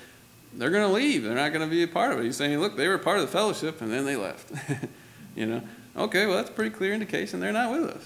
they're 0.54 0.70
going 0.70 0.88
to 0.88 0.94
leave. 0.94 1.24
They're 1.24 1.36
not 1.36 1.52
going 1.52 1.68
to 1.68 1.74
be 1.74 1.84
a 1.84 1.88
part 1.88 2.14
of 2.14 2.20
it. 2.20 2.24
He's 2.24 2.38
saying, 2.38 2.60
look, 2.60 2.78
they 2.78 2.88
were 2.88 2.98
part 2.98 3.18
of 3.20 3.26
the 3.26 3.32
fellowship 3.32 3.82
and 3.82 3.92
then 3.92 4.06
they 4.06 4.16
left. 4.16 4.52
you 5.36 5.46
know, 5.46 5.62
okay, 5.98 6.26
well, 6.26 6.38
that's 6.38 6.50
a 6.50 6.54
pretty 6.54 6.72
clear 6.72 6.94
indication 6.94 7.40
they're 7.40 7.52
not 7.52 7.72
with 7.72 7.90
us. 7.90 8.04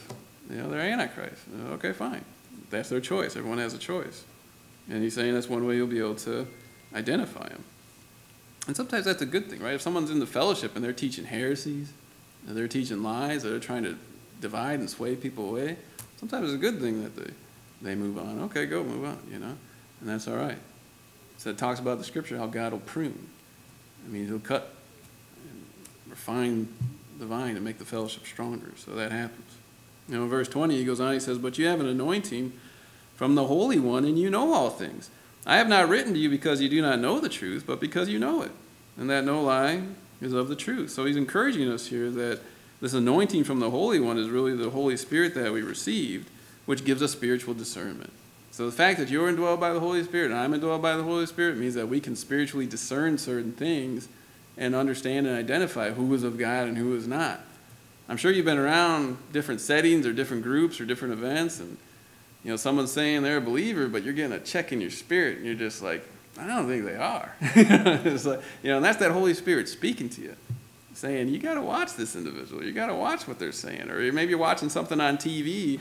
You 0.49 0.57
know, 0.57 0.69
they're 0.69 0.81
antichrist. 0.81 1.43
Okay, 1.71 1.93
fine. 1.93 2.23
That's 2.69 2.89
their 2.89 3.01
choice. 3.01 3.35
Everyone 3.35 3.59
has 3.59 3.73
a 3.73 3.77
choice. 3.77 4.23
And 4.89 5.03
he's 5.03 5.13
saying 5.13 5.33
that's 5.33 5.49
one 5.49 5.65
way 5.65 5.75
you'll 5.75 5.87
be 5.87 5.99
able 5.99 6.15
to 6.15 6.47
identify 6.95 7.47
them. 7.47 7.63
And 8.67 8.75
sometimes 8.75 9.05
that's 9.05 9.21
a 9.21 9.25
good 9.25 9.49
thing, 9.49 9.59
right? 9.61 9.75
If 9.75 9.81
someone's 9.81 10.09
in 10.09 10.19
the 10.19 10.27
fellowship 10.27 10.75
and 10.75 10.83
they're 10.83 10.93
teaching 10.93 11.25
heresies, 11.25 11.91
they're 12.45 12.67
teaching 12.67 13.03
lies, 13.03 13.43
they're 13.43 13.59
trying 13.59 13.83
to 13.83 13.97
divide 14.41 14.79
and 14.79 14.89
sway 14.89 15.15
people 15.15 15.49
away, 15.49 15.77
sometimes 16.17 16.45
it's 16.45 16.55
a 16.55 16.57
good 16.57 16.79
thing 16.79 17.03
that 17.03 17.15
they, 17.15 17.31
they 17.82 17.95
move 17.95 18.17
on. 18.17 18.41
Okay, 18.43 18.65
go, 18.65 18.84
move 18.84 19.05
on, 19.05 19.19
you 19.32 19.39
know? 19.39 19.55
And 20.01 20.09
that's 20.09 20.27
all 20.27 20.36
right. 20.36 20.57
So 21.38 21.49
it 21.49 21.57
talks 21.57 21.80
about 21.80 21.97
the 21.97 22.03
scripture 22.03 22.38
how 22.38 22.47
God 22.47 22.71
will 22.71 22.80
prune. 22.80 23.30
I 24.05 24.09
mean, 24.09 24.27
he'll 24.27 24.39
cut 24.39 24.73
and 25.49 25.63
refine 26.09 26.67
the 27.17 27.25
vine 27.25 27.55
to 27.55 27.61
make 27.61 27.77
the 27.77 27.86
fellowship 27.86 28.25
stronger. 28.25 28.71
So 28.77 28.91
that 28.91 29.11
happens. 29.11 29.51
You 30.07 30.17
know, 30.17 30.23
in 30.23 30.30
verse 30.30 30.49
20, 30.49 30.75
he 30.75 30.84
goes 30.84 30.99
on, 30.99 31.13
he 31.13 31.19
says, 31.19 31.38
But 31.38 31.57
you 31.57 31.67
have 31.67 31.80
an 31.80 31.88
anointing 31.88 32.53
from 33.15 33.36
the 33.36 33.45
Holy 33.45 33.80
One, 33.80 34.05
and 34.05 34.17
you 34.17 34.30
know 34.30 34.53
all 34.53 34.69
things. 34.69 35.09
I 35.45 35.57
have 35.57 35.67
not 35.67 35.88
written 35.88 36.13
to 36.13 36.19
you 36.19 36.30
because 36.30 36.61
you 36.61 36.69
do 36.69 36.82
not 36.82 36.99
know 36.99 37.19
the 37.19 37.30
truth, 37.30 37.63
but 37.65 37.80
because 37.80 38.09
you 38.09 38.19
know 38.19 38.41
it, 38.41 38.51
and 38.97 39.09
that 39.09 39.23
no 39.23 39.41
lie 39.41 39.82
is 40.21 40.34
of 40.34 40.47
the 40.47 40.55
truth. 40.55 40.91
So 40.91 41.05
he's 41.05 41.15
encouraging 41.15 41.69
us 41.69 41.88
here 41.88 42.09
that 42.11 42.41
this 42.82 42.93
anointing 42.93 43.43
from 43.43 43.59
the 43.59 43.69
Holy 43.69 43.99
One 43.99 44.17
is 44.17 44.30
really 44.30 44.55
the 44.55 44.69
Holy 44.69 44.97
Spirit 44.97 45.36
that 45.36 45.51
we 45.51 45.61
received, 45.61 46.30
which 46.70 46.86
gives 46.86 47.01
us 47.01 47.11
spiritual 47.11 47.55
discernment. 47.55 48.11
So 48.51 48.67
the 48.67 48.72
fact 48.72 48.99
that 48.99 49.09
you're 49.09 49.28
indwelled 49.28 49.59
by 49.59 49.74
the 49.74 49.80
Holy 49.80 50.03
Spirit 50.03 50.30
and 50.30 50.39
I'm 50.39 50.53
indwelled 50.53 50.84
by 50.84 50.95
the 50.95 51.01
Holy 51.01 51.26
Spirit 51.26 51.57
means 51.57 51.74
that 51.74 51.88
we 51.88 51.99
can 51.99 52.15
spiritually 52.15 52.67
discern 52.67 53.17
certain 53.17 53.53
things 53.53 54.07
and 54.55 54.76
understand 54.76 55.26
and 55.26 55.36
identify 55.36 55.89
who 55.89 56.13
is 56.13 56.22
of 56.22 56.38
God 56.38 56.67
and 56.67 56.78
who 56.78 56.95
is 56.95 57.07
not. 57.07 57.39
I'm 58.07 58.17
sure 58.17 58.32
you've 58.32 58.45
been 58.45 58.59
around 58.59 59.17
different 59.32 59.61
settings 59.61 60.05
or 60.05 60.13
different 60.13 60.43
groups 60.43 60.80
or 60.80 60.86
different 60.86 61.13
events, 61.15 61.59
and 61.59 61.76
you 62.43 62.51
know 62.51 62.55
someone's 62.55 62.91
saying 62.91 63.24
they're 63.24 63.38
a 63.38 63.41
believer, 63.41 63.88
but 63.88 64.03
you're 64.03 64.13
getting 64.13 64.34
a 64.34 64.39
check 64.39 64.72
in 64.72 64.80
your 64.80 64.91
spirit, 64.91 65.38
and 65.38 65.47
you're 65.47 65.55
just 65.55 65.82
like, 65.82 66.07
I 66.38 66.45
don't 66.45 66.67
think 66.67 66.86
they 66.86 66.97
are. 66.97 67.34
it's 67.41 68.26
like, 68.26 68.41
you 68.61 68.70
know, 68.70 68.76
and 68.76 68.86
that's 68.86 68.99
that 68.99 69.09
Holy 69.09 69.34
Spirit 69.34 69.70
speaking 69.70 70.07
to 70.09 70.22
you, 70.22 70.36
saying 70.93 71.30
you 71.30 71.39
got 71.39 71.55
to 71.55 71.63
watch 71.63 71.95
this 71.95 72.15
individual. 72.15 72.63
You 72.63 72.74
got 72.74 72.88
to 72.88 72.95
watch 72.95 73.28
what 73.28 73.39
they're 73.39 73.51
saying, 73.51 73.89
or 73.89 73.95
maybe 73.95 74.03
you're 74.05 74.13
maybe 74.13 74.36
watching 74.36 74.70
something 74.70 75.01
on 75.01 75.17
TV. 75.17 75.80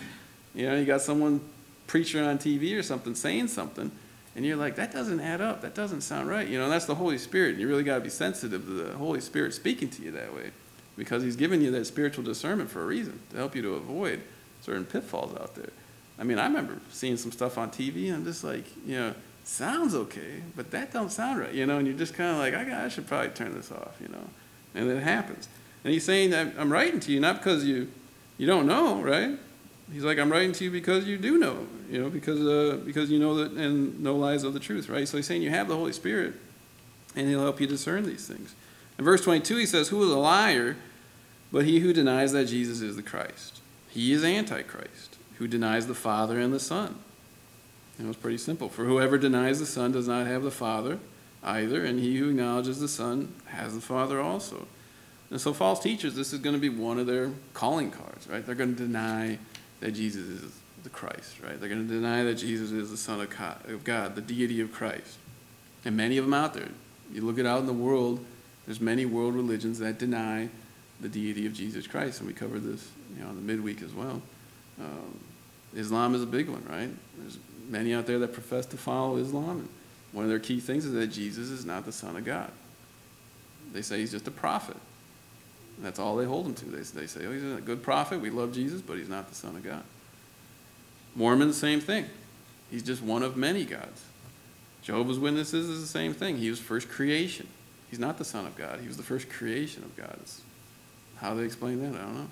You 0.59 0.67
know, 0.67 0.77
you 0.77 0.85
got 0.85 1.01
someone 1.01 1.41
preacher 1.87 2.21
on 2.23 2.37
TV 2.37 2.77
or 2.77 2.83
something 2.83 3.15
saying 3.15 3.47
something, 3.47 3.93
and 4.35 4.45
you're 4.45 4.57
like, 4.57 4.75
that 4.75 4.91
doesn't 4.91 5.21
add 5.21 5.41
up. 5.41 5.61
That 5.63 5.77
doesn't 5.77 6.01
sound 6.01 6.29
right. 6.29 6.49
You 6.49 6.59
know, 6.59 6.69
that's 6.69 6.85
the 6.85 6.97
Holy 6.97 7.17
Spirit. 7.17 7.53
And 7.53 7.61
you 7.61 7.69
really 7.69 7.85
got 7.85 7.95
to 7.95 8.01
be 8.01 8.11
sensitive 8.11 8.65
to 8.65 8.71
the 8.73 8.93
Holy 8.97 9.21
Spirit 9.21 9.55
speaking 9.55 9.89
to 9.91 10.03
you 10.03 10.11
that 10.11 10.35
way 10.35 10.51
because 10.97 11.23
He's 11.23 11.37
given 11.37 11.61
you 11.63 11.71
that 11.71 11.85
spiritual 11.85 12.25
discernment 12.25 12.71
for 12.73 12.83
a 12.83 12.87
reason 12.87 13.21
to 13.31 13.37
help 13.37 13.55
you 13.55 13.63
to 13.63 13.75
avoid 13.75 14.21
certain 14.61 14.85
pitfalls 14.85 15.33
out 15.41 15.55
there. 15.55 15.71
I 16.19 16.25
mean, 16.25 16.41
I 16.41 16.47
remember 16.47 16.79
seeing 16.91 17.17
some 17.17 17.31
stuff 17.31 17.57
on 17.57 17.71
TV, 17.71 18.07
and 18.07 18.17
I'm 18.17 18.25
just 18.25 18.43
like, 18.43 18.65
you 18.85 18.97
know, 18.97 19.15
sounds 19.45 19.95
okay, 19.95 20.43
but 20.57 20.73
that 20.73 20.93
don't 20.93 21.13
sound 21.13 21.39
right, 21.39 21.55
you 21.55 21.67
know, 21.67 21.79
and 21.79 21.87
you're 21.87 21.97
just 21.97 22.15
kind 22.15 22.33
of 22.33 22.39
like, 22.39 22.55
I, 22.55 22.69
got, 22.69 22.85
I 22.85 22.89
should 22.89 23.07
probably 23.07 23.31
turn 23.31 23.55
this 23.55 23.71
off, 23.71 23.97
you 24.01 24.09
know, 24.09 24.25
and 24.75 24.91
it 24.91 25.05
happens. 25.05 25.49
And 25.85 25.93
he's 25.93 26.05
saying 26.05 26.31
that 26.31 26.55
I'm 26.59 26.73
writing 26.73 26.99
to 26.99 27.13
you 27.13 27.21
not 27.21 27.37
because 27.37 27.65
you, 27.65 27.93
you 28.37 28.49
don't 28.49 28.67
know, 28.67 29.01
right? 29.01 29.39
He's 29.93 30.05
like, 30.05 30.19
I'm 30.19 30.31
writing 30.31 30.53
to 30.53 30.65
you 30.65 30.71
because 30.71 31.07
you 31.07 31.17
do 31.17 31.39
know, 31.39 31.67
you 31.91 32.01
know, 32.01 32.11
because, 32.11 32.41
uh, 32.41 32.79
because 32.85 33.11
you 33.11 33.19
know 33.19 33.35
that 33.37 33.53
and 33.53 34.01
no 34.01 34.17
lies 34.17 34.45
of 34.45 34.53
the 34.53 34.61
truth, 34.61 34.89
right? 34.89 35.09
So 35.09 35.17
he's 35.17 35.27
saying 35.27 35.43
you 35.43 35.51
have 35.51 35.69
the 35.69 35.77
Holy 35.77 35.93
Spirit, 35.93 36.35
and 37.17 37.29
he'll 37.29 37.43
help 37.43 37.61
you 37.61 37.67
discern 37.67 38.05
these 38.05 38.27
things. 38.27 38.55
In 38.99 39.05
verse 39.05 39.23
22, 39.23 39.57
he 39.57 39.67
says, 39.67 39.89
Who 39.89 40.03
is 40.03 40.11
a 40.11 40.19
liar 40.19 40.77
but 41.51 41.65
he 41.65 41.81
who 41.81 41.93
denies 41.93 42.33
that 42.33 42.47
Jesus 42.47 42.81
is 42.81 42.97
the 42.97 43.03
Christ? 43.03 43.61
He 43.89 44.13
is 44.13 44.23
Antichrist, 44.23 45.17
who 45.39 45.49
denies 45.49 45.87
the 45.87 45.95
Father 45.95 46.39
and 46.39 46.53
the 46.53 46.61
Son. 46.61 46.97
It 47.99 48.07
was 48.07 48.17
pretty 48.17 48.39
simple. 48.39 48.69
For 48.69 48.85
whoever 48.85 49.19
denies 49.19 49.59
the 49.59 49.67
Son 49.67 49.93
does 49.93 50.07
not 50.07 50.27
have 50.27 50.43
the 50.43 50.51
Father 50.51 50.99
either, 51.43 51.85
and 51.85 51.99
he 51.99 52.17
who 52.17 52.29
acknowledges 52.29 52.81
the 52.81 52.89
Son 52.89 53.35
has 53.47 53.75
the 53.75 53.81
Father 53.81 54.21
also. 54.21 54.67
And 55.31 55.41
so, 55.41 55.53
false 55.53 55.81
teachers, 55.81 56.15
this 56.15 56.33
is 56.33 56.41
going 56.41 56.55
to 56.55 56.61
be 56.61 56.69
one 56.69 56.99
of 56.99 57.07
their 57.07 57.33
calling 57.55 57.91
cards, 57.91 58.27
right? 58.29 58.45
They're 58.45 58.55
going 58.55 58.75
to 58.77 58.83
deny 58.83 59.39
that 59.81 59.93
Jesus 59.93 60.27
is 60.27 60.53
the 60.83 60.91
Christ, 60.91 61.41
right? 61.43 61.59
They're 61.59 61.69
going 61.69 61.87
to 61.87 61.93
deny 61.93 62.25
that 62.25 62.35
Jesus 62.35 62.71
is 62.71 62.91
the 62.91 62.97
Son 62.97 63.21
of 63.21 63.85
God, 63.85 64.15
the 64.15 64.21
deity 64.21 64.61
of 64.61 64.73
Christ. 64.73 65.17
And 65.85 65.97
many 65.97 66.19
of 66.19 66.25
them 66.25 66.35
out 66.35 66.55
there. 66.55 66.69
You 67.13 67.23
look 67.23 67.39
it 67.39 67.47
out 67.47 67.61
in 67.61 67.67
the 67.67 67.73
world, 67.73 68.25
there's 68.67 68.81
many 68.81 69.07
world 69.07 69.35
religions 69.35 69.79
that 69.79 69.99
deny 69.99 70.49
the 71.01 71.09
deity 71.09 71.47
of 71.47 71.53
Jesus 71.53 71.87
Christ, 71.87 72.21
and 72.21 72.29
we 72.29 72.35
covered 72.35 72.65
this, 72.65 72.91
you 73.17 73.23
know, 73.23 73.31
in 73.31 73.37
the 73.37 73.53
midweek 73.53 73.83
as 73.83 73.95
well. 73.95 74.21
Um, 74.81 75.19
Islam 75.75 76.15
is 76.15 76.23
a 76.23 76.27
big 76.27 76.49
one, 76.49 76.65
right? 76.69 76.91
There's 77.19 77.39
many 77.69 77.95
out 77.95 78.07
there 78.07 78.19
that 78.19 78.33
profess 78.33 78.67
to 78.67 78.77
follow 78.77 79.17
Islam, 79.17 79.61
and 79.61 79.69
one 80.13 80.25
of 80.25 80.31
their 80.31 80.39
key 80.39 80.61
things 80.61 80.85
is 80.85 80.93
that 80.93 81.09
Jesus 81.09 81.51
is 81.51 81.65
not 81.65 81.85
the 81.85 81.93
Son 81.93 82.17
of 82.17 82.25
God. 82.25 82.51
They 83.73 83.83
say 83.83 83.99
he's 83.99 84.11
just 84.11 84.27
a 84.27 84.33
prophet. 84.33 84.77
That's 85.81 85.99
all 85.99 86.17
they 86.17 86.25
hold 86.25 86.47
him 86.47 86.55
to. 86.55 86.65
They, 86.67 86.83
they 86.83 87.07
say, 87.07 87.27
oh, 87.27 87.33
he's 87.33 87.43
a 87.43 87.61
good 87.61 87.83
prophet. 87.83 88.21
We 88.21 88.31
love 88.31 88.53
Jesus, 88.53 88.81
but 88.81 88.99
he's 88.99 89.09
not 89.09 89.29
the 89.29 89.35
Son 89.35 89.55
of 89.55 89.63
God. 89.63 89.83
Mormons, 91.15 91.57
same 91.57 91.81
thing. 91.81 92.07
He's 92.71 92.83
just 92.83 93.03
one 93.03 93.23
of 93.23 93.37
many 93.37 93.65
gods. 93.65 94.05
Jehovah's 94.83 95.19
Witnesses 95.19 95.69
is 95.69 95.81
the 95.81 95.87
same 95.87 96.15
thing. 96.15 96.37
He 96.37 96.51
was 96.51 96.59
first 96.59 96.89
creation. 96.89 97.47
He's 97.91 97.99
not 97.99 98.19
the 98.19 98.25
Son 98.25 98.47
of 98.47 98.57
God. 98.57 98.81
He 98.81 98.87
was 98.87 98.97
the 98.97 99.03
first 99.03 99.29
creation 99.29 99.83
of 99.83 99.97
God. 99.97 100.17
It's 100.21 100.43
how 101.17 101.35
they 101.35 101.45
explain 101.45 101.81
that, 101.83 101.99
I 101.99 102.05
don't 102.05 102.15
know. 102.15 102.29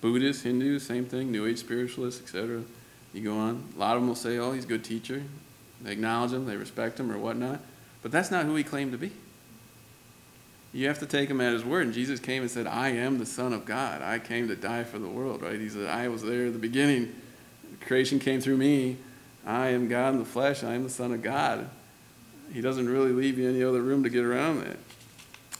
Buddhists, 0.00 0.42
Hindus, 0.42 0.84
same 0.84 1.04
thing, 1.04 1.30
New 1.30 1.46
Age 1.46 1.58
spiritualists, 1.58 2.20
etc. 2.20 2.62
You 3.12 3.22
go 3.22 3.38
on. 3.38 3.64
A 3.76 3.78
lot 3.78 3.96
of 3.96 4.02
them 4.02 4.08
will 4.08 4.16
say, 4.16 4.38
oh, 4.38 4.52
he's 4.52 4.64
a 4.64 4.68
good 4.68 4.84
teacher. 4.84 5.22
They 5.80 5.92
acknowledge 5.92 6.32
him, 6.32 6.46
they 6.46 6.56
respect 6.56 6.98
him, 6.98 7.10
or 7.10 7.18
whatnot. 7.18 7.60
But 8.02 8.10
that's 8.10 8.30
not 8.30 8.46
who 8.46 8.56
he 8.56 8.64
claimed 8.64 8.92
to 8.92 8.98
be. 8.98 9.12
You 10.72 10.88
have 10.88 10.98
to 11.00 11.06
take 11.06 11.28
him 11.28 11.40
at 11.40 11.52
his 11.52 11.64
word. 11.64 11.84
And 11.84 11.94
Jesus 11.94 12.18
came 12.18 12.42
and 12.42 12.50
said, 12.50 12.66
I 12.66 12.88
am 12.90 13.18
the 13.18 13.26
Son 13.26 13.52
of 13.52 13.64
God. 13.66 14.00
I 14.00 14.18
came 14.18 14.48
to 14.48 14.56
die 14.56 14.84
for 14.84 14.98
the 14.98 15.08
world, 15.08 15.42
right? 15.42 15.60
He 15.60 15.68
said, 15.68 15.86
I 15.86 16.08
was 16.08 16.22
there 16.22 16.46
at 16.46 16.52
the 16.52 16.58
beginning. 16.58 17.14
Creation 17.82 18.18
came 18.18 18.40
through 18.40 18.56
me. 18.56 18.96
I 19.44 19.68
am 19.68 19.88
God 19.88 20.14
in 20.14 20.18
the 20.18 20.24
flesh. 20.24 20.64
I 20.64 20.74
am 20.74 20.84
the 20.84 20.90
Son 20.90 21.12
of 21.12 21.20
God. 21.22 21.68
He 22.52 22.60
doesn't 22.60 22.88
really 22.88 23.12
leave 23.12 23.38
you 23.38 23.48
any 23.48 23.62
other 23.62 23.82
room 23.82 24.02
to 24.04 24.08
get 24.08 24.24
around 24.24 24.60
that. 24.60 24.76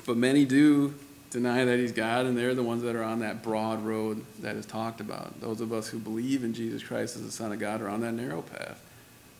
But 0.06 0.16
many 0.16 0.44
do 0.44 0.94
deny 1.30 1.64
that 1.64 1.78
he's 1.78 1.92
God, 1.92 2.26
and 2.26 2.36
they're 2.36 2.54
the 2.54 2.62
ones 2.62 2.82
that 2.82 2.94
are 2.94 3.02
on 3.02 3.20
that 3.20 3.42
broad 3.42 3.82
road 3.82 4.24
that 4.40 4.56
is 4.56 4.66
talked 4.66 5.00
about. 5.00 5.40
Those 5.40 5.60
of 5.60 5.72
us 5.72 5.88
who 5.88 5.98
believe 5.98 6.44
in 6.44 6.52
Jesus 6.52 6.82
Christ 6.82 7.16
as 7.16 7.22
the 7.22 7.30
Son 7.30 7.52
of 7.52 7.58
God 7.58 7.80
are 7.80 7.88
on 7.88 8.02
that 8.02 8.12
narrow 8.12 8.42
path. 8.42 8.82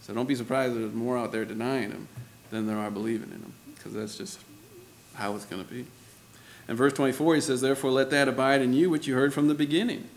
So 0.00 0.14
don't 0.14 0.26
be 0.26 0.34
surprised 0.34 0.74
that 0.74 0.80
there's 0.80 0.94
more 0.94 1.18
out 1.18 1.32
there 1.32 1.44
denying 1.44 1.90
him 1.90 2.08
than 2.50 2.66
there 2.66 2.78
are 2.78 2.90
believing 2.90 3.28
in 3.28 3.40
him, 3.40 3.52
because 3.74 3.92
that's 3.92 4.16
just 4.16 4.40
how 5.14 5.34
it's 5.34 5.44
going 5.44 5.64
to 5.64 5.70
be. 5.70 5.86
In 6.68 6.76
verse 6.76 6.92
24, 6.92 7.34
he 7.36 7.40
says, 7.40 7.60
Therefore, 7.60 7.90
let 7.90 8.10
that 8.10 8.28
abide 8.28 8.62
in 8.62 8.72
you 8.72 8.88
which 8.90 9.06
you 9.06 9.14
heard 9.14 9.34
from 9.34 9.48
the 9.48 9.54
beginning. 9.54 10.08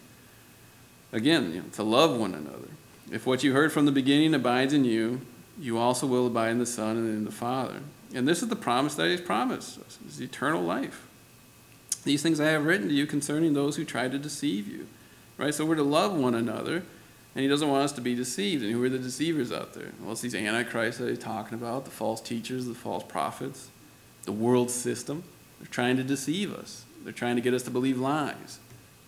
Again, 1.12 1.54
you 1.54 1.62
know, 1.62 1.68
to 1.74 1.84
love 1.84 2.18
one 2.20 2.34
another. 2.34 2.70
If 3.12 3.26
what 3.26 3.44
you 3.44 3.54
heard 3.54 3.72
from 3.72 3.86
the 3.86 3.92
beginning 3.92 4.34
abides 4.34 4.74
in 4.74 4.86
you, 4.86 5.22
you 5.60 5.78
also 5.78 6.08
will 6.08 6.28
abide 6.28 6.52
in 6.52 6.60
the 6.60 6.66
Son 6.66 6.98
and 6.98 7.10
in 7.10 7.26
the 7.26 7.32
Father. 7.32 7.82
And 8.14 8.28
this 8.28 8.42
is 8.42 8.50
the 8.50 8.56
promise 8.56 8.96
that 8.96 9.10
He's 9.10 9.22
promised 9.22 9.80
us 9.80 10.00
is 10.08 10.22
eternal 10.22 10.62
life. 10.62 11.08
These 12.04 12.22
things 12.22 12.40
I 12.40 12.48
have 12.48 12.66
written 12.66 12.90
to 12.90 12.94
you 12.94 13.08
concerning 13.08 13.54
those 13.54 13.76
who 13.76 13.86
try 13.86 14.08
to 14.08 14.18
deceive 14.18 14.68
you. 14.68 14.88
Right? 15.38 15.54
So 15.54 15.66
we're 15.66 15.76
to 15.76 15.84
love 15.84 16.16
one 16.16 16.36
another, 16.36 16.84
and 17.34 17.42
He 17.42 17.48
doesn't 17.48 17.70
want 17.70 17.84
us 17.84 17.92
to 17.94 18.02
be 18.02 18.16
deceived. 18.16 18.64
And 18.64 18.72
who 18.72 18.84
are 18.84 18.90
the 18.90 19.00
deceivers 19.00 19.52
out 19.52 19.74
there? 19.74 19.92
Well, 20.02 20.14
it's 20.14 20.22
these 20.22 20.36
antichrists 20.36 21.00
that 21.00 21.10
He's 21.10 21.20
talking 21.20 21.58
about, 21.58 21.86
the 21.86 21.92
false 21.92 22.22
teachers, 22.22 22.66
the 22.66 22.74
false 22.74 23.04
prophets, 23.04 23.70
the 24.26 24.32
world 24.32 24.70
system. 24.70 25.24
They're 25.60 25.68
trying 25.72 25.98
to 25.98 26.04
deceive 26.04 26.54
us. 26.54 26.86
They're 27.04 27.14
trying 27.14 27.36
to 27.36 27.42
get 27.42 27.54
us 27.54 27.64
to 27.64 27.72
believe 27.72 28.00
lies. 28.00 28.60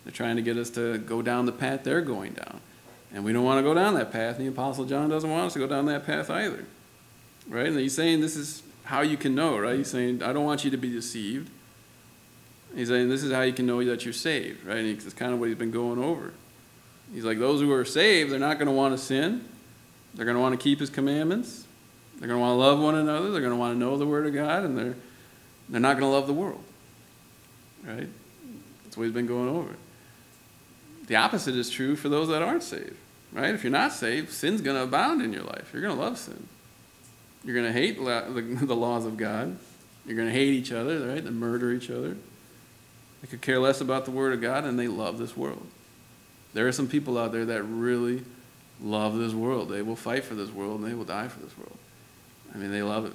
They're 0.04 0.12
trying 0.12 0.36
to 0.36 0.42
get 0.42 0.56
us 0.56 0.70
to 0.70 0.98
go 0.98 1.20
down 1.20 1.46
the 1.46 1.52
path 1.52 1.84
they're 1.84 2.00
going 2.00 2.32
down. 2.32 2.60
And 3.12 3.24
we 3.24 3.32
don't 3.32 3.44
want 3.44 3.58
to 3.58 3.62
go 3.62 3.74
down 3.74 3.94
that 3.94 4.12
path. 4.12 4.38
And 4.38 4.46
the 4.46 4.50
Apostle 4.50 4.84
John 4.84 5.08
doesn't 5.08 5.28
want 5.28 5.46
us 5.46 5.52
to 5.54 5.58
go 5.58 5.66
down 5.66 5.86
that 5.86 6.06
path 6.06 6.30
either. 6.30 6.64
Right? 7.48 7.66
And 7.66 7.78
he's 7.78 7.94
saying 7.94 8.20
this 8.20 8.36
is 8.36 8.62
how 8.84 9.00
you 9.02 9.16
can 9.16 9.34
know, 9.34 9.58
right? 9.58 9.76
He's 9.76 9.90
saying, 9.90 10.22
I 10.22 10.32
don't 10.32 10.44
want 10.44 10.64
you 10.64 10.70
to 10.70 10.76
be 10.76 10.90
deceived. 10.90 11.50
He's 12.74 12.88
saying 12.88 13.08
this 13.08 13.22
is 13.22 13.32
how 13.32 13.42
you 13.42 13.52
can 13.52 13.66
know 13.66 13.82
that 13.84 14.04
you're 14.04 14.12
saved, 14.12 14.64
right? 14.64 14.78
And 14.78 14.88
it's 14.88 15.12
kind 15.14 15.32
of 15.32 15.40
what 15.40 15.48
he's 15.48 15.58
been 15.58 15.70
going 15.70 15.98
over. 15.98 16.32
He's 17.12 17.24
like, 17.24 17.38
those 17.38 17.60
who 17.60 17.72
are 17.72 17.84
saved, 17.84 18.30
they're 18.30 18.38
not 18.38 18.58
going 18.58 18.66
to 18.66 18.72
want 18.72 18.94
to 18.94 18.98
sin. 18.98 19.46
They're 20.14 20.26
going 20.26 20.36
to 20.36 20.40
want 20.40 20.58
to 20.58 20.62
keep 20.62 20.80
his 20.80 20.90
commandments. 20.90 21.64
They're 22.18 22.28
going 22.28 22.38
to 22.38 22.42
want 22.42 22.52
to 22.52 22.58
love 22.58 22.80
one 22.80 22.94
another. 22.94 23.30
They're 23.30 23.40
going 23.40 23.52
to 23.52 23.58
want 23.58 23.74
to 23.74 23.78
know 23.78 23.96
the 23.96 24.06
Word 24.06 24.26
of 24.26 24.34
God. 24.34 24.64
And 24.64 24.76
they're, 24.76 24.96
they're 25.68 25.80
not 25.80 25.98
going 25.98 26.10
to 26.10 26.14
love 26.14 26.26
the 26.26 26.32
world. 26.32 26.62
Right? 27.84 28.08
That's 28.84 28.96
what 28.96 29.04
he's 29.04 29.12
been 29.12 29.26
going 29.26 29.48
over. 29.48 29.74
The 31.06 31.16
opposite 31.16 31.54
is 31.54 31.70
true 31.70 31.96
for 31.96 32.08
those 32.08 32.28
that 32.28 32.42
aren't 32.42 32.62
saved. 32.62 32.96
Right? 33.32 33.54
If 33.54 33.62
you're 33.62 33.70
not 33.70 33.92
saved, 33.92 34.32
sin's 34.32 34.60
going 34.60 34.76
to 34.76 34.82
abound 34.82 35.22
in 35.22 35.32
your 35.32 35.42
life. 35.42 35.70
You're 35.72 35.82
going 35.82 35.96
to 35.96 36.02
love 36.02 36.18
sin. 36.18 36.48
You're 37.44 37.54
going 37.54 37.66
to 37.66 37.72
hate 37.72 37.96
the 38.66 38.76
laws 38.76 39.04
of 39.04 39.16
God. 39.16 39.56
You're 40.06 40.16
going 40.16 40.28
to 40.28 40.34
hate 40.34 40.54
each 40.54 40.72
other, 40.72 41.06
right? 41.06 41.22
And 41.22 41.38
murder 41.38 41.72
each 41.72 41.90
other. 41.90 42.16
They 43.20 43.28
could 43.28 43.42
care 43.42 43.58
less 43.58 43.80
about 43.80 44.04
the 44.04 44.10
Word 44.10 44.32
of 44.32 44.40
God, 44.40 44.64
and 44.64 44.78
they 44.78 44.88
love 44.88 45.18
this 45.18 45.36
world. 45.36 45.66
There 46.54 46.66
are 46.66 46.72
some 46.72 46.88
people 46.88 47.18
out 47.18 47.32
there 47.32 47.44
that 47.46 47.62
really 47.62 48.22
love 48.80 49.18
this 49.18 49.32
world. 49.32 49.68
They 49.68 49.82
will 49.82 49.96
fight 49.96 50.24
for 50.24 50.34
this 50.34 50.50
world, 50.50 50.80
and 50.80 50.88
they 50.88 50.94
will 50.94 51.04
die 51.04 51.28
for 51.28 51.40
this 51.40 51.56
world. 51.58 51.76
I 52.54 52.58
mean, 52.58 52.70
they 52.70 52.82
love 52.82 53.04
it. 53.04 53.12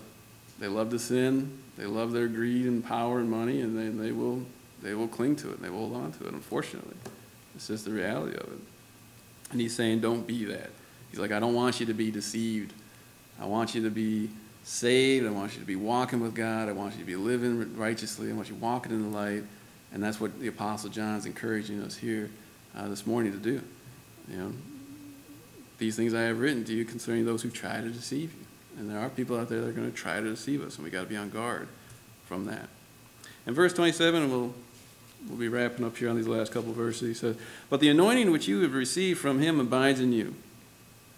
They 0.60 0.68
love 0.68 0.92
the 0.92 1.00
sin. 1.00 1.63
They 1.78 1.86
love 1.86 2.12
their 2.12 2.28
greed 2.28 2.66
and 2.66 2.86
power 2.86 3.20
and 3.20 3.30
money, 3.30 3.62
and 3.62 3.78
they, 3.78 3.90
they, 3.90 4.12
will, 4.12 4.44
they 4.82 4.94
will 4.94 5.08
cling 5.08 5.36
to 5.38 5.52
it. 5.52 5.62
They 5.62 5.70
will 5.70 5.90
hold 5.90 5.96
on 5.96 6.12
to 6.14 6.28
it, 6.28 6.34
unfortunately. 6.34 6.96
It's 7.56 7.68
just 7.68 7.86
the 7.86 7.92
reality 7.92 8.36
of 8.38 8.44
it. 8.44 8.60
And 9.52 9.62
he's 9.62 9.76
saying, 9.76 10.00
don't 10.00 10.26
be 10.26 10.46
that. 10.46 10.70
He's 11.10 11.20
like, 11.20 11.32
I 11.32 11.40
don't 11.40 11.54
want 11.54 11.80
you 11.80 11.86
to 11.88 11.94
be 11.94 12.12
deceived. 12.12 12.74
I 13.40 13.46
want 13.46 13.76
you 13.76 13.84
to 13.84 13.90
be 13.90 14.30
saved. 14.64 15.28
I 15.28 15.30
want 15.30 15.54
you 15.54 15.60
to 15.60 15.66
be 15.66 15.76
walking 15.76 16.20
with 16.20 16.34
God. 16.34 16.70
I 16.70 16.72
want 16.72 16.94
you 16.94 17.00
to 17.00 17.06
be 17.06 17.16
living 17.16 17.76
righteously. 17.78 18.30
I 18.30 18.34
want 18.34 18.50
you 18.50 18.56
walking 18.56 18.92
in 18.92 19.12
the 19.12 19.18
light. 19.18 19.44
And 19.94 20.02
that's 20.02 20.20
what 20.20 20.40
the 20.40 20.48
Apostle 20.48 20.90
John 20.90 21.18
is 21.18 21.26
encouraging 21.26 21.82
us 21.84 21.96
here 21.96 22.32
uh, 22.76 22.88
this 22.88 23.06
morning 23.06 23.32
to 23.32 23.38
do. 23.38 23.62
You 24.30 24.38
know, 24.38 24.54
these 25.78 25.96
things 25.96 26.14
I 26.14 26.22
have 26.22 26.40
written 26.40 26.64
to 26.66 26.74
you 26.74 26.86
concerning 26.86 27.26
those 27.26 27.42
who 27.44 27.50
try 27.50 27.80
to 27.82 27.90
deceive 27.90 28.34
you. 28.34 28.43
And 28.78 28.90
there 28.90 29.00
are 29.00 29.10
people 29.10 29.40
out 29.40 29.50
there 29.50 29.62
that 29.62 29.68
are 29.68 29.74
going 29.74 29.90
to 29.90 29.96
try 29.96 30.20
to 30.20 30.30
deceive 30.30 30.64
us, 30.64 30.76
and 30.76 30.84
we've 30.84 30.94
got 30.94 31.02
to 31.02 31.08
be 31.08 31.18
on 31.18 31.30
guard 31.30 31.68
from 32.26 32.46
that. 32.46 32.70
In 33.46 33.54
verse 33.54 33.74
27, 33.74 34.32
we'll, 34.32 34.54
we'll 35.28 35.38
be 35.38 35.48
wrapping 35.48 35.86
up 35.86 35.98
here 35.98 36.10
on 36.10 36.16
these 36.16 36.28
last 36.28 36.52
couple 36.52 36.74
verses. 36.74 37.08
He 37.08 37.14
says, 37.14 37.36
But 37.70 37.80
the 37.80 37.90
anointing 37.90 38.32
which 38.32 38.48
you 38.48 38.62
have 38.62 38.74
received 38.74 39.20
from 39.20 39.40
him 39.40 39.60
abides 39.60 40.00
in 40.00 40.12
you. 40.12 40.36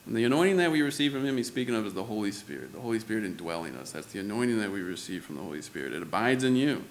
And 0.05 0.15
the 0.15 0.23
anointing 0.23 0.57
that 0.57 0.71
we 0.71 0.81
receive 0.81 1.13
from 1.13 1.25
him, 1.25 1.37
he's 1.37 1.47
speaking 1.47 1.75
of, 1.75 1.85
is 1.85 1.93
the 1.93 2.03
Holy 2.03 2.31
Spirit. 2.31 2.73
The 2.73 2.79
Holy 2.79 2.99
Spirit 2.99 3.23
indwelling 3.23 3.75
us. 3.75 3.91
That's 3.91 4.07
the 4.07 4.19
anointing 4.19 4.59
that 4.59 4.71
we 4.71 4.81
receive 4.81 5.23
from 5.23 5.35
the 5.35 5.41
Holy 5.41 5.61
Spirit. 5.61 5.93
It 5.93 6.03
abides 6.03 6.43
in 6.43 6.55
you. 6.55 6.83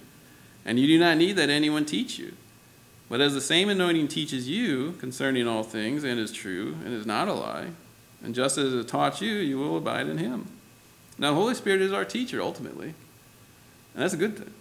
And 0.64 0.80
you 0.80 0.86
do 0.86 0.98
not 0.98 1.18
need 1.18 1.34
that 1.34 1.50
anyone 1.50 1.84
teach 1.84 2.18
you. 2.18 2.32
But 3.08 3.20
as 3.20 3.34
the 3.34 3.40
same 3.40 3.68
anointing 3.68 4.08
teaches 4.08 4.48
you 4.48 4.92
concerning 4.92 5.46
all 5.46 5.62
things, 5.62 6.04
and 6.04 6.18
is 6.18 6.32
true, 6.32 6.76
and 6.84 6.94
is 6.94 7.06
not 7.06 7.28
a 7.28 7.34
lie, 7.34 7.68
and 8.22 8.34
just 8.34 8.56
as 8.56 8.72
it 8.72 8.88
taught 8.88 9.20
you, 9.20 9.34
you 9.34 9.58
will 9.58 9.76
abide 9.76 10.08
in 10.08 10.18
him. 10.18 10.46
Now, 11.18 11.30
the 11.30 11.36
Holy 11.36 11.54
Spirit 11.54 11.80
is 11.80 11.92
our 11.92 12.04
teacher 12.04 12.42
ultimately, 12.42 12.88
and 13.94 14.02
that's 14.02 14.14
a 14.14 14.18
good 14.18 14.36
thing. 14.36 14.52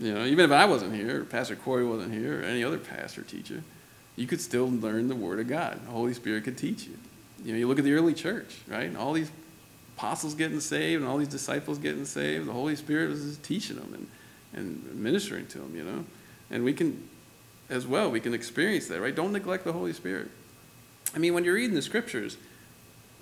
You 0.00 0.14
know, 0.14 0.24
even 0.24 0.44
if 0.44 0.52
I 0.52 0.64
wasn't 0.64 0.94
here, 0.94 1.22
or 1.22 1.24
Pastor 1.24 1.56
Corey 1.56 1.84
wasn't 1.84 2.12
here, 2.12 2.40
or 2.40 2.44
any 2.44 2.62
other 2.62 2.78
pastor 2.78 3.22
teacher, 3.22 3.62
you 4.16 4.26
could 4.26 4.40
still 4.40 4.70
learn 4.70 5.08
the 5.08 5.16
Word 5.16 5.40
of 5.40 5.48
God. 5.48 5.80
The 5.84 5.90
Holy 5.90 6.14
Spirit 6.14 6.44
could 6.44 6.56
teach 6.56 6.84
you. 6.84 6.96
You 7.44 7.52
know, 7.52 7.58
you 7.58 7.68
look 7.68 7.78
at 7.78 7.84
the 7.84 7.92
early 7.92 8.14
church, 8.14 8.56
right? 8.66 8.94
All 8.96 9.12
these 9.12 9.30
apostles 9.96 10.34
getting 10.34 10.60
saved 10.60 11.02
and 11.02 11.10
all 11.10 11.18
these 11.18 11.28
disciples 11.28 11.78
getting 11.78 12.04
saved. 12.04 12.46
The 12.46 12.52
Holy 12.52 12.76
Spirit 12.76 13.10
was 13.10 13.36
teaching 13.38 13.76
them 13.76 13.92
and, 13.92 14.06
and 14.52 14.94
ministering 14.94 15.46
to 15.48 15.58
them, 15.58 15.74
you 15.74 15.84
know. 15.84 16.04
And 16.50 16.64
we 16.64 16.72
can, 16.72 17.08
as 17.68 17.86
well, 17.86 18.10
we 18.10 18.20
can 18.20 18.34
experience 18.34 18.86
that, 18.88 19.00
right? 19.00 19.14
Don't 19.14 19.32
neglect 19.32 19.64
the 19.64 19.72
Holy 19.72 19.92
Spirit. 19.92 20.30
I 21.14 21.18
mean, 21.18 21.34
when 21.34 21.44
you're 21.44 21.54
reading 21.54 21.74
the 21.74 21.82
scriptures, 21.82 22.36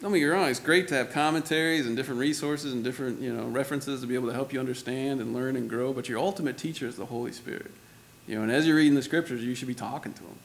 don't 0.01 0.13
get 0.13 0.19
me 0.19 0.25
wrong, 0.25 0.49
it's 0.51 0.61
great 0.61 0.89
to 0.89 0.95
have 0.95 1.11
commentaries 1.11 1.87
and 1.87 1.97
different 1.97 2.21
resources 2.21 2.73
and 2.73 2.85
different 2.85 3.21
you 3.21 3.33
know, 3.33 3.47
references 3.47 4.03
to 4.03 4.07
be 4.07 4.15
able 4.15 4.29
to 4.29 4.35
help 4.35 4.53
you 4.53 4.61
understand 4.61 5.21
and 5.21 5.35
learn 5.35 5.57
and 5.57 5.71
grow, 5.71 5.93
but 5.93 6.09
your 6.09 6.19
ultimate 6.19 6.59
teacher 6.59 6.87
is 6.87 6.97
the 6.97 7.07
Holy 7.07 7.33
Spirit. 7.33 7.71
You 8.27 8.37
know, 8.37 8.43
and 8.43 8.53
as 8.53 8.67
you're 8.67 8.77
reading 8.77 8.95
the 8.95 9.03
scriptures, 9.03 9.43
you 9.43 9.55
should 9.55 9.69
be 9.69 9.75
talking 9.75 10.13
to 10.13 10.23
him, 10.23 10.39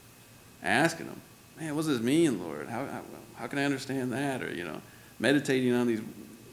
asking 0.63 1.07
him, 1.07 1.21
man, 1.59 1.75
what 1.75 1.85
does 1.85 1.97
this 1.97 2.01
mean, 2.01 2.41
Lord? 2.41 2.69
How, 2.69 2.85
how, 2.85 3.01
how 3.35 3.47
can 3.47 3.59
I 3.59 3.65
understand 3.65 4.13
that? 4.13 4.41
Or, 4.41 4.53
you 4.53 4.63
know, 4.63 4.81
meditating 5.19 5.73
on 5.73 5.87
these, 5.87 6.01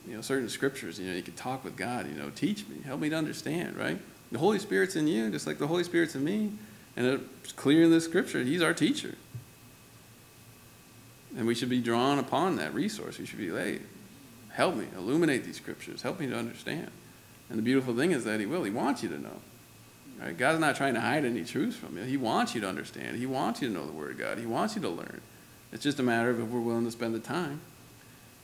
you 0.08 0.16
know, 0.16 0.20
certain 0.20 0.48
scriptures, 0.48 0.98
you 0.98 1.08
know, 1.08 1.14
you 1.14 1.22
can 1.22 1.34
talk 1.34 1.64
with 1.64 1.76
God, 1.76 2.08
you 2.08 2.16
know, 2.16 2.30
teach 2.30 2.66
me, 2.68 2.76
help 2.84 3.00
me 3.00 3.10
to 3.10 3.16
understand, 3.16 3.76
right? 3.76 3.98
The 4.32 4.38
Holy 4.38 4.58
Spirit's 4.58 4.96
in 4.96 5.06
you, 5.06 5.30
just 5.30 5.46
like 5.46 5.58
the 5.58 5.66
Holy 5.66 5.84
Spirit's 5.84 6.14
in 6.14 6.24
me. 6.24 6.50
And 6.96 7.20
it's 7.44 7.52
clear 7.52 7.84
in 7.84 7.90
this 7.90 8.04
scripture, 8.04 8.42
He's 8.42 8.60
our 8.60 8.74
teacher. 8.74 9.14
And 11.36 11.46
we 11.46 11.54
should 11.54 11.68
be 11.68 11.80
drawn 11.80 12.18
upon 12.18 12.56
that 12.56 12.74
resource. 12.74 13.18
We 13.18 13.26
should 13.26 13.38
be, 13.38 13.50
hey, 13.50 13.80
help 14.50 14.76
me, 14.76 14.86
illuminate 14.96 15.44
these 15.44 15.56
scriptures, 15.56 16.02
help 16.02 16.20
me 16.20 16.26
to 16.26 16.36
understand. 16.36 16.90
And 17.50 17.58
the 17.58 17.62
beautiful 17.62 17.94
thing 17.94 18.12
is 18.12 18.24
that 18.24 18.40
He 18.40 18.46
will. 18.46 18.64
He 18.64 18.70
wants 18.70 19.02
you 19.02 19.08
to 19.10 19.18
know. 19.18 19.40
Right? 20.20 20.36
God's 20.36 20.58
not 20.58 20.76
trying 20.76 20.94
to 20.94 21.00
hide 21.00 21.24
any 21.24 21.44
truths 21.44 21.76
from 21.76 21.96
you. 21.96 22.04
He 22.04 22.16
wants 22.16 22.54
you 22.54 22.60
to 22.62 22.68
understand. 22.68 23.16
He 23.16 23.26
wants 23.26 23.62
you 23.62 23.68
to 23.68 23.74
know 23.74 23.86
the 23.86 23.92
Word 23.92 24.12
of 24.12 24.18
God. 24.18 24.38
He 24.38 24.46
wants 24.46 24.74
you 24.74 24.82
to 24.82 24.88
learn. 24.88 25.20
It's 25.72 25.82
just 25.82 26.00
a 26.00 26.02
matter 26.02 26.30
of 26.30 26.40
if 26.40 26.48
we're 26.48 26.60
willing 26.60 26.84
to 26.84 26.90
spend 26.90 27.14
the 27.14 27.20
time 27.20 27.60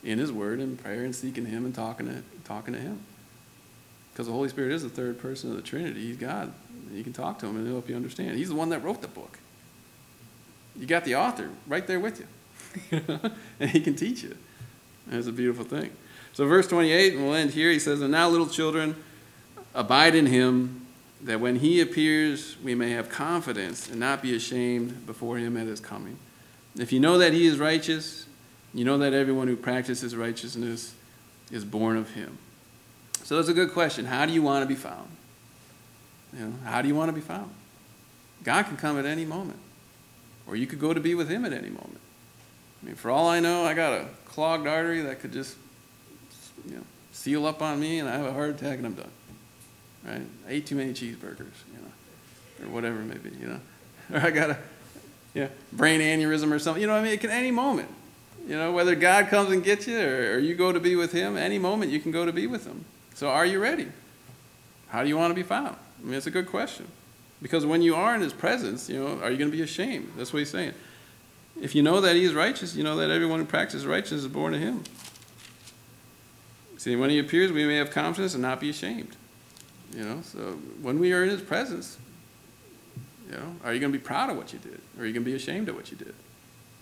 in 0.02 0.18
His 0.18 0.30
Word 0.30 0.60
and 0.60 0.78
prayer 0.80 1.04
and 1.04 1.14
seeking 1.14 1.46
Him 1.46 1.64
and 1.64 1.74
talking 1.74 2.06
to, 2.06 2.22
talking 2.44 2.74
to 2.74 2.80
Him. 2.80 3.00
Because 4.12 4.26
the 4.26 4.32
Holy 4.32 4.48
Spirit 4.48 4.72
is 4.72 4.82
the 4.82 4.88
third 4.88 5.18
person 5.18 5.50
of 5.50 5.56
the 5.56 5.62
Trinity. 5.62 6.02
He's 6.02 6.16
God. 6.16 6.52
You 6.92 7.02
can 7.02 7.12
talk 7.12 7.40
to 7.40 7.46
Him 7.46 7.56
and 7.56 7.66
He'll 7.66 7.76
help 7.76 7.88
you 7.88 7.96
understand. 7.96 8.38
He's 8.38 8.50
the 8.50 8.54
one 8.54 8.68
that 8.68 8.84
wrote 8.84 9.02
the 9.02 9.08
book. 9.08 9.38
You 10.76 10.86
got 10.86 11.04
the 11.04 11.16
author 11.16 11.50
right 11.66 11.86
there 11.86 11.98
with 11.98 12.20
you. 12.20 12.26
and 13.60 13.70
he 13.70 13.80
can 13.80 13.94
teach 13.94 14.22
you. 14.22 14.36
It's 15.10 15.26
a 15.26 15.32
beautiful 15.32 15.64
thing. 15.64 15.90
So, 16.32 16.46
verse 16.46 16.66
28, 16.66 17.14
and 17.14 17.24
we'll 17.24 17.34
end 17.34 17.50
here, 17.50 17.70
he 17.70 17.78
says, 17.78 18.00
And 18.00 18.10
now, 18.10 18.28
little 18.28 18.48
children, 18.48 18.96
abide 19.74 20.14
in 20.14 20.26
him, 20.26 20.86
that 21.22 21.40
when 21.40 21.56
he 21.56 21.80
appears, 21.80 22.56
we 22.62 22.74
may 22.74 22.90
have 22.90 23.08
confidence 23.08 23.88
and 23.88 24.00
not 24.00 24.22
be 24.22 24.34
ashamed 24.34 25.06
before 25.06 25.38
him 25.38 25.56
at 25.56 25.66
his 25.66 25.80
coming. 25.80 26.18
If 26.76 26.92
you 26.92 27.00
know 27.00 27.18
that 27.18 27.32
he 27.32 27.46
is 27.46 27.58
righteous, 27.58 28.26
you 28.72 28.84
know 28.84 28.98
that 28.98 29.12
everyone 29.12 29.46
who 29.46 29.56
practices 29.56 30.16
righteousness 30.16 30.94
is 31.52 31.64
born 31.64 31.96
of 31.96 32.10
him. 32.10 32.38
So, 33.22 33.36
that's 33.36 33.48
a 33.48 33.54
good 33.54 33.72
question. 33.72 34.06
How 34.06 34.26
do 34.26 34.32
you 34.32 34.42
want 34.42 34.62
to 34.62 34.66
be 34.66 34.74
found? 34.74 35.08
You 36.36 36.46
know, 36.46 36.54
how 36.64 36.82
do 36.82 36.88
you 36.88 36.94
want 36.94 37.10
to 37.10 37.12
be 37.12 37.20
found? 37.20 37.50
God 38.44 38.64
can 38.66 38.76
come 38.76 38.98
at 38.98 39.06
any 39.06 39.24
moment. 39.24 39.58
or 40.46 40.56
you 40.56 40.66
could 40.66 40.78
go 40.78 40.92
to 40.92 41.00
be 41.00 41.14
with 41.14 41.28
Him 41.28 41.44
at 41.44 41.52
any 41.52 41.70
moment. 41.70 41.93
I 42.84 42.86
mean, 42.88 42.96
for 42.96 43.10
all 43.10 43.28
I 43.28 43.40
know, 43.40 43.64
I 43.64 43.72
got 43.72 43.94
a 43.94 44.06
clogged 44.26 44.66
artery 44.66 45.00
that 45.02 45.20
could 45.20 45.32
just, 45.32 45.56
you 46.68 46.76
know, 46.76 46.82
seal 47.12 47.46
up 47.46 47.62
on 47.62 47.80
me, 47.80 47.98
and 47.98 48.06
I 48.06 48.16
have 48.16 48.26
a 48.26 48.32
heart 48.32 48.50
attack, 48.50 48.76
and 48.76 48.86
I'm 48.86 48.94
done. 48.94 49.10
Right? 50.06 50.20
I 50.46 50.50
ate 50.50 50.66
too 50.66 50.74
many 50.74 50.92
cheeseburgers, 50.92 51.38
you 51.72 51.80
know, 51.80 52.66
or 52.66 52.68
whatever 52.68 53.00
it 53.00 53.04
may 53.04 53.16
be, 53.16 53.30
you 53.40 53.46
know, 53.46 53.60
or 54.12 54.20
I 54.20 54.30
got 54.30 54.50
a, 54.50 54.58
yeah, 55.32 55.48
brain 55.72 56.02
aneurysm 56.02 56.52
or 56.52 56.58
something. 56.58 56.82
You 56.82 56.86
know 56.86 56.92
what 56.92 57.00
I 57.00 57.04
mean? 57.04 57.12
It 57.12 57.20
can 57.20 57.30
any 57.30 57.50
moment. 57.50 57.88
You 58.46 58.56
know, 58.56 58.72
whether 58.72 58.94
God 58.94 59.28
comes 59.28 59.50
and 59.50 59.64
gets 59.64 59.86
you 59.86 59.98
or, 59.98 60.34
or 60.34 60.38
you 60.38 60.54
go 60.54 60.70
to 60.70 60.78
be 60.78 60.94
with 60.94 61.12
Him, 61.12 61.38
any 61.38 61.58
moment 61.58 61.90
you 61.90 62.00
can 62.00 62.12
go 62.12 62.26
to 62.26 62.32
be 62.32 62.46
with 62.46 62.66
Him. 62.66 62.84
So, 63.14 63.30
are 63.30 63.46
you 63.46 63.60
ready? 63.60 63.88
How 64.88 65.02
do 65.02 65.08
you 65.08 65.16
want 65.16 65.30
to 65.30 65.34
be 65.34 65.42
found? 65.42 65.76
I 66.02 66.04
mean, 66.04 66.14
it's 66.14 66.26
a 66.26 66.30
good 66.30 66.48
question. 66.48 66.86
Because 67.40 67.64
when 67.64 67.80
you 67.80 67.94
are 67.94 68.14
in 68.14 68.20
His 68.20 68.34
presence, 68.34 68.90
you 68.90 69.02
know, 69.02 69.18
are 69.22 69.30
you 69.30 69.38
going 69.38 69.50
to 69.50 69.56
be 69.56 69.62
ashamed? 69.62 70.12
That's 70.18 70.34
what 70.34 70.40
He's 70.40 70.50
saying. 70.50 70.74
If 71.60 71.74
you 71.74 71.82
know 71.82 72.00
that 72.00 72.16
He 72.16 72.24
is 72.24 72.34
righteous, 72.34 72.74
you 72.74 72.84
know 72.84 72.96
that 72.96 73.10
everyone 73.10 73.38
who 73.40 73.46
practices 73.46 73.86
righteousness 73.86 74.22
is 74.22 74.28
born 74.28 74.54
of 74.54 74.60
Him. 74.60 74.82
See, 76.78 76.96
when 76.96 77.10
He 77.10 77.18
appears, 77.18 77.52
we 77.52 77.64
may 77.64 77.76
have 77.76 77.90
confidence 77.90 78.34
and 78.34 78.42
not 78.42 78.60
be 78.60 78.70
ashamed. 78.70 79.16
You 79.94 80.04
know, 80.04 80.22
so 80.22 80.58
when 80.82 80.98
we 80.98 81.12
are 81.12 81.22
in 81.22 81.30
His 81.30 81.40
presence, 81.40 81.98
you 83.30 83.36
know, 83.36 83.54
are 83.64 83.72
you 83.72 83.80
going 83.80 83.92
to 83.92 83.98
be 83.98 84.04
proud 84.04 84.30
of 84.30 84.36
what 84.36 84.52
you 84.52 84.58
did, 84.58 84.80
or 84.98 85.02
are 85.02 85.06
you 85.06 85.12
going 85.12 85.24
to 85.24 85.30
be 85.30 85.34
ashamed 85.34 85.68
of 85.68 85.76
what 85.76 85.90
you 85.90 85.96
did? 85.96 86.14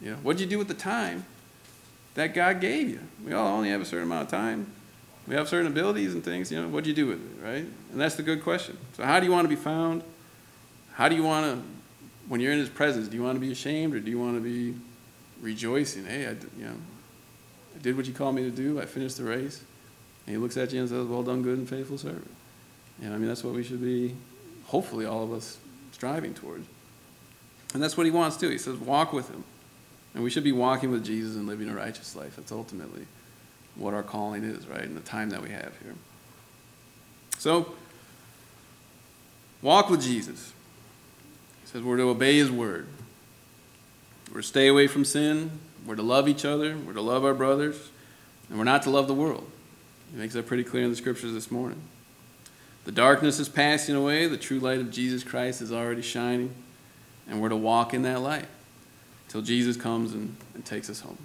You 0.01 0.13
know, 0.13 0.17
what 0.23 0.37
did 0.37 0.45
you 0.45 0.51
do 0.51 0.59
with 0.59 0.69
the 0.69 0.75
time 0.75 1.25
that 2.15 2.35
God 2.35 2.61
gave 2.61 2.89
you? 2.89 3.01
We 3.25 3.33
all 3.33 3.47
only 3.47 3.71
have 3.71 3.81
a 3.81 3.85
certain 3.85 4.05
amount 4.05 4.25
of 4.25 4.31
time. 4.31 4.67
We 5.29 5.37
have 5.37 5.49
certain 5.49 5.69
abilities 5.69 6.15
and 6.15 6.25
things. 6.25 6.51
You 6.51 6.63
know, 6.63 6.69
what 6.69 6.85
did 6.85 6.91
you 6.99 7.05
do 7.05 7.07
with 7.07 7.21
it, 7.21 7.45
right? 7.45 7.65
And 7.93 8.01
that's 8.01 8.17
the 8.17 8.25
good 8.25 8.43
question. 8.43 8.77
So, 8.97 9.05
how 9.05 9.21
do 9.21 9.27
you 9.27 9.33
want 9.33 9.45
to 9.45 9.49
be 9.49 9.57
found? 9.57 10.03
How 10.95 11.09
do 11.09 11.15
you 11.15 11.23
want 11.23 11.47
to, 11.47 11.63
when 12.29 12.41
you're 12.41 12.53
in 12.53 12.59
His 12.59 12.69
presence, 12.69 13.09
do 13.09 13.17
you 13.17 13.23
want 13.23 13.37
to 13.37 13.41
be 13.41 13.53
ashamed 13.53 13.95
or 13.95 14.01
do 14.01 14.11
you 14.11 14.19
want 14.19 14.37
to 14.37 14.41
be 14.41 14.75
rejoicing? 15.41 16.05
Hey, 16.05 16.27
I, 16.27 16.31
you 16.59 16.65
know, 16.65 16.77
I 17.75 17.79
did 17.83 17.97
what 17.97 18.07
you 18.07 18.13
called 18.13 18.35
me 18.35 18.43
to 18.43 18.51
do. 18.51 18.81
I 18.81 18.87
finished 18.87 19.17
the 19.17 19.25
race. 19.25 19.63
And 20.27 20.37
He 20.37 20.41
looks 20.41 20.57
at 20.57 20.73
you 20.73 20.81
and 20.81 20.89
says, 20.89 21.07
"Well 21.07 21.23
done, 21.23 21.43
good 21.43 21.59
and 21.59 21.69
faithful 21.69 21.99
servant." 21.99 22.31
And 23.03 23.13
I 23.13 23.19
mean, 23.19 23.29
that's 23.29 23.43
what 23.43 23.55
we 23.55 23.65
should 23.65 23.83
be. 23.83 24.15
Hopefully, 24.67 25.05
all 25.05 25.25
of 25.25 25.33
us 25.33 25.59
striving 25.93 26.35
towards. 26.35 26.67
And 27.75 27.83
that's 27.83 27.97
what 27.97 28.07
he 28.07 28.11
wants 28.11 28.37
too. 28.37 28.49
He 28.49 28.59
says, 28.59 28.77
walk 28.77 29.13
with 29.13 29.31
him. 29.31 29.45
And 30.15 30.23
we 30.23 30.31
should 30.31 30.45
be 30.45 30.53
walking 30.53 30.91
with 30.91 31.05
Jesus 31.05 31.37
and 31.37 31.47
living 31.47 31.69
a 31.69 31.75
righteous 31.75 32.15
life. 32.15 32.37
That's 32.37 32.53
ultimately 32.53 33.07
what 33.77 33.95
our 33.95 34.03
calling 34.03 34.45
is, 34.45 34.67
right? 34.67 34.83
In 34.83 34.95
the 34.95 35.01
time 35.01 35.31
that 35.31 35.41
we 35.41 35.49
have 35.51 35.73
here. 35.83 35.95
So, 37.39 37.73
walk 39.63 39.89
with 39.89 40.03
Jesus. 40.03 40.53
Says 41.73 41.83
we're 41.83 41.97
to 41.97 42.11
obey 42.11 42.37
his 42.37 42.51
word. 42.51 42.87
We're 44.31 44.43
to 44.43 44.47
stay 44.47 44.69
away 44.69 44.87
from 44.87 45.07
sin. 45.07 45.51
We're 45.87 45.97
to 45.97 46.03
love 46.03 46.29
each 46.29 46.45
other. 46.45 46.77
We're 46.77 46.93
to 46.93 47.01
love 47.01 47.25
our 47.25 47.33
brothers. 47.33 47.91
And 48.51 48.59
we're 48.59 48.65
not 48.65 48.83
to 48.83 48.91
love 48.91 49.09
the 49.09 49.15
world. 49.15 49.51
He 50.13 50.19
makes 50.19 50.35
that 50.35 50.47
pretty 50.47 50.65
clear 50.65 50.85
in 50.85 50.91
the 50.91 50.97
scriptures 50.97 51.33
this 51.33 51.51
morning. 51.51 51.81
The 52.85 52.93
darkness 52.93 53.39
is 53.39 53.49
passing 53.49 53.95
away. 53.95 54.27
The 54.27 54.37
true 54.37 54.59
light 54.59 54.81
of 54.81 54.91
Jesus 54.91 55.25
Christ 55.25 55.63
is 55.63 55.73
already 55.73 56.03
shining. 56.03 56.55
And 57.27 57.41
we're 57.41 57.49
to 57.49 57.57
walk 57.57 57.95
in 57.95 58.03
that 58.03 58.21
light 58.21 58.49
until 59.29 59.41
Jesus 59.41 59.77
comes 59.77 60.13
and, 60.13 60.37
and 60.55 60.65
takes 60.65 60.91
us 60.91 61.01
home. 61.01 61.19